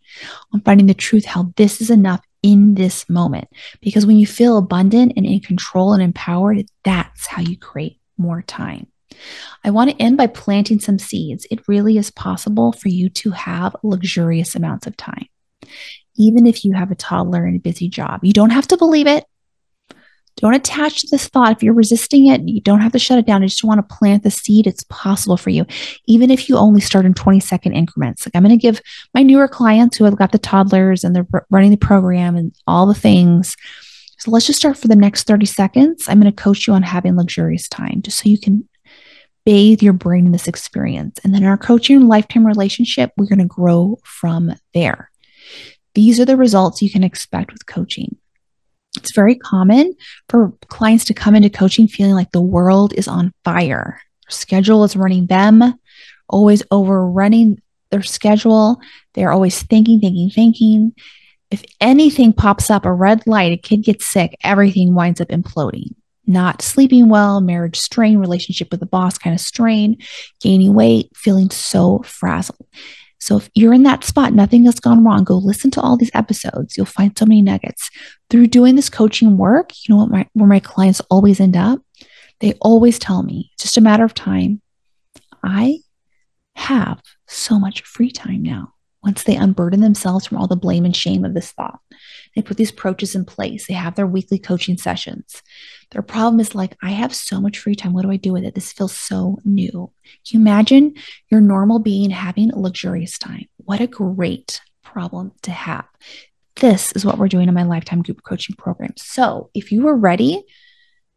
on 0.54 0.60
finding 0.62 0.88
the 0.88 0.94
truth, 0.94 1.24
how 1.24 1.54
this 1.56 1.80
is 1.80 1.90
enough 1.90 2.22
in 2.44 2.76
this 2.76 3.10
moment. 3.10 3.48
Because 3.80 4.06
when 4.06 4.18
you 4.18 4.28
feel 4.28 4.58
abundant 4.58 5.14
and 5.16 5.26
in 5.26 5.40
control 5.40 5.94
and 5.94 6.04
empowered, 6.04 6.66
that's 6.84 7.28
how 7.28 7.42
you 7.42 7.58
create 7.58 8.02
more 8.18 8.42
time. 8.42 8.88
I 9.64 9.70
want 9.70 9.90
to 9.90 10.02
end 10.02 10.18
by 10.18 10.28
planting 10.28 10.80
some 10.80 11.00
seeds. 11.00 11.46
It 11.52 11.68
really 11.68 11.98
is 11.98 12.12
possible 12.12 12.72
for 12.74 12.90
you 12.90 13.10
to 13.10 13.32
have 13.32 13.76
luxurious 13.84 14.56
amounts 14.56 14.88
of 14.88 14.98
time, 14.98 15.28
even 16.16 16.46
if 16.46 16.64
you 16.64 16.74
have 16.74 16.92
a 16.92 16.96
toddler 16.96 17.46
and 17.46 17.56
a 17.56 17.60
busy 17.60 17.90
job. 17.90 18.24
You 18.24 18.34
don't 18.34 18.52
have 18.52 18.68
to 18.68 18.78
believe 18.78 19.08
it. 19.08 19.26
Don't 20.38 20.54
attach 20.54 21.04
this 21.10 21.28
thought. 21.28 21.52
If 21.52 21.64
you're 21.64 21.74
resisting 21.74 22.28
it, 22.28 22.42
you 22.48 22.62
don't 22.62 22.82
have 22.82 22.92
to 22.92 23.00
shut 23.00 23.18
it 23.18 23.26
down. 23.26 23.42
I 23.42 23.48
just 23.48 23.64
want 23.64 23.80
to 23.80 23.96
plant 23.96 24.22
the 24.22 24.30
seed. 24.30 24.68
It's 24.68 24.84
possible 24.84 25.36
for 25.36 25.50
you, 25.50 25.66
even 26.06 26.30
if 26.30 26.48
you 26.48 26.58
only 26.58 26.80
start 26.80 27.06
in 27.06 27.16
20 27.16 27.40
second 27.40 27.74
increments. 27.74 28.26
Like 28.26 28.36
I'm 28.36 28.44
going 28.44 28.58
to 28.58 28.62
give 28.62 28.80
my 29.16 29.24
newer 29.24 29.48
clients 29.48 29.98
who 29.98 30.06
have 30.06 30.16
got 30.16 30.32
the 30.32 30.38
toddlers 30.38 31.04
and 31.04 31.16
they're 31.16 31.28
running 31.50 31.72
the 31.72 31.78
program 31.78 32.36
and 32.36 32.54
all 32.68 32.86
the 32.86 32.94
things. 32.94 33.58
So 34.20 34.30
let's 34.30 34.46
just 34.46 34.60
start 34.60 34.78
for 34.78 34.88
the 34.88 34.96
next 34.96 35.26
30 35.26 35.48
seconds. 35.48 36.08
I'm 36.08 36.20
going 36.20 36.32
to 36.32 36.44
coach 36.44 36.68
you 36.68 36.74
on 36.74 36.84
having 36.84 37.16
luxurious 37.16 37.68
time 37.68 38.02
just 38.04 38.20
so 38.20 38.30
you 38.30 38.40
can 38.40 38.68
bathe 39.48 39.82
your 39.82 39.94
brain 39.94 40.26
in 40.26 40.34
this 40.34 40.50
experience. 40.50 41.22
And 41.24 41.34
then 41.34 41.46
our 41.46 41.58
coaching 41.58 42.10
lifetime 42.10 42.46
relationship, 42.46 43.14
we're 43.16 43.30
going 43.30 43.40
to 43.40 43.46
grow 43.46 43.98
from 44.04 44.52
there. 44.74 45.10
These 45.96 46.20
are 46.20 46.26
the 46.26 46.36
results 46.36 46.82
you 46.82 46.92
can 46.92 47.02
expect 47.02 47.54
with 47.54 47.66
coaching. 47.66 48.18
It's 48.98 49.16
very 49.16 49.36
common 49.36 49.94
for 50.28 50.52
clients 50.68 51.06
to 51.06 51.14
come 51.14 51.34
into 51.34 51.50
coaching 51.50 51.88
feeling 51.88 52.14
like 52.14 52.34
the 52.34 52.42
world 52.42 52.94
is 52.98 53.08
on 53.08 53.34
fire. 53.46 54.02
Their 54.26 54.32
schedule 54.32 54.84
is 54.84 54.98
running 54.98 55.28
them, 55.28 55.80
always 56.28 56.62
overrunning 56.70 57.62
their 57.90 58.04
schedule. 58.04 58.82
They're 59.14 59.32
always 59.32 59.64
thinking, 59.64 60.02
thinking, 60.02 60.30
thinking. 60.30 60.92
If 61.52 61.64
anything 61.80 62.34
pops 62.34 62.70
up, 62.70 62.86
a 62.86 62.92
red 62.92 63.26
light, 63.26 63.54
a 63.54 63.58
kid 63.58 63.86
gets 63.86 64.06
sick, 64.06 64.36
everything 64.44 64.94
winds 64.94 65.22
up 65.22 65.30
imploding 65.30 65.96
not 66.28 66.62
sleeping 66.62 67.10
well, 67.10 67.42
marriage 67.42 67.80
strain, 67.80 68.20
relationship 68.20 68.70
with 68.70 68.80
the 68.80 68.86
boss 68.86 69.18
kind 69.18 69.34
of 69.34 69.40
strain, 69.40 69.98
gaining 70.42 70.74
weight, 70.74 71.10
feeling 71.16 71.50
so 71.50 72.00
frazzled. 72.00 72.68
So 73.20 73.38
if 73.38 73.50
you're 73.56 73.74
in 73.74 73.84
that 73.84 74.04
spot, 74.04 74.34
nothing 74.34 74.66
has 74.66 74.80
gone 74.80 75.04
wrong, 75.04 75.24
go 75.24 75.38
listen 75.38 75.72
to 75.72 75.82
all 75.82 75.98
these 75.98 76.12
episodes. 76.14 76.78
You'll 76.78 76.86
find 76.86 77.18
so 77.18 77.26
many 77.26 77.42
nuggets. 77.42 77.90
Through 78.30 78.48
doing 78.48 78.76
this 78.76 78.90
coaching 78.90 79.38
work, 79.38 79.72
you 79.84 79.94
know 79.94 80.02
what 80.02 80.12
my 80.12 80.28
where 80.34 80.48
my 80.48 80.60
clients 80.60 81.02
always 81.10 81.40
end 81.40 81.58
up? 81.58 81.82
They 82.40 82.54
always 82.62 83.00
tell 83.00 83.24
me, 83.24 83.50
it's 83.54 83.64
just 83.64 83.78
a 83.78 83.82
matter 83.82 84.04
of 84.04 84.14
time. 84.14 84.62
I 85.44 85.80
have 86.56 87.02
so 87.28 87.60
much 87.60 87.82
free 87.84 88.12
time 88.12 88.44
now 88.44 88.74
once 89.04 89.24
they 89.24 89.36
unburden 89.36 89.82
themselves 89.82 90.28
from 90.28 90.38
all 90.38 90.48
the 90.48 90.56
blame 90.56 90.86
and 90.86 90.96
shame 90.96 91.26
of 91.26 91.34
this 91.34 91.52
thought. 91.52 91.80
They 92.36 92.42
put 92.42 92.58
these 92.58 92.72
approaches 92.72 93.16
in 93.16 93.26
place. 93.26 93.68
They 93.68 93.74
have 93.74 93.96
their 93.96 94.08
weekly 94.08 94.40
coaching 94.40 94.78
sessions. 94.78 95.42
Their 95.92 96.02
problem 96.02 96.40
is 96.40 96.56
like, 96.56 96.76
I 96.82 96.92
have 96.92 97.14
so 97.14 97.40
much 97.40 97.60
free 97.60 97.76
time. 97.76 97.94
What 97.94 98.04
do 98.04 98.12
I 98.12 98.18
do 98.18 98.34
with 98.34 98.44
it? 98.44 98.56
This 98.56 98.74
feels 98.74 98.96
so 98.96 99.40
new. 99.46 99.92
Can 100.04 100.40
you 100.40 100.40
imagine 100.40 100.96
your 101.30 101.42
normal 101.42 101.80
being 101.80 102.10
having 102.10 102.52
luxurious 102.54 103.18
time? 103.18 103.46
What 103.58 103.82
a 103.82 103.88
great 103.88 104.62
problem 104.84 105.32
to 105.44 105.52
have. 105.52 105.86
This 106.58 106.92
is 106.94 107.06
what 107.06 107.18
we're 107.18 107.28
doing 107.28 107.48
in 107.48 107.54
my 107.54 107.64
lifetime 107.64 108.02
group 108.02 108.24
coaching 108.24 108.56
program. 108.56 108.94
So 108.98 109.50
if 109.54 109.72
you 109.72 109.88
are 109.88 109.96
ready, 109.96 110.44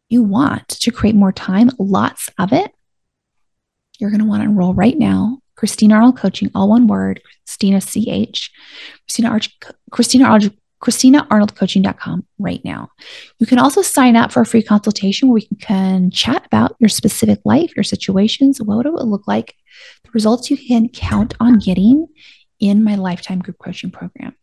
you 0.09 0.23
want 0.23 0.67
to 0.67 0.91
create 0.91 1.15
more 1.15 1.31
time, 1.31 1.71
lots 1.79 2.29
of 2.37 2.53
it, 2.53 2.71
you're 3.97 4.09
going 4.09 4.19
to 4.19 4.27
want 4.27 4.43
to 4.43 4.49
enroll 4.49 4.73
right 4.73 4.97
now. 4.97 5.39
Christina 5.55 5.95
Arnold 5.95 6.17
Coaching, 6.17 6.49
all 6.55 6.69
one 6.69 6.87
word, 6.87 7.21
Christina 7.45 7.79
CH, 7.79 8.49
Christina 9.05 9.29
Arch, 9.29 9.55
Christina 9.91 10.25
Arnold 10.25 10.57
ChristinaArnoldCoaching.com 10.81 12.25
right 12.39 12.63
now. 12.65 12.89
You 13.39 13.45
can 13.45 13.59
also 13.59 13.81
sign 13.81 14.15
up 14.15 14.31
for 14.31 14.41
a 14.41 14.45
free 14.45 14.63
consultation 14.63 15.29
where 15.29 15.35
we 15.35 15.57
can 15.57 16.09
chat 16.11 16.45
about 16.45 16.75
your 16.79 16.89
specific 16.89 17.39
life, 17.45 17.75
your 17.75 17.83
situations, 17.83 18.61
what 18.61 18.85
it 18.85 18.93
would 18.93 19.05
look 19.05 19.27
like, 19.27 19.55
the 20.03 20.09
results 20.13 20.49
you 20.49 20.57
can 20.57 20.89
count 20.89 21.35
on 21.39 21.59
getting 21.59 22.07
in 22.59 22.83
my 22.83 22.95
lifetime 22.95 23.39
group 23.39 23.57
coaching 23.63 23.91
program. 23.91 24.35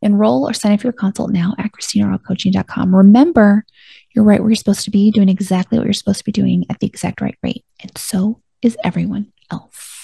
Enroll 0.00 0.48
or 0.48 0.52
sign 0.52 0.72
up 0.72 0.80
for 0.80 0.86
your 0.86 0.92
consult 0.92 1.30
now 1.32 1.54
at 1.58 1.72
ChristinaArnoldCoaching.com. 1.72 2.94
Remember, 2.94 3.64
you're 4.14 4.24
right 4.24 4.40
where 4.40 4.50
you're 4.50 4.56
supposed 4.56 4.84
to 4.84 4.90
be, 4.90 5.10
doing 5.10 5.28
exactly 5.28 5.78
what 5.78 5.84
you're 5.84 5.92
supposed 5.94 6.18
to 6.18 6.24
be 6.24 6.32
doing 6.32 6.64
at 6.70 6.78
the 6.80 6.86
exact 6.86 7.20
right 7.20 7.36
rate. 7.42 7.64
And 7.82 7.96
so 7.96 8.40
is 8.62 8.76
everyone 8.84 9.32
else. 9.50 9.97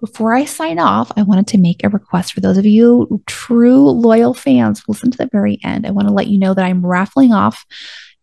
Before 0.00 0.34
I 0.34 0.44
sign 0.44 0.78
off, 0.78 1.10
I 1.16 1.22
wanted 1.22 1.46
to 1.48 1.58
make 1.58 1.82
a 1.82 1.88
request 1.88 2.34
for 2.34 2.40
those 2.40 2.58
of 2.58 2.66
you 2.66 3.22
true 3.26 3.88
loyal 3.88 4.34
fans. 4.34 4.82
Listen 4.86 5.10
to 5.10 5.18
the 5.18 5.30
very 5.32 5.58
end. 5.64 5.86
I 5.86 5.90
want 5.90 6.06
to 6.06 6.14
let 6.14 6.26
you 6.26 6.38
know 6.38 6.52
that 6.52 6.64
I'm 6.64 6.84
raffling 6.84 7.32
off 7.32 7.64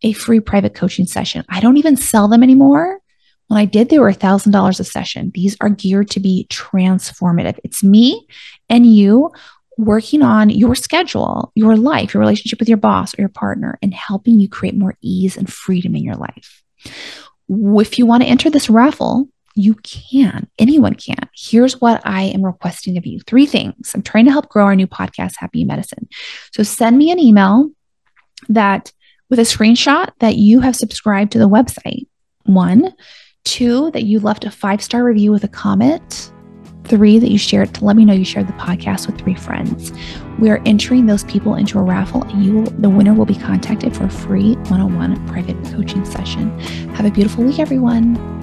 a 0.03 0.13
free 0.13 0.39
private 0.39 0.75
coaching 0.75 1.07
session. 1.07 1.43
I 1.49 1.59
don't 1.59 1.77
even 1.77 1.97
sell 1.97 2.27
them 2.27 2.43
anymore. 2.43 2.99
When 3.47 3.59
I 3.59 3.65
did, 3.65 3.89
they 3.89 3.99
were 3.99 4.11
$1,000 4.11 4.79
a 4.79 4.83
session. 4.83 5.31
These 5.33 5.57
are 5.61 5.69
geared 5.69 6.11
to 6.11 6.19
be 6.19 6.45
transformative. 6.49 7.57
It's 7.63 7.83
me 7.83 8.27
and 8.69 8.85
you 8.85 9.31
working 9.77 10.21
on 10.21 10.51
your 10.51 10.75
schedule, 10.75 11.51
your 11.55 11.75
life, 11.75 12.13
your 12.13 12.21
relationship 12.21 12.59
with 12.59 12.69
your 12.69 12.77
boss 12.77 13.17
or 13.17 13.21
your 13.21 13.29
partner, 13.29 13.79
and 13.81 13.93
helping 13.93 14.39
you 14.39 14.47
create 14.47 14.75
more 14.75 14.95
ease 15.01 15.37
and 15.37 15.51
freedom 15.51 15.95
in 15.95 16.03
your 16.03 16.15
life. 16.15 16.61
If 17.49 17.97
you 17.97 18.05
want 18.05 18.21
to 18.21 18.29
enter 18.29 18.51
this 18.51 18.69
raffle, 18.69 19.27
you 19.55 19.75
can. 19.75 20.47
Anyone 20.57 20.95
can. 20.95 21.29
Here's 21.35 21.79
what 21.79 22.01
I 22.05 22.23
am 22.23 22.43
requesting 22.43 22.97
of 22.97 23.05
you 23.05 23.19
three 23.21 23.45
things. 23.45 23.93
I'm 23.93 24.01
trying 24.01 24.25
to 24.25 24.31
help 24.31 24.49
grow 24.49 24.65
our 24.65 24.75
new 24.75 24.87
podcast, 24.87 25.33
Happy 25.37 25.63
Medicine. 25.63 26.07
So 26.51 26.63
send 26.63 26.97
me 26.97 27.11
an 27.11 27.19
email 27.19 27.69
that 28.49 28.91
with 29.29 29.39
a 29.39 29.43
screenshot 29.43 30.11
that 30.19 30.37
you 30.37 30.59
have 30.59 30.75
subscribed 30.75 31.31
to 31.33 31.39
the 31.39 31.49
website. 31.49 32.07
One, 32.45 32.93
two, 33.45 33.91
that 33.91 34.03
you 34.03 34.19
left 34.19 34.45
a 34.45 34.51
five 34.51 34.81
star 34.81 35.03
review 35.03 35.31
with 35.31 35.43
a 35.43 35.47
comment. 35.47 36.31
Three, 36.85 37.17
that 37.17 37.31
you 37.31 37.37
shared 37.37 37.73
to 37.75 37.85
let 37.85 37.95
me 37.95 38.03
know 38.03 38.13
you 38.13 38.25
shared 38.25 38.47
the 38.47 38.53
podcast 38.53 39.07
with 39.07 39.17
three 39.17 39.35
friends. 39.35 39.93
We 40.37 40.49
are 40.49 40.61
entering 40.65 41.05
those 41.05 41.23
people 41.23 41.55
into 41.55 41.79
a 41.79 41.81
raffle, 41.81 42.23
and 42.23 42.43
you 42.43 42.53
will, 42.55 42.63
the 42.63 42.89
winner 42.89 43.13
will 43.13 43.25
be 43.25 43.35
contacted 43.35 43.95
for 43.95 44.03
a 44.03 44.09
free 44.09 44.55
one 44.67 44.81
on 44.81 44.97
one 44.97 45.27
private 45.27 45.55
coaching 45.71 46.03
session. 46.03 46.59
Have 46.89 47.05
a 47.05 47.11
beautiful 47.11 47.45
week, 47.45 47.59
everyone. 47.59 48.42